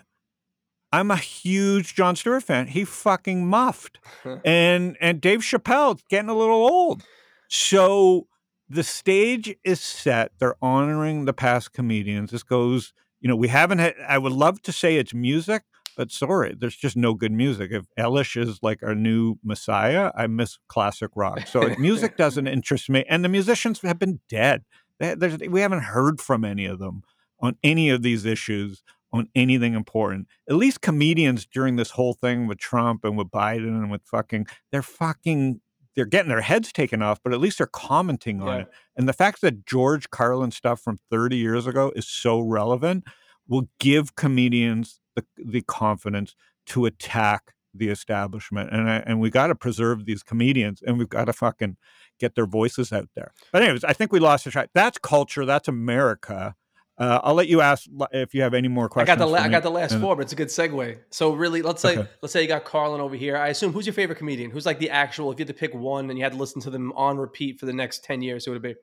I'm 0.93 1.11
a 1.11 1.17
huge 1.17 1.95
Jon 1.97 2.15
Stewart 2.15 2.45
fan. 2.45 2.69
He 2.69 2.85
fucking 2.85 3.45
muffed. 3.47 3.99
and 4.45 4.97
and 5.01 5.21
Dave 5.21 5.41
Chappelle's 5.41 6.03
getting 6.09 6.29
a 6.29 6.35
little 6.35 6.55
old. 6.55 7.03
So 7.49 8.27
the 8.75 8.83
stage 8.83 9.55
is 9.65 9.81
set. 9.81 10.33
They're 10.39 10.57
honoring 10.63 11.25
the 11.25 11.33
past 11.33 11.73
comedians. 11.73 12.31
This 12.31 12.43
goes, 12.43 12.93
you 13.21 13.29
know, 13.29 13.37
we 13.37 13.49
haven't 13.49 13.79
had 13.79 13.95
I 14.07 14.19
would 14.19 14.33
love 14.33 14.61
to 14.63 14.73
say 14.73 14.97
it's 14.97 15.15
music, 15.15 15.63
but 15.97 16.11
sorry, 16.11 16.55
there's 16.59 16.77
just 16.77 16.97
no 16.97 17.15
good 17.15 17.33
music. 17.33 17.71
If 17.73 17.85
Elish 17.99 18.37
is 18.41 18.59
like 18.63 18.83
our 18.83 18.95
new 18.95 19.37
messiah, 19.45 20.11
I 20.17 20.27
miss 20.27 20.59
classic 20.69 21.11
rock. 21.15 21.47
So 21.47 21.75
music 21.79 22.17
doesn't 22.25 22.47
interest 22.47 22.91
me. 22.91 23.05
And 23.09 23.25
the 23.25 23.29
musicians 23.29 23.81
have 23.83 23.99
been 23.99 24.21
dead. 24.29 24.65
There's- 24.99 25.39
we 25.49 25.61
haven't 25.61 25.83
heard 25.83 26.21
from 26.21 26.45
any 26.45 26.67
of 26.67 26.79
them 26.79 27.03
on 27.41 27.57
any 27.63 27.91
of 27.91 28.03
these 28.03 28.25
issues, 28.25 28.83
on 29.13 29.29
anything 29.35 29.75
important. 29.75 30.27
At 30.49 30.57
least 30.57 30.81
comedians 30.81 31.47
during 31.47 31.77
this 31.77 31.91
whole 31.91 32.15
thing 32.15 32.47
with 32.47 32.59
Trump 32.59 33.05
and 33.05 33.17
with 33.17 33.29
Biden 33.29 33.69
and 33.69 33.91
with 33.91 34.03
fucking, 34.05 34.47
they're 34.73 34.83
fucking, 34.83 35.61
they're 35.97 36.05
getting 36.05 36.29
their 36.29 36.41
heads 36.41 36.73
taken 36.73 37.03
off, 37.03 37.21
but 37.23 37.33
at 37.33 37.41
least 37.41 37.59
they're 37.59 37.67
commenting 37.67 38.41
on 38.43 38.49
Yeah. 38.49 38.59
it. 38.63 38.69
And 38.97 39.09
the 39.09 39.13
fact 39.13 39.41
that 39.43 39.65
George 39.67 40.11
Carlin 40.11 40.51
stuff 40.51 40.81
from 40.81 40.99
30 41.11 41.37
years 41.37 41.67
ago 41.67 41.93
is 41.95 42.07
so 42.07 42.41
relevant 42.41 43.05
will 43.49 43.69
give 43.79 44.17
comedians 44.17 45.01
the, 45.15 45.25
the 45.37 45.61
confidence 45.63 46.35
to 46.67 46.87
attack 46.87 47.53
the 47.75 47.89
establishment. 47.89 48.71
And 48.73 48.89
I, 48.89 48.97
and 49.07 49.21
we 49.21 49.31
got 49.31 49.49
to 49.49 49.55
preserve 49.55 50.05
these 50.07 50.23
comedians 50.23 50.81
and 50.83 50.99
we've 50.99 51.09
got 51.09 51.25
to 51.27 51.33
fucking 51.33 51.77
get 52.21 52.35
their 52.37 52.47
voices 52.47 52.93
out 52.93 53.09
there. 53.17 53.33
But 53.53 53.63
anyways, 53.63 53.85
I 53.85 53.93
think 53.93 54.13
we 54.13 54.21
lost 54.21 54.45
the 54.45 54.51
track. 54.53 54.71
That's 54.75 54.99
culture. 54.99 55.45
That's 55.45 55.69
America. 55.69 56.55
Uh, 56.97 57.21
I'll 57.25 57.35
let 57.35 57.49
you 57.49 57.61
ask 57.61 57.87
if 58.13 58.35
you 58.35 58.43
have 58.43 58.55
any 58.55 58.69
more 58.69 58.89
questions. 58.89 59.11
I 59.11 59.17
got 59.17 59.25
the 59.25 59.31
la- 59.31 59.39
I 59.41 59.49
got 59.49 59.65
the 59.65 59.71
last 59.71 59.99
four, 59.99 60.15
but 60.15 60.23
it's 60.23 60.33
a 60.33 60.37
good 60.37 60.47
segue. 60.49 60.97
So 61.11 61.33
really, 61.33 61.61
let's 61.61 61.83
say 61.83 61.99
Okay. 61.99 62.09
let's 62.23 62.33
say 62.33 62.43
you 62.43 62.49
got 62.49 62.65
Carlin 62.65 63.01
over 63.01 63.17
here. 63.17 63.37
I 63.37 63.49
assume 63.49 63.73
who's 63.73 63.85
your 63.87 63.95
favorite 63.95 64.17
comedian? 64.19 64.51
Who's 64.53 64.65
like 64.65 64.79
the 64.79 64.91
actual? 64.91 65.33
If 65.33 65.39
you 65.41 65.45
had 65.45 65.49
to 65.49 65.59
pick 65.59 65.75
one 65.75 66.09
and 66.09 66.17
you 66.19 66.23
had 66.25 66.33
to 66.33 66.39
listen 66.39 66.61
to 66.63 66.71
them 66.71 66.93
on 66.93 67.17
repeat 67.19 67.59
for 67.59 67.67
the 67.67 67.73
next 67.73 68.05
ten 68.05 68.23
years, 68.23 68.45
who 68.45 68.53
would 68.53 68.65
it 68.65 68.75
be? 68.75 68.81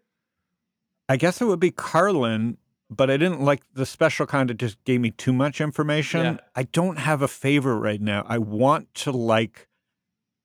I 1.08 1.16
guess 1.16 1.40
it 1.42 1.46
would 1.46 1.60
be 1.62 1.72
Carlin, 1.72 2.58
but 2.90 3.10
I 3.10 3.16
didn't 3.16 3.42
like 3.42 3.62
the 3.74 3.86
special 3.86 4.26
kind 4.26 4.50
that 4.50 4.56
just 4.56 4.84
gave 4.84 5.00
me 5.00 5.12
too 5.12 5.32
much 5.34 5.62
information. 5.62 6.22
Yeah. 6.22 6.38
I 6.54 6.64
don't 6.64 6.98
have 7.00 7.22
a 7.22 7.28
favorite 7.30 7.78
right 7.80 8.02
now. 8.02 8.26
I 8.28 8.40
want 8.40 8.94
to 8.96 9.12
like 9.12 9.70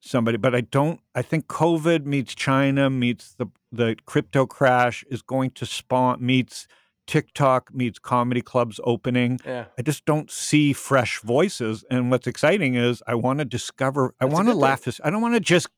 somebody, 0.01 0.37
but 0.37 0.55
I 0.55 0.61
don't. 0.61 1.01
I 1.17 1.23
think 1.23 1.49
COVID 1.49 2.05
meets 2.05 2.33
China 2.33 2.91
meets 2.91 3.35
the 3.35 3.47
the 3.73 3.97
crypto 4.07 4.47
crash 4.47 5.05
is 5.11 5.21
going 5.23 5.51
to 5.51 5.67
spawn 5.67 6.25
meets 6.25 6.69
TikTok 7.07 7.73
meets 7.75 7.99
comedy 7.99 8.43
clubs 8.43 8.81
opening. 8.85 9.39
Yeah, 9.45 9.67
I 9.79 9.83
just 9.83 10.05
don't 10.05 10.31
see 10.31 10.73
fresh 10.73 11.21
voices. 11.21 11.85
And 11.91 12.11
what's 12.11 12.27
exciting 12.27 12.75
is 12.75 13.03
I 13.07 13.15
want 13.15 13.39
to 13.39 13.45
discover. 13.45 14.15
I 14.21 14.25
That's 14.25 14.33
a 14.33 14.35
want 14.35 14.49
to 14.49 14.55
laugh. 14.55 15.01
I 15.05 15.11
don't 15.11 15.23
want 15.23 15.35
to 15.35 15.41
just 15.41 15.69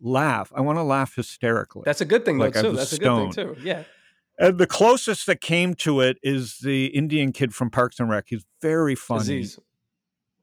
laugh. 0.00 0.52
I 0.54 0.60
want 0.60 0.78
to 0.78 0.82
laugh 0.82 1.14
hysterically. 1.16 1.82
that's 1.84 2.00
a 2.00 2.04
good 2.04 2.24
thing 2.24 2.38
Like 2.38 2.54
though 2.54 2.60
I 2.60 2.62
too. 2.62 2.72
That's 2.72 2.92
a 2.92 2.98
good 2.98 3.34
thing 3.34 3.54
too. 3.54 3.56
Yeah, 3.62 3.84
And 4.38 4.58
the 4.58 4.66
closest 4.66 5.26
that 5.26 5.40
came 5.40 5.74
to 5.76 6.00
it 6.00 6.18
is 6.22 6.58
the 6.58 6.86
Indian 6.86 7.32
kid 7.32 7.54
from 7.54 7.70
Parks 7.70 7.98
and 8.00 8.08
Rec. 8.08 8.26
He's 8.28 8.44
very 8.62 8.94
funny. 8.94 9.40
Aziz. 9.40 9.58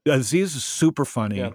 Aziz 0.06 0.54
is 0.56 0.64
super 0.64 1.04
funny. 1.04 1.38
Yeah. 1.38 1.50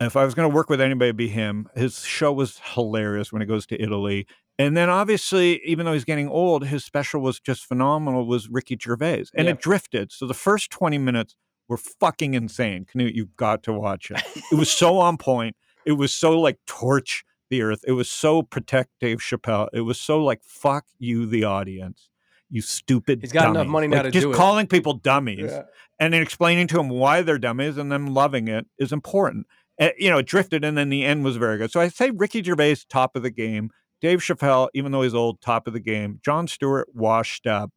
If 0.00 0.16
I 0.16 0.24
was 0.24 0.34
going 0.34 0.48
to 0.48 0.54
work 0.54 0.70
with 0.70 0.80
anybody, 0.80 1.08
it'd 1.08 1.16
be 1.16 1.28
him. 1.28 1.68
His 1.74 2.04
show 2.04 2.32
was 2.32 2.60
hilarious 2.74 3.32
when 3.32 3.42
it 3.42 3.46
goes 3.46 3.66
to 3.66 3.82
Italy. 3.82 4.26
And 4.58 4.76
then 4.76 4.88
obviously, 4.88 5.60
even 5.64 5.86
though 5.86 5.92
he's 5.92 6.04
getting 6.04 6.28
old, 6.28 6.66
his 6.66 6.84
special 6.84 7.20
was 7.20 7.40
just 7.40 7.64
phenomenal. 7.66 8.26
Was 8.26 8.48
Ricky 8.48 8.76
Gervais, 8.80 9.26
and 9.34 9.46
Yeah. 9.46 9.52
it 9.52 9.60
drifted. 9.60 10.12
So 10.12 10.26
the 10.26 10.34
first 10.34 10.70
twenty 10.70 10.98
minutes 10.98 11.36
were 11.68 11.76
fucking 11.76 12.34
insane. 12.34 12.86
Knut, 12.92 13.14
you've 13.14 13.36
got 13.36 13.62
to 13.64 13.72
watch 13.72 14.10
it. 14.10 14.20
It 14.52 14.54
was 14.56 14.70
so 14.70 14.98
on 14.98 15.16
point. 15.16 15.56
It 15.84 15.92
was 15.92 16.12
so 16.12 16.38
like 16.40 16.58
torch 16.66 17.24
the 17.50 17.62
earth. 17.62 17.84
It 17.86 17.92
was 17.92 18.10
so 18.10 18.42
protect 18.42 18.90
Dave 19.00 19.18
Chappelle. 19.18 19.68
It 19.72 19.80
was 19.82 20.00
so 20.00 20.22
like 20.24 20.42
fuck 20.44 20.86
you, 20.98 21.26
the 21.26 21.44
audience. 21.44 22.08
You 22.50 22.60
stupid. 22.62 23.20
He's 23.22 23.32
got 23.32 23.44
enough 23.44 23.54
dummies." 23.54 23.70
money 23.72 23.86
now 23.88 23.96
Like, 23.98 24.04
to 24.06 24.10
just 24.10 24.24
do 24.24 24.32
it. 24.32 24.34
calling 24.36 24.66
people 24.66 24.94
dummies 24.94 25.50
Yeah. 25.52 25.62
and 26.00 26.12
then 26.14 26.22
explaining 26.22 26.66
to 26.68 26.76
them 26.78 26.88
why 26.88 27.22
they're 27.22 27.38
dummies 27.38 27.76
and 27.76 27.92
them 27.92 28.06
loving 28.14 28.48
it 28.48 28.66
is 28.78 28.92
important. 28.92 29.46
You 29.78 30.10
know, 30.10 30.18
it 30.18 30.26
drifted 30.26 30.64
and 30.64 30.76
then 30.76 30.88
the 30.88 31.04
end 31.04 31.24
was 31.24 31.36
very 31.36 31.58
good. 31.58 31.70
So 31.70 31.80
I 31.80 31.88
say 31.88 32.10
Ricky 32.10 32.42
Gervais 32.42 32.76
top 32.88 33.16
of 33.16 33.22
the 33.22 33.30
game. 33.30 33.70
Dave 34.00 34.20
Chappelle, 34.20 34.68
even 34.74 34.92
though 34.92 35.02
he's 35.02 35.14
old, 35.14 35.40
top 35.40 35.66
of 35.66 35.72
the 35.72 35.80
game. 35.80 36.20
Jon 36.24 36.46
Stewart 36.46 36.88
washed 36.94 37.46
up. 37.46 37.70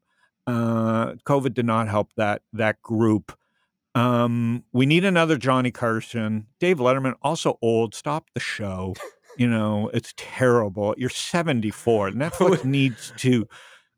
Uh, 0.47 1.13
COVID 1.25 1.53
did 1.53 1.65
not 1.65 1.87
help 1.87 2.11
that 2.17 2.41
that 2.53 2.81
group. 2.81 3.37
Um, 3.93 4.63
we 4.71 4.85
need 4.85 5.03
another 5.05 5.37
Johnny 5.37 5.71
Carson. 5.71 6.47
Dave 6.59 6.77
Letterman, 6.77 7.15
also 7.21 7.57
old. 7.61 7.93
Stop 7.93 8.29
the 8.33 8.39
show. 8.39 8.93
You 9.37 9.47
know, 9.47 9.89
it's 9.93 10.13
terrible. 10.17 10.93
You're 10.97 11.09
74. 11.09 12.09
Netflix 12.11 12.65
needs 12.65 13.13
to 13.17 13.47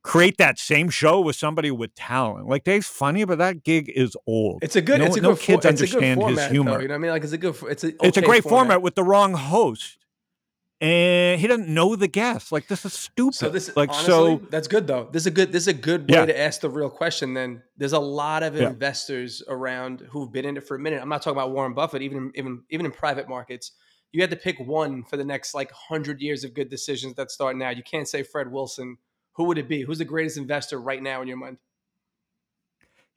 create 0.04 0.38
that 0.38 0.60
same 0.60 0.90
show 0.90 1.22
with 1.22 1.36
somebody 1.36 1.72
with 1.72 1.96
talent. 1.96 2.48
Like 2.48 2.64
Dave's 2.64 2.88
funny, 2.88 3.24
but 3.24 3.38
that 3.38 3.64
gig 3.64 3.92
is 3.96 4.16
old. 4.28 4.60
It's 4.64 4.76
a 4.76 4.82
good. 4.82 5.00
No, 5.00 5.06
it's 5.06 5.18
a 5.18 5.22
no 5.22 5.34
good. 5.34 5.40
kids 5.40 5.66
for, 5.66 5.70
it's 5.70 5.82
a 5.82 5.86
good 5.88 5.96
understand 5.96 6.20
his 6.22 6.28
format, 6.38 6.52
humor. 6.52 6.72
Though, 6.72 6.80
you 6.80 6.88
know 6.90 6.94
what 6.94 6.96
I 6.96 7.00
mean? 7.00 7.12
Like 7.12 7.24
it's 7.24 7.34
a 7.34 7.38
good. 7.38 7.56
It's 7.70 7.84
a. 7.84 8.06
it's 8.06 8.18
a 8.18 8.22
great 8.22 8.44
format. 8.44 8.82
with 8.82 8.96
the 8.96 9.04
wrong 9.04 9.34
host. 9.34 9.98
And 10.82 11.40
he 11.40 11.48
doesn't 11.48 11.70
know 11.70 11.96
the 11.96 12.10
guests. 12.10 12.52
Like 12.52 12.68
this 12.68 12.84
is 12.84 12.92
stupid. 12.92 13.36
So 13.36 13.50
this 13.50 13.74
like 13.78 13.90
honestly, 13.90 14.06
so 14.10 14.42
that's 14.50 14.68
good 14.68 14.86
though. 14.86 15.08
This 15.10 15.24
is 15.24 15.28
a 15.28 15.32
good. 15.32 15.54
This 15.54 15.64
is 15.64 15.68
a 15.70 15.74
good 15.74 16.02
way 16.12 16.18
Yeah. 16.18 16.26
to 16.26 16.38
ask 16.38 16.60
the 16.60 16.70
real 16.70 16.90
question. 16.90 17.34
Then 17.34 17.64
there's 17.78 17.94
a 17.94 18.00
lot 18.00 18.44
of 18.44 18.56
Yeah. 18.58 18.68
investors 18.68 19.42
around 19.48 20.02
who've 20.12 20.30
been 20.30 20.44
in 20.44 20.58
it 20.58 20.68
for 20.68 20.76
a 20.76 20.80
minute. 20.80 21.02
I'm 21.02 21.08
not 21.08 21.22
talking 21.22 21.38
about 21.38 21.52
Warren 21.52 21.74
Buffett. 21.74 22.02
Even 22.02 22.34
even 22.36 22.64
even 22.70 22.86
in 22.86 22.92
private 22.92 23.30
markets, 23.30 23.72
you 24.12 24.20
had 24.20 24.30
to 24.32 24.36
pick 24.36 24.60
one 24.60 25.04
for 25.06 25.16
the 25.16 25.24
next 25.24 25.54
like 25.54 25.72
hundred 25.72 26.20
years 26.20 26.44
of 26.44 26.54
good 26.54 26.68
decisions 26.70 27.16
that 27.16 27.32
start 27.32 27.56
now. 27.56 27.70
You 27.70 27.84
can't 27.84 28.08
say 28.08 28.22
Fred 28.22 28.52
Wilson. 28.52 28.98
Who 29.34 29.46
would 29.46 29.58
it 29.58 29.68
be? 29.68 29.82
Who's 29.82 29.98
the 29.98 30.06
greatest 30.06 30.38
investor 30.38 30.80
right 30.80 31.02
now 31.02 31.22
in 31.22 31.28
your 31.28 31.38
mind? 31.38 31.58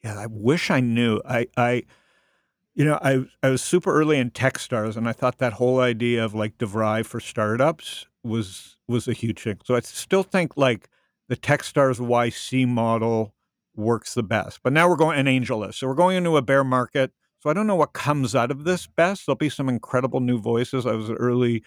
Yeah, 0.02 0.18
I 0.18 0.26
wish 0.26 0.70
I 0.70 0.80
knew. 0.80 1.20
I, 1.28 1.46
I, 1.56 1.82
you 2.74 2.84
know, 2.84 2.98
I, 3.02 3.24
I 3.42 3.50
was 3.50 3.62
super 3.62 3.92
early 3.92 4.18
in 4.18 4.30
Techstars, 4.30 4.96
and 4.96 5.08
I 5.08 5.12
thought 5.12 5.38
that 5.38 5.54
whole 5.54 5.80
idea 5.80 6.24
of 6.24 6.34
like 6.34 6.58
DeVry 6.58 7.04
for 7.04 7.20
startups 7.20 8.06
was 8.22 8.76
was 8.88 9.08
a 9.08 9.12
huge 9.12 9.40
thing. 9.40 9.58
So 9.64 9.74
I 9.74 9.80
still 9.80 10.22
think 10.22 10.56
like 10.56 10.88
the 11.28 11.36
Techstars 11.36 11.98
YC 11.98 12.68
model 12.68 13.34
works 13.74 14.14
the 14.14 14.22
best. 14.22 14.60
But 14.62 14.72
now 14.72 14.88
we're 14.88 14.96
going 14.96 15.18
an 15.18 15.26
AngelList, 15.26 15.74
so 15.74 15.86
we're 15.86 15.94
going 15.94 16.16
into 16.16 16.36
a 16.36 16.42
bear 16.42 16.64
market. 16.64 17.12
So 17.40 17.50
I 17.50 17.52
don't 17.52 17.66
know 17.66 17.76
what 17.76 17.92
comes 17.92 18.34
out 18.34 18.50
of 18.50 18.64
this 18.64 18.86
best. 18.86 19.26
There'll 19.26 19.36
be 19.36 19.48
some 19.48 19.68
incredible 19.68 20.20
new 20.20 20.38
voices. 20.38 20.86
I 20.86 20.92
was 20.92 21.08
an 21.08 21.16
early 21.16 21.62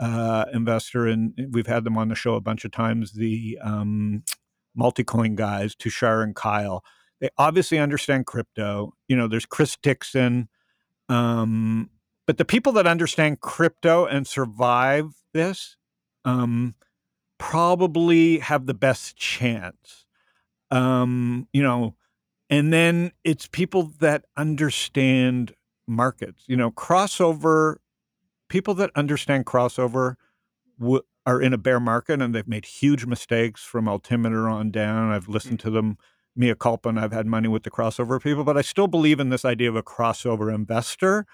uh, 0.00 0.46
investor, 0.52 1.06
and 1.06 1.32
we've 1.52 1.66
had 1.66 1.84
them 1.84 1.96
on 1.96 2.08
the 2.08 2.14
show 2.14 2.34
a 2.34 2.40
bunch 2.40 2.64
of 2.64 2.72
times. 2.72 3.12
The 3.12 3.58
um, 3.62 4.24
Multicoin 4.78 5.34
guys, 5.34 5.74
Tushar 5.74 6.22
and 6.22 6.34
Kyle 6.34 6.84
they 7.20 7.30
obviously 7.38 7.78
understand 7.78 8.26
crypto. 8.26 8.92
You 9.08 9.16
know, 9.16 9.28
there's 9.28 9.46
Chris 9.46 9.78
Dixon. 9.82 10.48
Um, 11.08 11.88
but 12.26 12.36
the 12.36 12.44
people 12.44 12.72
that 12.72 12.86
understand 12.86 13.40
crypto 13.40 14.04
and 14.04 14.26
survive 14.26 15.14
this 15.32 15.76
um, 16.24 16.74
probably 17.38 18.38
have 18.40 18.66
the 18.66 18.74
best 18.74 19.16
chance. 19.16 20.04
Um, 20.70 21.48
you 21.52 21.62
know, 21.62 21.96
and 22.50 22.72
then 22.72 23.12
it's 23.24 23.46
people 23.46 23.92
that 24.00 24.26
understand 24.36 25.54
markets. 25.86 26.44
You 26.46 26.56
know, 26.56 26.70
crossover, 26.70 27.76
people 28.54 28.72
that 28.72 28.92
understand 28.94 29.44
crossover 29.44 30.14
w- 30.78 31.02
are 31.26 31.42
in 31.42 31.52
a 31.52 31.58
bear 31.58 31.80
market 31.80 32.22
and 32.22 32.32
they've 32.32 32.46
made 32.46 32.64
huge 32.64 33.04
mistakes 33.04 33.64
from 33.64 33.88
altimeter 33.88 34.48
on 34.48 34.70
down. 34.70 35.10
I've 35.10 35.24
hmm. 35.24 35.32
listened 35.32 35.58
to 35.60 35.70
them 35.70 35.98
mea 36.36 36.54
culpa 36.54 36.88
and 36.88 37.00
I've 37.00 37.12
had 37.12 37.26
money 37.26 37.48
with 37.48 37.64
the 37.64 37.70
crossover 37.72 38.22
people, 38.22 38.44
but 38.44 38.56
I 38.56 38.62
still 38.62 38.86
believe 38.86 39.18
in 39.18 39.30
this 39.30 39.44
idea 39.44 39.68
of 39.68 39.74
a 39.74 39.82
crossover 39.82 40.54
investor. 40.54 41.26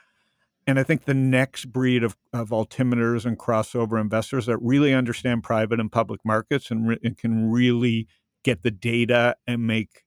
And 0.66 0.79
I 0.79 0.83
think 0.83 1.05
the 1.05 1.12
next 1.12 1.66
breed 1.66 2.03
of, 2.03 2.16
of 2.33 2.49
altimeters 2.51 3.27
and 3.27 3.39
crossover 3.39 4.01
investors 4.01 4.47
that 4.47 4.57
really 4.57 4.95
understand 4.95 5.43
private 5.43 5.79
and 5.79 5.93
public 5.93 6.23
markets 6.25 6.71
and, 6.71 6.89
re- 6.89 6.99
and 7.05 7.18
can 7.18 7.51
really 7.51 8.09
get 8.45 8.62
the 8.62 8.71
data 8.71 9.37
and 9.47 9.66
make 9.66 10.05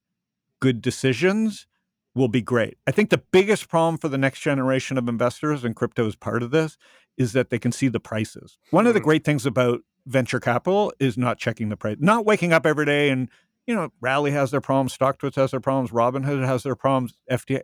good 0.60 0.82
decisions 0.82 1.68
will 2.16 2.28
be 2.28 2.42
great. 2.42 2.78
I 2.86 2.92
think 2.92 3.10
the 3.10 3.24
biggest 3.32 3.70
problem 3.70 3.98
for 3.98 4.08
the 4.08 4.18
next 4.18 4.42
generation 4.42 4.98
of 4.98 5.08
investors, 5.08 5.64
and 5.64 5.76
crypto 5.76 6.08
is 6.08 6.16
part 6.16 6.44
of 6.44 6.52
this, 6.52 6.78
is 7.18 7.34
that 7.34 7.50
they 7.50 7.60
can 7.60 7.72
see 7.72 7.88
the 7.88 8.00
prices. 8.00 8.58
One 8.72 8.88
of 8.88 8.94
the 8.94 9.00
Mhm. 9.00 9.04
great 9.04 9.24
things 9.24 9.46
about 9.46 9.82
venture 10.06 10.40
capital 10.40 10.92
is 11.00 11.18
not 11.18 11.38
checking 11.38 11.70
the 11.70 11.78
price, 11.78 11.98
not 12.00 12.26
waking 12.26 12.52
up 12.54 12.66
every 12.66 12.86
day 12.86 13.10
and 13.10 13.30
you 13.66 13.74
know, 13.74 13.94
Rally 14.02 14.32
has 14.32 14.52
their 14.52 14.60
problems, 14.60 14.98
StockTwits 14.98 15.36
has 15.36 15.52
their 15.52 15.62
problems, 15.62 15.92
Robinhood 15.92 16.46
has 16.46 16.64
their 16.64 16.76
problems, 16.76 17.14
FDA. 17.32 17.62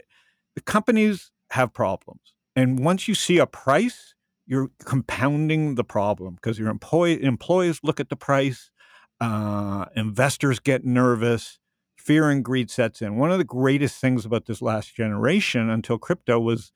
The 0.55 0.61
companies 0.61 1.29
have 1.49 1.73
problems. 1.73 2.33
And 2.55 2.79
once 2.79 3.09
you 3.09 3.13
see 3.15 3.37
a 3.37 3.45
price, 3.45 4.15
you're 4.45 4.69
compounding 4.85 5.75
the 5.75 5.83
problem 5.83 6.35
because 6.35 6.57
your 6.57 6.69
employee, 6.69 7.21
employees 7.21 7.81
look 7.83 7.99
at 7.99 8.07
the 8.07 8.15
price, 8.15 8.71
uh, 9.19 9.87
investors 9.95 10.59
get 10.61 10.85
nervous, 10.85 11.59
fear 11.97 12.29
and 12.29 12.45
greed 12.45 12.71
sets 12.71 13.01
in. 13.01 13.17
One 13.17 13.29
of 13.31 13.37
the 13.37 13.43
greatest 13.43 13.99
things 13.99 14.25
about 14.25 14.45
this 14.45 14.61
last 14.61 14.95
generation 14.95 15.69
until 15.69 15.97
crypto 15.97 16.39
was, 16.39 16.71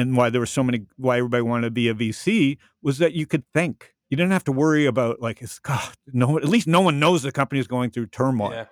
and 0.00 0.16
why 0.16 0.30
there 0.30 0.40
were 0.40 0.46
so 0.46 0.62
many, 0.62 0.86
why 0.96 1.18
everybody 1.18 1.42
wanted 1.42 1.66
to 1.66 1.70
be 1.70 1.88
a 1.88 1.94
VC 1.94 2.56
was 2.82 2.98
that 2.98 3.12
you 3.12 3.26
could 3.26 3.44
think. 3.52 3.94
You 4.08 4.16
didn't 4.16 4.32
have 4.32 4.44
to 4.44 4.52
worry 4.52 4.86
about 4.86 5.20
like 5.20 5.40
it's 5.42 5.58
God. 5.58 5.92
No, 6.12 6.36
at 6.36 6.44
least 6.48 6.66
no 6.66 6.80
one 6.80 6.98
knows 6.98 7.22
the 7.22 7.32
company 7.32 7.60
is 7.60 7.66
going 7.68 7.90
through 7.90 8.06
turmoil 8.06 8.52
Yeah. 8.52 8.64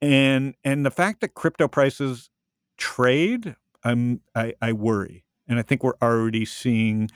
and 0.00 0.54
and 0.64 0.84
the 0.86 0.90
fact 0.90 1.20
that 1.20 1.34
crypto 1.34 1.68
prices 1.68 2.30
trade 2.78 3.54
i'm 3.84 4.20
I, 4.34 4.54
I 4.60 4.72
worry 4.72 5.24
and 5.46 5.58
i 5.58 5.62
think 5.62 5.82
we're 5.84 5.98
already 6.02 6.44
seeing 6.44 7.10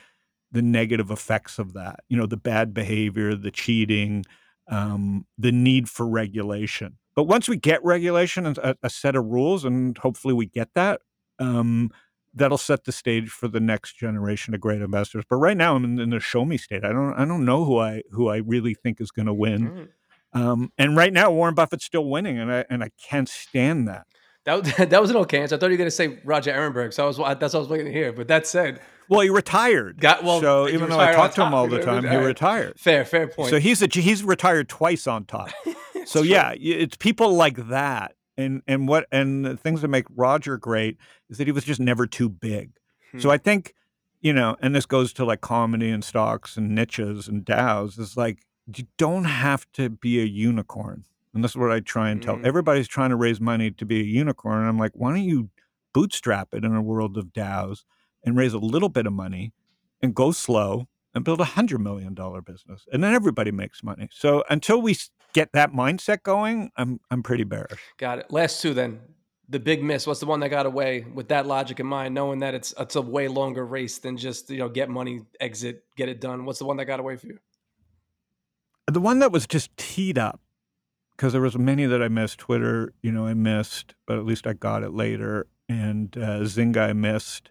the 0.53 0.62
negative 0.62 1.11
effects 1.11 1.59
of 1.59 1.72
that 1.72 2.01
you 2.09 2.16
know 2.16 2.26
the 2.26 2.36
bad 2.36 2.72
behavior 2.74 3.34
the 3.34 3.51
cheating 3.51 4.24
um, 4.68 5.26
the 5.38 5.53
need 5.53 5.88
for 5.88 6.07
regulation 6.07 6.99
but 7.14 7.24
once 7.24 7.49
we 7.49 7.57
get 7.57 7.82
regulation 7.84 8.47
and 8.47 8.59
a, 8.59 8.76
a 8.82 8.90
set 8.90 9.16
of 9.16 9.24
rules 9.24 9.64
and 9.64 9.97
hopefully 9.99 10.34
we 10.34 10.47
get 10.47 10.68
that 10.74 11.01
um, 11.38 11.90
that'll 12.37 12.59
set 12.59 12.84
the 12.84 12.93
stage 12.93 13.28
for 13.30 13.49
the 13.49 13.59
next 13.61 13.97
generation 13.99 14.55
of 14.55 14.61
great 14.61 14.80
investors 14.82 15.24
but 15.28 15.37
right 15.37 15.57
now 15.57 15.74
i'm 15.74 15.84
in, 15.84 15.99
in 15.99 16.11
the 16.11 16.20
show 16.20 16.45
me 16.45 16.57
state 16.57 16.84
i 16.84 16.93
don't 16.93 17.14
i 17.14 17.24
don't 17.24 17.45
know 17.45 17.64
who 17.64 17.78
i 17.78 18.03
who 18.12 18.28
i 18.28 18.37
really 18.37 18.74
think 18.74 19.01
is 19.01 19.11
going 19.11 19.26
to 19.26 19.34
win 19.34 19.89
Mm. 20.34 20.41
um, 20.41 20.72
and 20.76 20.97
right 20.97 21.12
now, 21.12 21.30
Warren 21.30 21.55
Buffett's 21.55 21.84
still 21.87 22.05
winning, 22.05 22.39
and 22.39 22.53
I 22.53 22.64
and 22.68 22.82
I 22.84 22.91
can't 23.09 23.28
stand 23.28 23.89
that. 23.89 24.07
That 24.45 24.62
was- 24.62 24.76
that 24.91 25.01
was 25.01 25.11
an 25.11 25.16
okay 25.18 25.41
answer. 25.41 25.55
I 25.55 25.59
thought 25.59 25.66
you 25.66 25.72
were 25.72 25.76
going 25.78 25.87
to 25.87 25.91
say 26.03 26.18
Roger 26.24 26.53
Ehrenberg, 26.53 26.93
so 26.93 27.05
I 27.05 27.07
was 27.07 27.16
that's 27.16 27.55
what 27.55 27.55
I 27.55 27.59
was 27.59 27.68
waiting 27.68 27.87
to 27.87 27.93
hear. 27.93 28.12
But 28.12 28.28
that 28.28 28.47
said, 28.47 28.80
Well, 29.09 29.20
he 29.20 29.30
retired. 29.30 29.99
Got- 30.01 30.24
well, 30.24 30.41
so 30.43 30.68
even 30.68 30.91
though 30.91 30.99
I 30.99 31.11
retired 31.11 31.16
talk 31.16 31.34
to 31.37 31.47
him 31.47 31.55
all 31.55 31.68
the 31.68 31.78
He 31.78 31.84
time, 31.84 32.07
he 32.07 32.16
retired. 32.16 32.78
fair 32.78 33.05
fair 33.07 33.28
point. 33.28 33.49
So 33.51 33.59
he's 33.59 33.80
a 33.80 33.87
he's 33.91 34.22
retired 34.24 34.68
twice 34.68 35.07
on 35.07 35.24
top. 35.24 35.49
so 36.05 36.20
yeah, 36.22 36.53
it's 36.59 36.97
people 36.97 37.32
like 37.34 37.68
that, 37.68 38.15
and 38.37 38.62
and 38.66 38.89
what 38.89 39.07
and 39.12 39.45
the 39.45 39.57
things 39.57 39.82
that 39.82 39.89
make 39.89 40.07
Roger 40.14 40.57
great 40.59 40.97
is 41.30 41.39
that 41.39 41.47
he 41.47 41.53
was 41.53 41.64
just 41.64 41.80
never 41.80 42.07
too 42.07 42.28
big. 42.28 42.70
So 43.18 43.28
Hmm. 43.28 43.34
I 43.34 43.39
think, 43.39 43.74
you 44.20 44.32
know, 44.32 44.57
and 44.61 44.74
this 44.74 44.87
goes 44.87 45.12
to 45.14 45.24
like 45.24 45.41
comedy 45.41 45.91
and 45.91 46.05
stocks 46.05 46.57
and 46.57 46.74
niches 46.74 47.28
and 47.28 47.45
DAOs. 47.45 47.99
Is 47.99 48.16
like 48.16 48.45
you 48.74 48.87
don't 48.99 49.24
have 49.24 49.70
to 49.72 49.89
be 49.91 50.20
a 50.20 50.24
unicorn, 50.24 51.05
and 51.34 51.43
this 51.45 51.53
is 51.53 51.57
what 51.57 51.70
I 51.72 51.80
try 51.80 52.11
and 52.11 52.22
tell 52.22 52.37
Mm. 52.37 52.45
everybody's 52.45 52.89
trying 52.89 53.11
to 53.11 53.16
raise 53.16 53.41
money 53.41 53.70
to 53.70 53.87
be 53.87 54.01
a 54.01 54.05
unicorn. 54.05 54.59
And 54.61 54.68
I'm 54.68 54.78
like, 54.78 54.93
why 54.95 55.11
don't 55.11 55.22
you 55.24 55.51
bootstrap 55.93 56.49
it 56.53 56.64
in 56.64 56.74
a 56.74 56.82
world 56.82 57.16
of 57.16 57.32
DAOs 57.32 57.84
and 58.24 58.37
raise 58.37 58.53
a 58.53 58.59
little 58.59 58.89
bit 58.89 59.07
of 59.07 59.12
money 59.12 59.53
and 60.03 60.14
go 60.14 60.30
slow 60.32 60.89
and 61.14 61.24
build 61.24 61.41
a 61.41 61.45
hundred 61.45 61.78
million 61.78 62.12
dollar 62.12 62.43
business, 62.43 62.87
and 62.93 63.03
then 63.03 63.14
everybody 63.14 63.51
makes 63.51 63.82
money. 63.82 64.09
So 64.12 64.45
until 64.51 64.82
we 64.82 64.95
get 65.37 65.53
that 65.53 65.72
mindset 65.72 66.22
going, 66.22 66.70
I'm 66.76 66.99
I'm 67.11 67.22
pretty 67.22 67.45
bearish. 67.45 67.78
Got 67.99 68.20
it. 68.20 68.32
Last 68.32 68.62
two 68.62 68.72
then. 68.72 69.01
The 69.49 69.61
big 69.61 69.84
miss. 69.84 70.07
What's 70.07 70.18
the 70.18 70.26
one 70.26 70.41
that 70.41 70.49
got 70.49 70.66
away 70.66 71.07
with 71.14 71.28
that 71.28 71.47
logic 71.47 71.78
in 71.78 71.87
mind, 71.87 72.14
knowing 72.14 72.41
that 72.41 72.55
it's 72.55 72.74
it's 72.80 72.97
a 72.97 73.03
way 73.03 73.28
longer 73.28 73.64
race 73.64 73.99
than 73.99 74.16
just 74.16 74.51
you 74.51 74.59
know 74.59 74.68
get 74.68 74.89
money, 74.89 75.20
exit, 75.39 75.84
get 75.97 76.09
it 76.09 76.20
done. 76.20 76.47
What's 76.47 76.59
the 76.59 76.64
one 76.64 76.78
that 76.78 76.87
got 76.87 76.99
away 76.99 77.16
for 77.16 77.26
you? 77.26 77.39
The 78.89 78.99
one 78.99 79.18
that 79.18 79.30
was 79.30 79.47
just 79.47 79.76
teed 79.76 80.18
up 80.18 80.41
because 81.16 81.32
there 81.32 81.43
was 81.43 81.57
many 81.59 81.84
that 81.84 82.03
I 82.03 82.09
missed. 82.09 82.39
Twitter, 82.39 82.95
you 83.03 83.12
know, 83.12 83.26
I 83.26 83.34
missed, 83.34 83.95
but 84.07 84.18
at 84.18 84.24
least 84.24 84.47
I 84.47 84.55
got 84.55 84.82
it 84.82 84.95
later. 84.95 85.47
And 85.68 86.16
uh, 86.16 86.41
Zynga, 86.41 86.89
I 86.89 86.93
missed, 86.93 87.51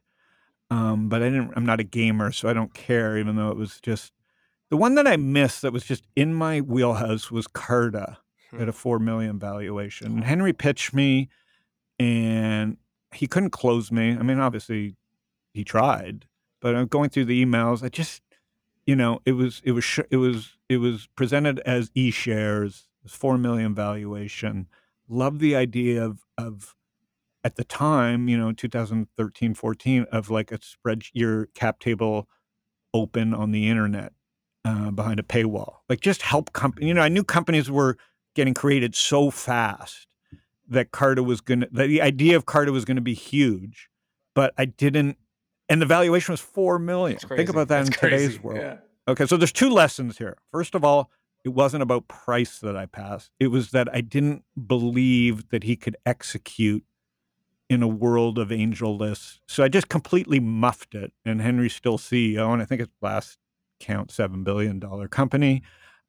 um, 0.69 1.07
but 1.07 1.21
I 1.21 1.25
didn't. 1.29 1.53
I'm 1.55 1.65
not 1.65 1.79
a 1.79 1.83
gamer, 1.83 2.31
so 2.31 2.49
I 2.49 2.53
don't 2.53 2.73
care. 2.73 3.17
Even 3.17 3.35
though 3.35 3.51
it 3.51 3.57
was 3.57 3.79
just 3.79 4.11
the 4.75 4.81
one 4.81 4.95
that 4.95 5.07
I 5.07 5.15
missed 5.15 5.61
that 5.61 5.71
was 5.71 5.85
just 5.85 6.03
in 6.17 6.33
my 6.33 6.59
wheelhouse 6.59 7.31
was 7.31 7.47
Carta 7.47 8.17
Hmm. 8.51 8.61
at 8.61 8.67
a 8.67 8.73
four 8.73 8.99
million 8.99 9.39
valuation. 9.39 10.07
And 10.07 10.23
Henry 10.25 10.51
pitched 10.51 10.93
me, 10.93 11.29
and 11.97 12.75
he 13.13 13.25
couldn't 13.25 13.51
close 13.51 13.89
me. 13.89 14.11
I 14.11 14.21
mean, 14.21 14.37
obviously, 14.37 14.97
he 15.53 15.63
tried, 15.63 16.25
but 16.59 16.75
I'm 16.75 16.87
going 16.87 17.09
through 17.09 17.23
the 17.25 17.43
emails. 17.45 17.83
I 17.83 17.87
just, 17.87 18.21
you 18.85 18.97
know, 18.97 19.21
it 19.25 19.31
was 19.31 19.61
it 19.63 19.71
was 19.71 19.85
sh- 19.85 20.09
it 20.11 20.17
was 20.17 20.57
it 20.67 20.77
was 20.79 21.07
presented 21.15 21.59
as 21.59 21.89
e 21.95 22.11
shares, 22.11 22.89
four 23.07 23.37
million 23.37 23.73
valuation. 23.73 24.67
Love 25.07 25.39
the 25.39 25.55
idea 25.55 26.03
of 26.03 26.25
of 26.37 26.75
at 27.45 27.55
the 27.55 27.63
time, 27.63 28.27
you 28.27 28.37
know, 28.37 28.51
2013, 28.51 29.53
14, 29.53 30.03
of 30.11 30.29
like 30.29 30.51
a 30.51 30.59
spread 30.61 31.03
your 31.13 31.45
cap 31.55 31.79
table 31.79 32.27
open 32.93 33.33
on 33.33 33.51
the 33.51 33.69
internet. 33.69 34.11
Uh, 34.65 34.91
behind 34.91 35.19
a 35.19 35.23
paywall. 35.23 35.75
Like 35.87 36.01
just 36.01 36.23
help 36.23 36.51
company. 36.51 36.87
You 36.87 36.93
know, 36.93 37.01
I 37.01 37.09
knew 37.09 37.23
companies 37.23 37.71
were 37.71 37.97
getting 38.35 38.53
created 38.53 38.95
so 38.95 39.29
fast 39.31 40.07
that 40.67 40.91
Carta 40.91 41.23
was 41.23 41.39
going 41.39 41.61
to, 41.61 41.69
the 41.71 42.01
idea 42.01 42.35
of 42.35 42.45
Carta 42.45 42.71
was 42.71 42.83
going 42.83 42.95
to 42.95 43.01
be 43.01 43.13
huge, 43.13 43.89
but 44.33 44.53
I 44.57 44.65
didn't, 44.65 45.17
and 45.69 45.81
the 45.81 45.85
valuation 45.85 46.33
was 46.33 46.41
4 46.41 46.79
million. 46.79 47.19
Think 47.19 47.49
about 47.49 47.67
that 47.69 47.85
That's 47.85 47.89
in 47.89 47.93
crazy. 47.93 48.25
today's 48.25 48.43
world. 48.43 48.59
Yeah. 48.59 48.77
Okay, 49.07 49.27
so 49.27 49.37
there's 49.37 49.51
two 49.51 49.69
lessons 49.69 50.17
here. 50.17 50.37
First 50.51 50.73
of 50.73 50.83
all, 50.83 51.11
it 51.43 51.49
wasn't 51.49 51.83
about 51.83 52.07
price 52.07 52.57
that 52.59 52.75
I 52.75 52.87
passed. 52.87 53.29
It 53.39 53.47
was 53.47 53.69
that 53.69 53.87
I 53.93 54.01
didn't 54.01 54.43
believe 54.65 55.49
that 55.49 55.63
he 55.63 55.75
could 55.75 55.95
execute 56.03 56.83
in 57.69 57.83
a 57.83 57.87
world 57.87 58.39
of 58.39 58.51
angel 58.51 58.97
lists. 58.97 59.39
So 59.47 59.63
I 59.63 59.67
just 59.67 59.87
completely 59.89 60.39
muffed 60.39 60.95
it. 60.95 61.13
And 61.23 61.41
Henry's 61.41 61.75
still 61.75 61.99
CEO, 61.99 62.51
and 62.51 62.63
I 62.63 62.65
think 62.65 62.81
it's 62.81 62.91
last 63.01 63.37
count 63.85 64.11
seven 64.11 64.43
billion 64.43 64.79
dollar 64.79 65.07
company. 65.07 65.61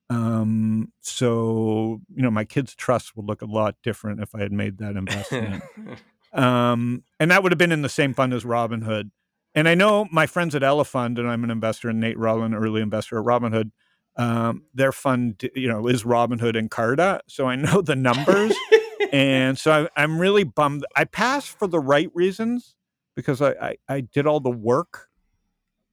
Um, 0.09 0.93
so 1.01 2.01
you 2.15 2.23
know, 2.23 2.31
my 2.31 2.45
kids' 2.45 2.75
trust 2.75 3.17
would 3.17 3.27
look 3.27 3.43
a 3.43 3.47
lot 3.47 3.77
different 3.83 4.21
if 4.21 4.35
I 4.35 4.41
had 4.41 4.53
made 4.53 4.79
that 4.79 4.97
investment. 4.97 5.63
um, 6.33 7.05
and 7.21 7.31
that 7.31 7.43
would 7.43 7.53
have 7.53 7.59
been 7.59 7.73
in 7.73 7.83
the 7.83 7.89
same 7.89 8.15
fund 8.15 8.33
as 8.33 8.45
Robinhood. 8.45 9.11
And 9.55 9.69
I 9.69 9.75
know 9.75 10.07
my 10.11 10.27
friends 10.27 10.55
at 10.55 10.63
Elefund, 10.63 11.19
and 11.19 11.29
I'm 11.29 11.43
an 11.45 11.51
investor, 11.51 11.89
and 11.89 12.01
Nate 12.01 12.19
Rollin, 12.19 12.55
early 12.55 12.83
investor 12.83 13.19
at 13.19 13.25
Robinhood. 13.25 13.71
Um, 14.17 14.65
their 14.73 14.93
fund, 14.93 15.43
you 15.55 15.69
know, 15.69 15.87
is 15.87 16.05
Robinhood 16.05 16.59
and 16.59 16.71
Carta, 16.71 17.21
so 17.27 17.47
I 17.47 17.57
know 17.57 17.83
the 17.83 17.97
numbers, 17.97 18.55
and 19.13 19.59
so 19.59 19.89
I, 19.97 20.03
I'm 20.03 20.19
really 20.19 20.45
bummed. 20.45 20.87
I 20.95 21.05
passed 21.05 21.49
for 21.49 21.67
the 21.67 21.81
right 21.81 22.11
reasons 22.15 22.75
because 23.15 23.43
I, 23.43 23.51
I 23.51 23.77
I 23.89 24.01
did 24.01 24.27
all 24.27 24.41
the 24.41 24.51
work. 24.51 25.09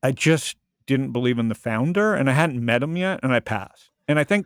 I 0.02 0.12
just 0.12 0.58
didn't 0.86 1.12
believe 1.12 1.40
in 1.40 1.48
the 1.50 1.56
founder, 1.56 2.14
and 2.14 2.30
I 2.30 2.34
hadn't 2.34 2.64
met 2.64 2.84
him 2.84 2.96
yet, 2.98 3.20
and 3.24 3.34
I 3.34 3.40
passed. 3.40 3.92
And 4.08 4.20
I 4.20 4.24
think 4.24 4.46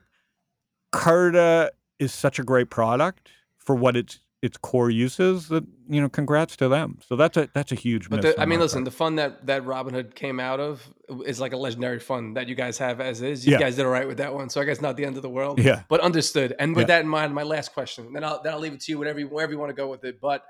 Carta 0.91 1.71
is 1.99 2.13
such 2.13 2.39
a 2.39 2.43
great 2.43 2.69
product 2.69 3.29
for 3.57 3.75
what 3.75 3.95
its 3.95 4.19
its 4.43 4.55
core 4.55 4.91
uses 4.91 5.47
that 5.47 5.63
you 5.89 5.99
know 5.99 6.07
congrats 6.07 6.55
to 6.55 6.69
them 6.69 6.99
so 7.07 7.15
that's 7.15 7.35
a 7.37 7.49
that's 7.55 7.71
a 7.71 7.75
huge 7.75 8.07
But 8.07 8.21
the, 8.21 8.39
I 8.39 8.45
mean, 8.45 8.59
listen, 8.59 8.81
part. 8.81 8.85
the 8.85 8.91
fund 8.91 9.17
that 9.17 9.47
that 9.47 9.63
Robinhood 9.65 10.13
came 10.13 10.39
out 10.39 10.59
of 10.59 10.87
is 11.25 11.39
like 11.39 11.53
a 11.53 11.57
legendary 11.57 11.99
fund 11.99 12.37
that 12.37 12.47
you 12.47 12.53
guys 12.53 12.77
have 12.77 13.01
as 13.01 13.23
is. 13.23 13.47
You 13.47 13.53
Yeah. 13.53 13.59
guys 13.59 13.77
did 13.77 13.85
all 13.85 13.91
right 13.91 14.07
with 14.07 14.17
that 14.19 14.35
one, 14.35 14.49
so 14.49 14.61
I 14.61 14.65
guess 14.65 14.79
not 14.79 14.95
the 14.95 15.05
end 15.05 15.15
of 15.17 15.23
the 15.23 15.29
world. 15.29 15.57
yeah 15.59 15.81
but 15.89 16.01
understood. 16.01 16.53
And 16.59 16.75
with 16.75 16.83
Yeah. 16.83 16.97
that 16.97 17.01
in 17.01 17.07
mind, 17.07 17.33
my 17.33 17.41
last 17.43 17.73
question, 17.73 18.13
then 18.13 18.23
I'll 18.23 18.39
then 18.43 18.53
I'll 18.53 18.59
leave 18.59 18.73
it 18.73 18.81
to 18.81 18.91
you, 18.91 18.99
whatever 18.99 19.19
you, 19.19 19.27
wherever 19.27 19.51
you 19.51 19.57
want 19.57 19.71
to 19.71 19.75
go 19.75 19.87
with 19.87 20.03
it. 20.03 20.21
But 20.21 20.43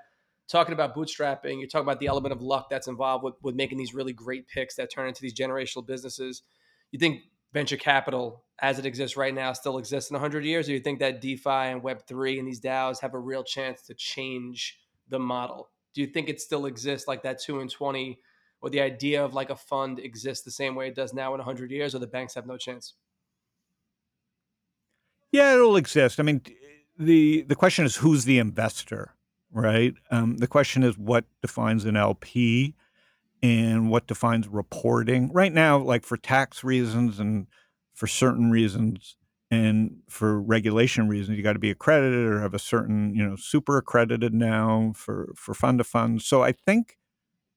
talking 0.48 0.74
about 0.74 0.96
bootstrapping, 0.96 1.60
you're 1.60 1.68
talking 1.68 1.86
about 1.86 2.00
the 2.00 2.08
element 2.08 2.34
of 2.34 2.42
luck 2.42 2.70
that's 2.70 2.88
involved 2.88 3.24
with 3.24 3.36
with 3.42 3.56
making 3.56 3.78
these 3.78 3.94
really 3.94 4.14
great 4.14 4.48
picks 4.48 4.76
that 4.76 4.92
turn 4.92 5.08
into 5.08 5.22
these 5.22 5.34
generational 5.34 5.86
businesses. 5.86 6.44
You 6.92 7.00
think 7.00 7.22
venture 7.54 7.78
capital, 7.78 8.44
as 8.60 8.80
it 8.80 8.86
exists 8.86 9.18
right 9.18 9.34
now, 9.34 9.54
still 9.54 9.78
exists 9.78 10.10
in 10.10 10.16
100 10.16 10.46
years, 10.46 10.70
or 10.70 10.74
you 10.74 10.80
think 10.80 11.00
that 11.00 11.22
DeFi 11.22 11.50
and 11.50 11.84
Web 11.84 12.06
three 12.08 12.40
and 12.40 12.48
these 12.48 12.62
DAOs 12.62 13.02
have 13.02 13.14
a 13.14 13.20
real 13.20 13.44
chance 13.44 13.82
to 13.84 13.94
change 13.94 14.80
the 15.10 15.20
model? 15.20 15.70
Do 15.94 16.02
you 16.02 16.08
think 16.08 16.30
it 16.30 16.42
still 16.42 16.66
exists 16.66 17.08
like 17.08 17.24
that 17.24 17.42
two 17.42 17.60
and 17.60 17.70
20? 17.70 18.20
Or 18.60 18.72
the 18.72 18.82
idea 18.82 19.24
of 19.24 19.36
like 19.36 19.52
a 19.52 19.56
fund 19.56 20.00
exists 20.00 20.44
the 20.44 20.50
same 20.52 20.74
way 20.74 20.88
it 20.88 20.96
does 20.96 21.14
now 21.14 21.34
in 21.36 21.38
100 21.38 21.70
years, 21.70 21.94
or 21.94 22.00
the 22.00 22.08
banks 22.08 22.34
have 22.34 22.48
no 22.48 22.58
chance? 22.58 22.96
yeah 25.32 25.54
it'll 25.54 25.76
exist 25.76 26.20
i 26.20 26.24
mean 26.24 26.42
the 26.98 27.42
the 27.44 27.56
question 27.56 27.86
is 27.86 27.98
who's 27.98 28.26
the 28.26 28.40
investor 28.40 29.14
right? 29.52 29.94
Um, 30.12 30.38
the 30.38 30.48
question 30.48 30.84
is 30.84 30.98
what 30.98 31.26
defines 31.42 31.86
an 31.86 31.96
lp 31.96 32.76
and 33.44 33.90
what 33.90 34.08
defines 34.08 34.48
reporting. 34.48 35.32
Right 35.32 35.54
now 35.54 35.78
like 35.78 36.04
for 36.04 36.18
tax 36.18 36.64
reasons 36.64 37.20
and 37.20 37.48
for 37.94 38.08
certain 38.08 38.52
reasons 38.52 39.16
and 39.50 39.98
for 40.10 40.42
regulation 40.42 41.08
reasons 41.08 41.38
you 41.38 41.44
got 41.44 41.54
to 41.54 41.60
be 41.60 41.72
accredited 41.72 42.26
or 42.28 42.42
have 42.42 42.54
a 42.54 42.60
certain 42.60 43.14
you 43.16 43.26
know 43.26 43.36
super 43.36 43.78
accredited 43.78 44.34
now 44.34 44.92
for 44.96 45.34
for 45.36 45.54
fund 45.54 45.78
to 45.78 45.84
fund. 45.84 46.22
So 46.22 46.44
i 46.44 46.52
think 46.52 46.98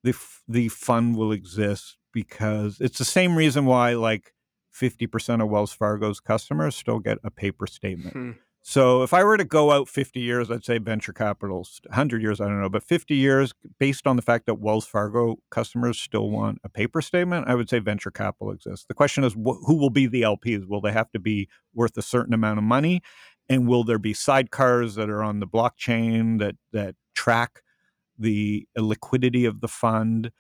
the 0.02 0.10
f- 0.10 0.42
the 0.48 0.68
fund 0.68 1.16
will 1.16 1.32
exist 1.32 1.96
because 2.12 2.78
it's 2.80 2.98
the 2.98 3.04
same 3.04 3.36
reason 3.36 3.66
why 3.66 3.94
like 3.94 4.34
50% 4.74 5.42
of 5.42 5.48
wells 5.48 5.72
fargo's 5.72 6.20
customers 6.20 6.76
still 6.76 7.00
get 7.00 7.18
a 7.24 7.30
paper 7.30 7.66
statement. 7.66 8.12
Hmm. 8.14 8.30
So 8.62 9.02
if 9.02 9.14
I 9.14 9.24
were 9.24 9.38
to 9.38 9.44
go 9.44 9.72
out 9.72 9.88
50 9.88 10.20
years, 10.20 10.50
I'd 10.50 10.64
say 10.64 10.76
venture 10.78 11.14
capital's 11.14 11.80
100 11.86 12.20
years, 12.20 12.40
I 12.40 12.44
don't 12.44 12.60
know, 12.60 12.68
but 12.68 12.82
50 12.82 13.14
years, 13.14 13.54
based 13.78 14.06
on 14.06 14.16
the 14.16 14.22
fact 14.22 14.44
that 14.46 14.60
Wells 14.60 14.86
Fargo 14.86 15.38
customers 15.50 15.98
still 15.98 16.24
mm-hmm. 16.24 16.34
want 16.34 16.58
a 16.62 16.68
paper 16.68 17.00
statement, 17.00 17.48
I 17.48 17.54
would 17.54 17.70
say 17.70 17.78
venture 17.78 18.10
capital 18.10 18.52
exists. 18.52 18.84
The 18.86 18.94
question 18.94 19.24
is, 19.24 19.32
wh- 19.32 19.64
who 19.66 19.76
will 19.76 19.90
be 19.90 20.06
the 20.06 20.22
LPs? 20.22 20.68
Will 20.68 20.82
they 20.82 20.92
have 20.92 21.10
to 21.12 21.18
be 21.18 21.48
worth 21.74 21.96
a 21.96 22.02
certain 22.02 22.34
amount 22.34 22.58
of 22.58 22.64
money? 22.64 23.00
And 23.48 23.66
will 23.66 23.82
there 23.82 23.98
be 23.98 24.12
sidecars 24.12 24.94
that 24.94 25.08
are 25.08 25.22
on 25.22 25.40
the 25.40 25.46
blockchain 25.46 26.38
that 26.38 26.56
that 26.72 26.94
track 27.14 27.62
the 28.18 28.68
liquidity 28.76 29.46
of 29.46 29.60
the 29.60 29.68
fund? 29.68 30.30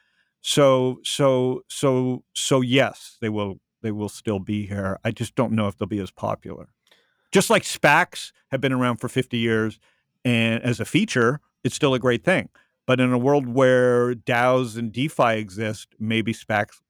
So 0.42 1.00
so 1.02 1.62
so 1.68 2.22
so 2.34 2.60
yes, 2.60 3.16
they 3.20 3.30
will 3.30 3.60
they 3.82 3.90
will 3.90 4.10
still 4.10 4.38
be 4.38 4.66
here. 4.66 5.00
I 5.02 5.10
just 5.10 5.34
don't 5.34 5.52
know 5.52 5.66
if 5.66 5.76
they'll 5.76 5.88
be 5.88 5.98
as 5.98 6.12
popular 6.12 6.68
just 7.32 7.50
like 7.50 7.62
SPACs 7.62 8.32
have 8.50 8.60
been 8.60 8.72
around 8.72 8.96
for 8.96 9.08
50 9.08 9.36
years, 9.36 9.78
and 10.24 10.62
as 10.62 10.80
a 10.80 10.84
feature, 10.84 11.40
it's 11.64 11.74
still 11.74 11.94
a 11.94 11.98
great 11.98 12.24
thing. 12.24 12.48
But 12.86 13.00
in 13.00 13.12
a 13.12 13.18
world 13.18 13.46
where 13.46 14.14
DAOs 14.14 14.76
and 14.76 14.92
DeFi 14.92 15.38
exist, 15.38 15.94
maybe 15.98 16.32
SPACs 16.32 16.80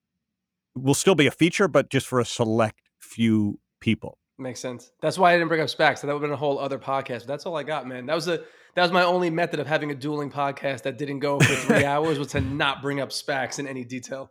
will 0.74 0.94
still 0.94 1.14
be 1.14 1.26
a 1.26 1.30
feature, 1.30 1.68
but 1.68 1.90
just 1.90 2.06
for 2.06 2.20
a 2.20 2.24
select 2.24 2.80
few 2.98 3.58
people. 3.80 4.18
Makes 4.38 4.60
sense. 4.60 4.92
That's 5.02 5.18
why 5.18 5.32
I 5.32 5.36
didn't 5.36 5.48
bring 5.48 5.60
up 5.60 5.68
SPACs. 5.68 5.98
So 5.98 6.06
that 6.06 6.14
would 6.14 6.22
have 6.22 6.28
been 6.28 6.32
a 6.32 6.36
whole 6.36 6.58
other 6.58 6.78
podcast. 6.78 7.20
But 7.20 7.28
that's 7.28 7.44
all 7.44 7.56
I 7.56 7.62
got, 7.62 7.86
man. 7.86 8.06
That 8.06 8.14
was 8.14 8.28
a 8.28 8.40
that 8.74 8.82
was 8.82 8.92
my 8.92 9.02
only 9.02 9.30
method 9.30 9.60
of 9.60 9.66
having 9.66 9.90
a 9.90 9.94
dueling 9.94 10.30
podcast 10.30 10.82
that 10.82 10.96
didn't 10.96 11.18
go 11.18 11.40
for 11.40 11.54
three 11.54 11.84
hours 11.84 12.18
was 12.18 12.28
to 12.28 12.40
not 12.40 12.80
bring 12.80 13.00
up 13.00 13.10
SPACs 13.10 13.58
in 13.58 13.66
any 13.66 13.84
detail. 13.84 14.30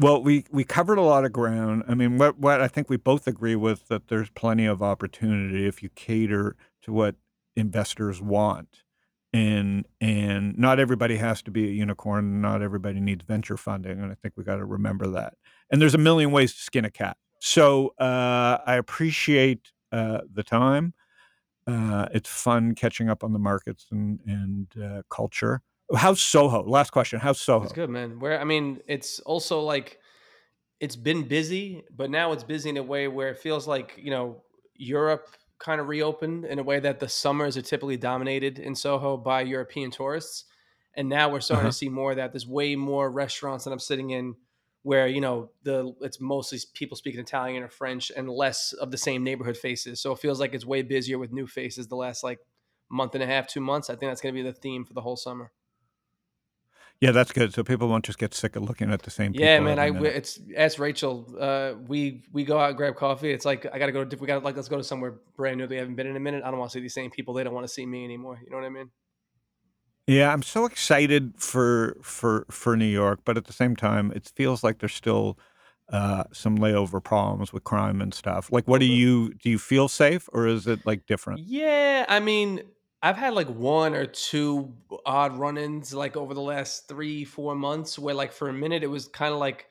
Well, 0.00 0.22
we 0.22 0.46
we 0.50 0.64
covered 0.64 0.96
a 0.96 1.02
lot 1.02 1.26
of 1.26 1.32
ground. 1.32 1.84
I 1.86 1.94
mean, 1.94 2.16
what 2.16 2.38
what 2.38 2.62
I 2.62 2.68
think 2.68 2.88
we 2.88 2.96
both 2.96 3.26
agree 3.26 3.54
with 3.56 3.88
that 3.88 4.08
there's 4.08 4.30
plenty 4.30 4.64
of 4.64 4.82
opportunity 4.82 5.66
if 5.66 5.82
you 5.82 5.90
cater 5.90 6.56
to 6.82 6.92
what 6.92 7.16
investors 7.54 8.22
want. 8.22 8.82
And 9.34 9.86
and 10.00 10.58
not 10.58 10.80
everybody 10.80 11.18
has 11.18 11.42
to 11.42 11.50
be 11.50 11.68
a 11.68 11.72
unicorn. 11.72 12.40
Not 12.40 12.62
everybody 12.62 12.98
needs 13.00 13.26
venture 13.26 13.58
funding, 13.58 14.00
and 14.00 14.10
I 14.10 14.14
think 14.14 14.34
we 14.38 14.44
got 14.44 14.56
to 14.56 14.64
remember 14.64 15.06
that. 15.08 15.34
And 15.70 15.82
there's 15.82 15.94
a 15.94 15.98
million 15.98 16.30
ways 16.32 16.54
to 16.54 16.60
skin 16.62 16.86
a 16.86 16.90
cat. 16.90 17.18
So 17.40 17.88
uh, 17.98 18.58
I 18.66 18.76
appreciate 18.76 19.70
uh, 19.92 20.22
the 20.32 20.42
time. 20.42 20.94
Uh, 21.66 22.08
it's 22.14 22.30
fun 22.30 22.74
catching 22.74 23.10
up 23.10 23.22
on 23.24 23.34
the 23.34 23.38
markets 23.38 23.86
and 23.90 24.20
and 24.26 24.68
uh, 24.82 25.02
culture. 25.10 25.62
How's 25.96 26.20
Soho? 26.20 26.62
Last 26.62 26.90
question. 26.90 27.18
How's 27.20 27.40
Soho? 27.40 27.64
It's 27.64 27.72
good, 27.72 27.90
man. 27.90 28.20
Where 28.20 28.40
I 28.40 28.44
mean, 28.44 28.80
it's 28.86 29.20
also 29.20 29.60
like 29.60 29.98
it's 30.80 30.96
been 30.96 31.28
busy, 31.28 31.84
but 31.90 32.10
now 32.10 32.32
it's 32.32 32.44
busy 32.44 32.70
in 32.70 32.76
a 32.76 32.82
way 32.82 33.08
where 33.08 33.28
it 33.28 33.38
feels 33.38 33.66
like 33.68 33.94
you 33.98 34.10
know 34.10 34.44
Europe 34.74 35.36
kind 35.58 35.80
of 35.80 35.88
reopened 35.88 36.46
in 36.46 36.58
a 36.58 36.62
way 36.62 36.80
that 36.80 37.00
the 37.00 37.08
summers 37.08 37.56
are 37.56 37.62
typically 37.62 37.96
dominated 37.98 38.58
in 38.58 38.74
Soho 38.74 39.16
by 39.16 39.42
European 39.42 39.90
tourists, 39.90 40.44
and 40.94 41.08
now 41.08 41.28
we're 41.30 41.40
starting 41.40 41.66
Uh-huh. 41.66 41.70
to 41.70 41.76
see 41.76 41.88
more 41.88 42.12
of 42.12 42.16
that. 42.16 42.32
There's 42.32 42.46
way 42.46 42.76
more 42.76 43.10
restaurants 43.10 43.64
that 43.64 43.72
I'm 43.72 43.78
sitting 43.78 44.10
in 44.10 44.36
where 44.82 45.06
you 45.08 45.20
know 45.20 45.50
the 45.62 45.94
it's 46.02 46.20
mostly 46.20 46.58
people 46.74 46.96
speaking 46.96 47.20
Italian 47.20 47.62
or 47.62 47.68
French 47.68 48.10
and 48.16 48.30
less 48.30 48.72
of 48.74 48.90
the 48.90 48.96
same 48.98 49.24
neighborhood 49.24 49.56
faces. 49.56 50.00
So 50.00 50.12
it 50.12 50.18
feels 50.20 50.40
like 50.40 50.54
it's 50.54 50.64
way 50.66 50.82
busier 50.82 51.18
with 51.18 51.32
new 51.32 51.46
faces 51.46 51.88
the 51.88 51.96
last 51.96 52.24
like 52.24 52.38
month 52.90 53.14
and 53.14 53.22
a 53.22 53.26
half, 53.26 53.46
two 53.48 53.60
months. 53.60 53.90
I 53.90 53.94
think 53.96 54.10
that's 54.10 54.20
going 54.22 54.34
to 54.34 54.42
be 54.42 54.48
the 54.48 54.54
theme 54.54 54.84
for 54.84 54.94
the 54.94 55.02
whole 55.02 55.16
summer. 55.16 55.52
Yeah, 57.00 57.12
that's 57.12 57.32
good. 57.32 57.54
So 57.54 57.64
people 57.64 57.88
won't 57.88 58.04
just 58.04 58.18
get 58.18 58.34
sick 58.34 58.56
of 58.56 58.62
looking 58.62 58.92
at 58.92 59.02
the 59.02 59.10
same 59.10 59.32
people. 59.32 59.46
Yeah, 59.46 59.60
man. 59.60 59.78
I 59.78 59.90
minute. 59.90 60.14
it's 60.16 60.38
ask 60.54 60.78
Rachel. 60.78 61.26
Uh, 61.38 61.72
we 61.88 62.22
we 62.30 62.44
go 62.44 62.58
out 62.58 62.68
and 62.68 62.76
grab 62.76 62.96
coffee. 62.96 63.30
It's 63.30 63.46
like 63.46 63.66
I 63.72 63.78
gotta 63.78 63.92
go. 63.92 64.04
To, 64.04 64.16
we 64.18 64.26
got 64.26 64.40
to 64.40 64.44
like 64.44 64.54
let's 64.54 64.68
go 64.68 64.76
to 64.76 64.84
somewhere 64.84 65.14
brand 65.34 65.56
new. 65.56 65.66
They 65.66 65.76
haven't 65.76 65.94
been 65.94 66.06
in 66.06 66.16
a 66.16 66.20
minute. 66.20 66.44
I 66.44 66.50
don't 66.50 66.58
want 66.58 66.70
to 66.72 66.74
see 66.76 66.82
these 66.82 66.92
same 66.92 67.10
people. 67.10 67.32
They 67.32 67.42
don't 67.42 67.54
want 67.54 67.66
to 67.66 67.72
see 67.72 67.86
me 67.86 68.04
anymore. 68.04 68.38
You 68.44 68.50
know 68.50 68.58
what 68.58 68.66
I 68.66 68.70
mean? 68.70 68.90
Yeah, 70.06 70.30
I'm 70.30 70.42
so 70.42 70.66
excited 70.66 71.34
for 71.38 71.96
for 72.02 72.44
for 72.50 72.76
New 72.76 72.84
York, 72.84 73.20
but 73.24 73.38
at 73.38 73.46
the 73.46 73.52
same 73.54 73.76
time, 73.76 74.12
it 74.14 74.30
feels 74.36 74.62
like 74.62 74.80
there's 74.80 74.94
still 74.94 75.38
uh, 75.90 76.24
some 76.32 76.58
layover 76.58 77.02
problems 77.02 77.50
with 77.50 77.64
crime 77.64 78.02
and 78.02 78.12
stuff. 78.12 78.52
Like, 78.52 78.68
what 78.68 78.80
do 78.80 78.86
you 78.86 79.32
do? 79.34 79.50
You 79.50 79.58
feel 79.58 79.88
safe, 79.88 80.28
or 80.34 80.46
is 80.46 80.66
it 80.66 80.84
like 80.84 81.06
different? 81.06 81.40
Yeah, 81.40 82.04
I 82.08 82.20
mean, 82.20 82.62
I've 83.02 83.16
had 83.16 83.34
like 83.34 83.48
one 83.48 83.94
or 83.94 84.04
two 84.04 84.74
odd 85.06 85.36
run-ins 85.36 85.94
like 85.94 86.16
over 86.16 86.34
the 86.34 86.40
last 86.40 86.88
three, 86.88 87.24
four 87.24 87.54
months 87.54 87.98
where 87.98 88.14
like 88.14 88.32
for 88.32 88.48
a 88.48 88.52
minute 88.52 88.82
it 88.82 88.88
was 88.88 89.08
kind 89.08 89.32
of 89.32 89.38
like, 89.40 89.66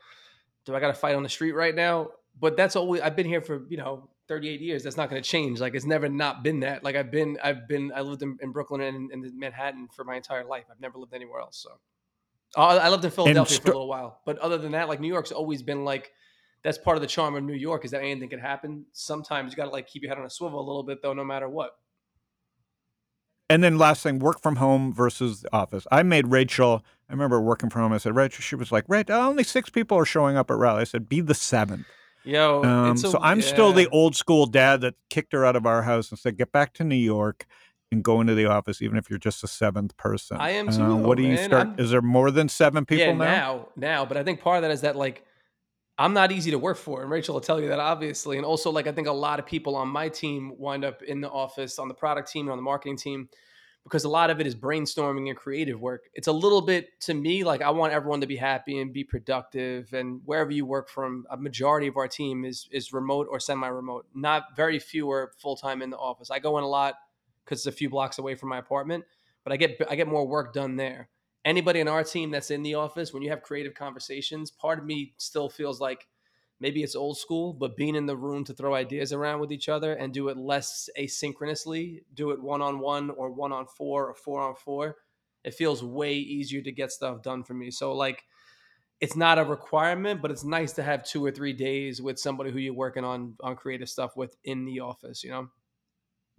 do 0.65 0.75
I 0.75 0.79
got 0.79 0.87
to 0.87 0.93
fight 0.93 1.15
on 1.15 1.23
the 1.23 1.29
street 1.29 1.53
right 1.53 1.73
now? 1.73 2.09
But 2.39 2.55
that's 2.57 2.75
always 2.75 3.01
I've 3.01 3.15
been 3.15 3.27
here 3.27 3.41
for 3.41 3.65
you 3.69 3.77
know 3.77 4.09
38 4.27 4.61
years. 4.61 4.83
That's 4.83 4.97
not 4.97 5.09
going 5.09 5.21
to 5.21 5.27
change. 5.27 5.59
Like 5.59 5.75
it's 5.75 5.85
never 5.85 6.07
not 6.07 6.43
been 6.43 6.61
that. 6.61 6.83
Like 6.83 6.95
I've 6.95 7.11
been 7.11 7.37
I've 7.43 7.67
been 7.67 7.91
I 7.95 8.01
lived 8.01 8.21
in, 8.21 8.37
in 8.41 8.51
Brooklyn 8.51 8.81
and 8.81 9.11
in 9.11 9.37
Manhattan 9.37 9.89
for 9.93 10.03
my 10.03 10.15
entire 10.15 10.45
life. 10.45 10.65
I've 10.71 10.79
never 10.79 10.97
lived 10.97 11.13
anywhere 11.13 11.41
else. 11.41 11.57
So 11.57 11.79
I 12.55 12.77
I 12.77 12.89
lived 12.89 13.03
in 13.05 13.11
Philadelphia 13.11 13.59
for 13.59 13.71
a 13.71 13.73
little 13.73 13.87
while, 13.87 14.21
but 14.25 14.37
other 14.39 14.57
than 14.57 14.71
that, 14.73 14.87
like 14.87 14.99
New 14.99 15.07
York's 15.07 15.31
always 15.31 15.63
been 15.63 15.83
like 15.83 16.13
that's 16.63 16.77
part 16.77 16.97
of 16.97 17.01
the 17.01 17.07
charm 17.07 17.35
of 17.35 17.43
New 17.43 17.53
York 17.53 17.85
is 17.85 17.91
that 17.91 18.01
anything 18.01 18.29
can 18.29 18.39
happen. 18.39 18.85
Sometimes 18.91 19.51
you 19.51 19.57
got 19.57 19.65
to 19.65 19.71
like 19.71 19.87
keep 19.87 20.01
your 20.03 20.09
head 20.09 20.19
on 20.19 20.25
a 20.25 20.29
swivel 20.29 20.59
a 20.59 20.65
little 20.65 20.83
bit 20.83 21.01
though, 21.01 21.13
no 21.13 21.23
matter 21.23 21.47
what. 21.47 21.77
And 23.49 23.63
then 23.63 23.77
last 23.77 24.03
thing, 24.03 24.19
work 24.19 24.41
from 24.41 24.57
home 24.57 24.93
versus 24.93 25.41
the 25.41 25.53
office. 25.55 25.87
I 25.91 26.03
made 26.03 26.27
Rachel. 26.27 26.83
I 27.09 27.13
remember 27.13 27.41
working 27.41 27.69
from 27.69 27.81
home. 27.81 27.93
I 27.93 27.97
said, 27.97 28.15
Rachel. 28.15 28.41
She 28.41 28.55
was 28.55 28.71
like, 28.71 28.85
Rachel, 28.87 29.15
only 29.15 29.43
six 29.43 29.69
people 29.69 29.97
are 29.97 30.05
showing 30.05 30.37
up 30.37 30.51
at 30.51 30.57
rally. 30.57 30.81
I 30.81 30.83
said, 30.83 31.09
be 31.09 31.21
the 31.21 31.33
seventh. 31.33 31.87
Yo, 32.23 32.63
Um, 32.63 32.91
a, 32.91 32.97
so 32.97 33.17
I'm 33.21 33.41
still 33.41 33.71
the 33.73 33.87
old 33.89 34.15
school 34.15 34.45
dad 34.45 34.81
that 34.81 34.93
kicked 35.09 35.33
her 35.33 35.45
out 35.45 35.55
of 35.55 35.65
our 35.65 35.81
house 35.83 36.11
and 36.11 36.19
said, 36.19 36.37
get 36.37 36.51
back 36.51 36.73
to 36.73 36.83
New 36.83 36.95
York 36.95 37.47
and 37.91 38.03
go 38.03 38.21
into 38.21 38.35
the 38.35 38.45
office, 38.45 38.81
even 38.83 38.97
if 38.97 39.09
you're 39.09 39.17
just 39.17 39.43
a 39.43 39.47
seventh 39.47 39.97
person. 39.97 40.37
I 40.39 40.51
am 40.51 40.67
Uh, 40.69 40.77
too, 40.77 40.95
what 40.97 41.17
do 41.17 41.23
you 41.23 41.29
man. 41.35 41.49
start? 41.49 41.67
I'm- 41.69 41.75
Is 41.79 41.89
there 41.89 42.03
more 42.03 42.29
than 42.29 42.47
seven 42.49 42.85
people 42.85 43.05
yeah, 43.05 43.13
now? 43.13 43.25
now, 43.25 43.67
now, 43.77 44.05
but 44.05 44.15
I 44.17 44.23
think 44.23 44.41
part 44.41 44.57
of 44.57 44.61
that 44.63 44.71
is 44.71 44.81
that 44.81 44.95
like 44.95 45.23
I'm 45.99 46.13
not 46.13 46.31
easy 46.31 46.51
to 46.51 46.57
work 46.57 46.77
for, 46.77 47.01
and 47.01 47.11
Rachel 47.11 47.33
will 47.33 47.41
tell 47.41 47.59
you 47.59 47.67
that 47.67 47.79
obviously, 47.79 48.37
and 48.37 48.45
also 48.45 48.71
like 48.71 48.87
I 48.87 48.93
think 48.93 49.09
a 49.09 49.11
lot 49.11 49.37
of 49.37 49.45
people 49.45 49.75
on 49.75 49.89
my 49.89 50.07
team 50.07 50.53
wind 50.57 50.85
up 50.85 51.03
in 51.03 51.19
the 51.19 51.29
office 51.29 51.77
on 51.77 51.89
the 51.89 51.93
product 51.93 52.31
team 52.31 52.45
and 52.45 52.51
on 52.53 52.57
the 52.57 52.63
marketing 52.63 52.95
team 52.95 53.27
because 53.83 54.05
a 54.05 54.09
lot 54.09 54.29
of 54.29 54.39
it 54.39 54.47
is 54.47 54.55
brainstorming 54.55 55.27
and 55.27 55.37
creative 55.37 55.81
work. 55.81 56.05
It's 56.13 56.27
a 56.27 56.31
little 56.31 56.61
bit 56.61 56.97
to 57.01 57.13
me 57.13 57.43
like 57.43 57.61
I 57.61 57.69
want 57.71 57.91
everyone 57.91 58.21
to 58.21 58.27
be 58.27 58.37
happy 58.37 58.79
and 58.79 58.93
be 58.93 59.03
productive, 59.03 59.91
and 59.91 60.21
wherever 60.23 60.51
you 60.51 60.65
work 60.65 60.87
from, 60.87 61.25
a 61.29 61.35
majority 61.35 61.87
of 61.87 61.97
our 61.97 62.07
team 62.07 62.45
is 62.45 62.69
is 62.71 62.93
remote 62.93 63.27
or 63.29 63.41
semi-remote. 63.41 64.05
Not 64.15 64.55
very 64.55 64.79
few 64.79 65.11
are 65.11 65.33
full 65.37 65.57
time 65.57 65.81
in 65.81 65.89
the 65.89 65.97
office. 65.97 66.31
I 66.31 66.39
go 66.39 66.57
in 66.57 66.63
a 66.63 66.69
lot 66.69 66.95
because 67.43 67.59
it's 67.59 67.75
a 67.75 67.77
few 67.77 67.89
blocks 67.89 68.19
away 68.19 68.35
from 68.35 68.47
my 68.47 68.59
apartment, 68.59 69.03
but 69.43 69.51
I 69.51 69.57
get 69.57 69.77
I 69.89 69.97
get 69.97 70.07
more 70.07 70.25
work 70.25 70.53
done 70.53 70.77
there 70.77 71.09
anybody 71.45 71.79
in 71.79 71.87
our 71.87 72.03
team 72.03 72.31
that's 72.31 72.51
in 72.51 72.63
the 72.63 72.75
office, 72.75 73.13
when 73.13 73.23
you 73.23 73.29
have 73.29 73.41
creative 73.41 73.73
conversations, 73.73 74.51
part 74.51 74.79
of 74.79 74.85
me 74.85 75.13
still 75.17 75.49
feels 75.49 75.79
like 75.79 76.07
maybe 76.59 76.83
it's 76.83 76.95
old 76.95 77.17
school, 77.17 77.53
but 77.53 77.77
being 77.77 77.95
in 77.95 78.05
the 78.05 78.17
room 78.17 78.43
to 78.45 78.53
throw 78.53 78.75
ideas 78.75 79.13
around 79.13 79.39
with 79.39 79.51
each 79.51 79.69
other 79.69 79.93
and 79.93 80.13
do 80.13 80.29
it 80.29 80.37
less 80.37 80.89
asynchronously, 80.99 82.03
do 82.13 82.31
it 82.31 82.41
one 82.41 82.61
on 82.61 82.79
one 82.79 83.09
or 83.11 83.31
one 83.31 83.51
on 83.51 83.65
four 83.65 84.07
or 84.07 84.15
four 84.15 84.41
on 84.41 84.55
four, 84.55 84.97
it 85.43 85.53
feels 85.53 85.83
way 85.83 86.15
easier 86.15 86.61
to 86.61 86.71
get 86.71 86.91
stuff 86.91 87.21
done 87.21 87.43
for 87.43 87.53
me. 87.53 87.71
So, 87.71 87.93
like, 87.93 88.25
it's 88.99 89.15
not 89.15 89.39
a 89.39 89.45
requirement, 89.45 90.21
but 90.21 90.31
it's 90.31 90.43
nice 90.43 90.73
to 90.73 90.83
have 90.83 91.03
two 91.05 91.23
or 91.23 91.31
three 91.31 91.53
days 91.53 92.01
with 92.01 92.19
somebody 92.19 92.51
who 92.51 92.59
you're 92.59 92.73
working 92.73 93.05
on 93.05 93.35
on 93.41 93.55
creative 93.55 93.89
stuff 93.89 94.17
with 94.17 94.35
in 94.43 94.65
the 94.65 94.81
office, 94.81 95.23
you 95.23 95.31
know? 95.31 95.49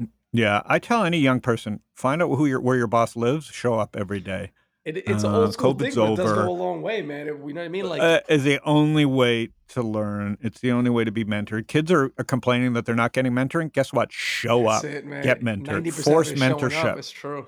Mm, 0.01 0.11
yeah, 0.33 0.63
I 0.67 0.79
tell 0.79 1.05
any 1.05 1.19
young 1.19 1.41
person, 1.41 1.81
find 1.95 2.23
out 2.23 2.35
who 2.35 2.47
your 2.47 2.61
where 2.61 2.77
your 2.77 2.87
boss 2.87 3.17
lives, 3.17 3.47
show 3.47 3.75
up 3.75 3.97
every 3.97 4.21
day. 4.21 4.53
It, 4.85 4.97
it's 4.97 5.24
an 5.24 5.35
Uh, 5.35 5.39
old 5.41 5.53
school 5.53 5.74
COVID's 5.74 5.95
thing, 5.95 6.05
but 6.07 6.12
it 6.12 6.16
does 6.16 6.33
go 6.33 6.49
a 6.49 6.51
long 6.51 6.81
way, 6.81 7.03
man. 7.03 7.28
It- 7.28 7.37
you 7.47 7.53
know 7.53 7.61
what 7.61 7.66
I 7.66 7.68
mean? 7.68 7.87
Like, 7.89 8.01
uh, 8.01 8.20
is 8.28 8.45
the 8.45 8.61
only 8.64 9.05
way 9.05 9.51
to 9.68 9.83
learn. 9.83 10.39
It's 10.41 10.61
the 10.61 10.72
only 10.72 10.91
way 10.91 11.05
to 11.05 11.12
be 11.12 11.24
mentored. 11.24 11.68
Kids 11.68 11.93
are, 11.93 12.12
are 12.18 12.24
complaining 12.24 12.72
that 12.72 12.87
they're 12.87 12.95
not 12.95 13.12
getting 13.12 13.33
mentoring. 13.33 13.72
Guess 13.72 13.93
what? 13.93 14.11
Show 14.11 14.66
up, 14.68 14.83
it, 14.85 15.05
get 15.22 15.43
mentored. 15.43 15.93
Force 16.03 16.33
mentorship. 16.33 16.97
It's 16.99 17.11
true. 17.11 17.47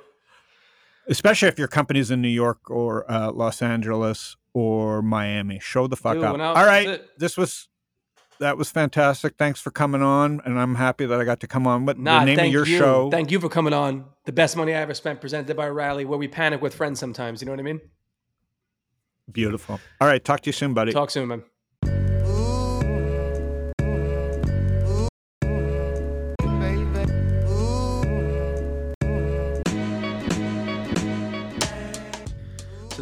especially 1.09 1.49
if 1.49 1.59
your 1.59 1.68
company's 1.68 2.11
in 2.11 2.20
New 2.22 2.28
York 2.28 2.70
or 2.70 3.11
uh, 3.11 3.33
Los 3.33 3.61
Angeles 3.62 4.37
or 4.53 5.03
Miami. 5.03 5.59
Show 5.59 5.87
the 5.87 5.97
fuck 5.97 6.14
Dude, 6.14 6.24
up. 6.24 6.39
I- 6.39 6.61
All 6.61 6.66
right, 6.66 7.01
this 7.18 7.37
was 7.37 7.68
that 8.43 8.59
was 8.59 8.70
fantastic. 8.70 9.36
Thanks 9.38 9.61
for 9.61 9.70
coming 9.70 10.03
on, 10.03 10.40
and 10.45 10.59
I'm 10.59 10.74
happy 10.74 11.07
that 11.07 11.20
I 11.20 11.24
got 11.24 11.40
to 11.40 11.47
come 11.47 11.66
on. 11.66 11.84
But 11.84 11.99
Nah, 11.99 12.20
the 12.20 12.26
name 12.26 12.38
of 12.38 12.47
your 12.53 12.66
you. 12.66 12.78
show, 12.78 13.11
Thank 13.11 13.30
you 13.30 13.40
for 13.40 13.49
coming 13.49 13.72
on. 13.72 14.05
The 14.24 14.32
best 14.32 14.57
money 14.57 14.74
I 14.74 14.80
ever 14.82 14.95
spent, 14.95 15.20
presented 15.20 15.57
by 15.57 15.68
Rally, 15.68 16.05
where 16.05 16.18
we 16.18 16.28
panic 16.28 16.61
with 16.61 16.74
friends 16.74 17.01
sometimes. 17.01 17.40
You 17.40 17.47
know 17.47 17.53
what 17.53 17.61
I 17.61 17.64
mean? 17.64 17.80
beautiful. 19.30 19.80
All 20.01 20.07
right, 20.09 20.22
talk 20.22 20.40
to 20.43 20.49
you 20.49 20.53
soon, 20.53 20.74
buddy. 20.74 20.93
Talk 20.93 21.11
soon, 21.11 21.28
man. 21.28 21.43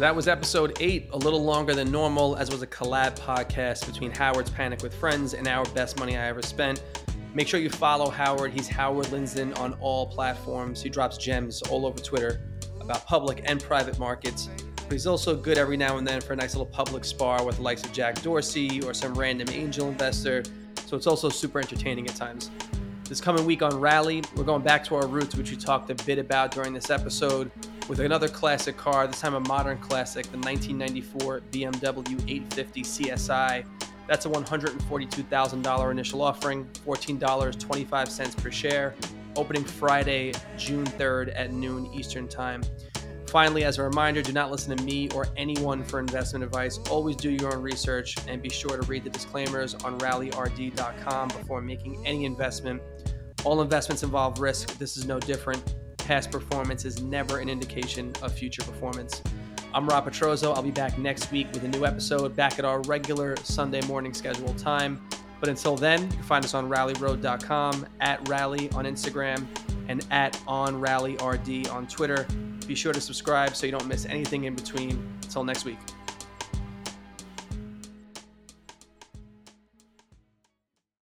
That 0.01 0.15
was 0.15 0.27
episode 0.27 0.75
eight, 0.79 1.09
a 1.13 1.17
little 1.17 1.43
longer 1.43 1.75
than 1.75 1.91
normal, 1.91 2.35
as 2.35 2.49
was 2.49 2.63
a 2.63 2.67
collab 2.67 3.19
podcast 3.19 3.85
between 3.85 4.09
Howard's 4.09 4.49
Panic 4.49 4.81
with 4.81 4.95
Friends 4.95 5.35
and 5.35 5.47
our 5.47 5.63
Best 5.75 5.99
Money 5.99 6.17
I 6.17 6.25
Ever 6.25 6.41
Spent. 6.41 6.81
Make 7.35 7.47
sure 7.47 7.59
you 7.59 7.69
follow 7.69 8.09
Howard. 8.09 8.51
He's 8.51 8.67
Howard 8.67 9.05
Lindzon 9.05 9.55
on 9.59 9.73
all 9.73 10.07
platforms. 10.07 10.81
He 10.81 10.89
drops 10.89 11.19
gems 11.19 11.61
all 11.61 11.85
over 11.85 11.99
Twitter 11.99 12.49
about 12.79 13.05
public 13.05 13.43
and 13.45 13.61
private 13.61 13.99
markets. 13.99 14.49
But 14.77 14.91
he's 14.91 15.05
also 15.05 15.35
good 15.35 15.59
every 15.59 15.77
now 15.77 15.97
and 15.99 16.07
then 16.07 16.19
for 16.19 16.33
a 16.33 16.35
nice 16.35 16.55
little 16.55 16.65
public 16.65 17.05
spar 17.05 17.45
with 17.45 17.57
the 17.57 17.61
likes 17.61 17.83
of 17.83 17.93
Jack 17.93 18.23
Dorsey 18.23 18.81
or 18.81 18.95
some 18.95 19.13
random 19.13 19.49
angel 19.53 19.87
investor. 19.87 20.41
So 20.87 20.97
it's 20.97 21.05
also 21.05 21.29
super 21.29 21.59
entertaining 21.59 22.07
at 22.07 22.15
times. 22.15 22.49
This 23.03 23.21
coming 23.21 23.45
week 23.45 23.61
on 23.61 23.79
Rally, 23.79 24.23
we're 24.35 24.45
going 24.45 24.63
back 24.63 24.83
to 24.85 24.95
our 24.95 25.05
roots, 25.05 25.35
which 25.35 25.51
we 25.51 25.57
talked 25.57 25.91
a 25.91 25.95
bit 26.05 26.17
about 26.17 26.49
during 26.49 26.73
this 26.73 26.89
episode, 26.89 27.51
with 27.91 27.99
another 27.99 28.29
classic 28.29 28.77
car, 28.77 29.05
this 29.05 29.19
time 29.19 29.33
a 29.33 29.39
modern 29.41 29.77
classic, 29.79 30.23
the 30.31 30.37
1994 30.37 31.41
BMW 31.51 32.21
850 32.25 32.83
CSI. 32.83 33.65
That's 34.07 34.25
a 34.25 34.29
$142,000 34.29 35.91
initial 35.91 36.21
offering, 36.21 36.69
$14.25 36.87 38.37
per 38.41 38.49
share, 38.49 38.95
opening 39.35 39.65
Friday, 39.65 40.31
June 40.57 40.85
3rd 40.85 41.33
at 41.35 41.51
noon 41.51 41.93
Eastern 41.93 42.29
Time. 42.29 42.61
Finally, 43.27 43.65
as 43.65 43.77
a 43.77 43.83
reminder, 43.83 44.21
do 44.21 44.31
not 44.31 44.51
listen 44.51 44.77
to 44.77 44.81
me 44.85 45.09
or 45.09 45.27
anyone 45.35 45.83
for 45.83 45.99
investment 45.99 46.45
advice. 46.45 46.79
Always 46.89 47.17
do 47.17 47.29
your 47.29 47.53
own 47.53 47.61
research 47.61 48.15
and 48.25 48.41
be 48.41 48.49
sure 48.49 48.77
to 48.77 48.87
read 48.87 49.03
the 49.03 49.09
disclaimers 49.09 49.75
on 49.75 49.99
rallyrd.com 49.99 51.27
before 51.27 51.59
making 51.59 52.07
any 52.07 52.23
investment. 52.23 52.81
All 53.43 53.61
investments 53.61 54.01
involve 54.01 54.39
risk. 54.39 54.77
This 54.77 54.95
is 54.95 55.05
no 55.05 55.19
different. 55.19 55.75
Past 56.11 56.29
performance 56.29 56.83
is 56.83 57.01
never 57.01 57.39
an 57.39 57.47
indication 57.47 58.11
of 58.21 58.33
future 58.33 58.63
performance. 58.63 59.23
I'm 59.73 59.87
Rob 59.87 60.05
Petrozzo. 60.05 60.53
I'll 60.53 60.61
be 60.61 60.69
back 60.69 60.97
next 60.97 61.31
week 61.31 61.47
with 61.53 61.63
a 61.63 61.69
new 61.69 61.85
episode, 61.85 62.35
back 62.35 62.59
at 62.59 62.65
our 62.65 62.81
regular 62.81 63.37
Sunday 63.37 63.79
morning 63.87 64.13
scheduled 64.13 64.57
time. 64.57 65.01
But 65.39 65.47
until 65.47 65.77
then, 65.77 66.01
you 66.01 66.09
can 66.09 66.23
find 66.23 66.43
us 66.43 66.53
on 66.53 66.67
rallyroad.com, 66.67 67.87
at 68.01 68.27
Rally 68.27 68.69
on 68.71 68.83
Instagram, 68.83 69.45
and 69.87 70.05
at 70.11 70.33
OnRallyRD 70.49 71.71
on 71.71 71.87
Twitter. 71.87 72.27
Be 72.67 72.75
sure 72.75 72.91
to 72.91 72.99
subscribe 72.99 73.55
so 73.55 73.65
you 73.65 73.71
don't 73.71 73.87
miss 73.87 74.05
anything 74.05 74.43
in 74.43 74.53
between. 74.53 75.01
Until 75.23 75.45
next 75.45 75.63
week. 75.63 75.77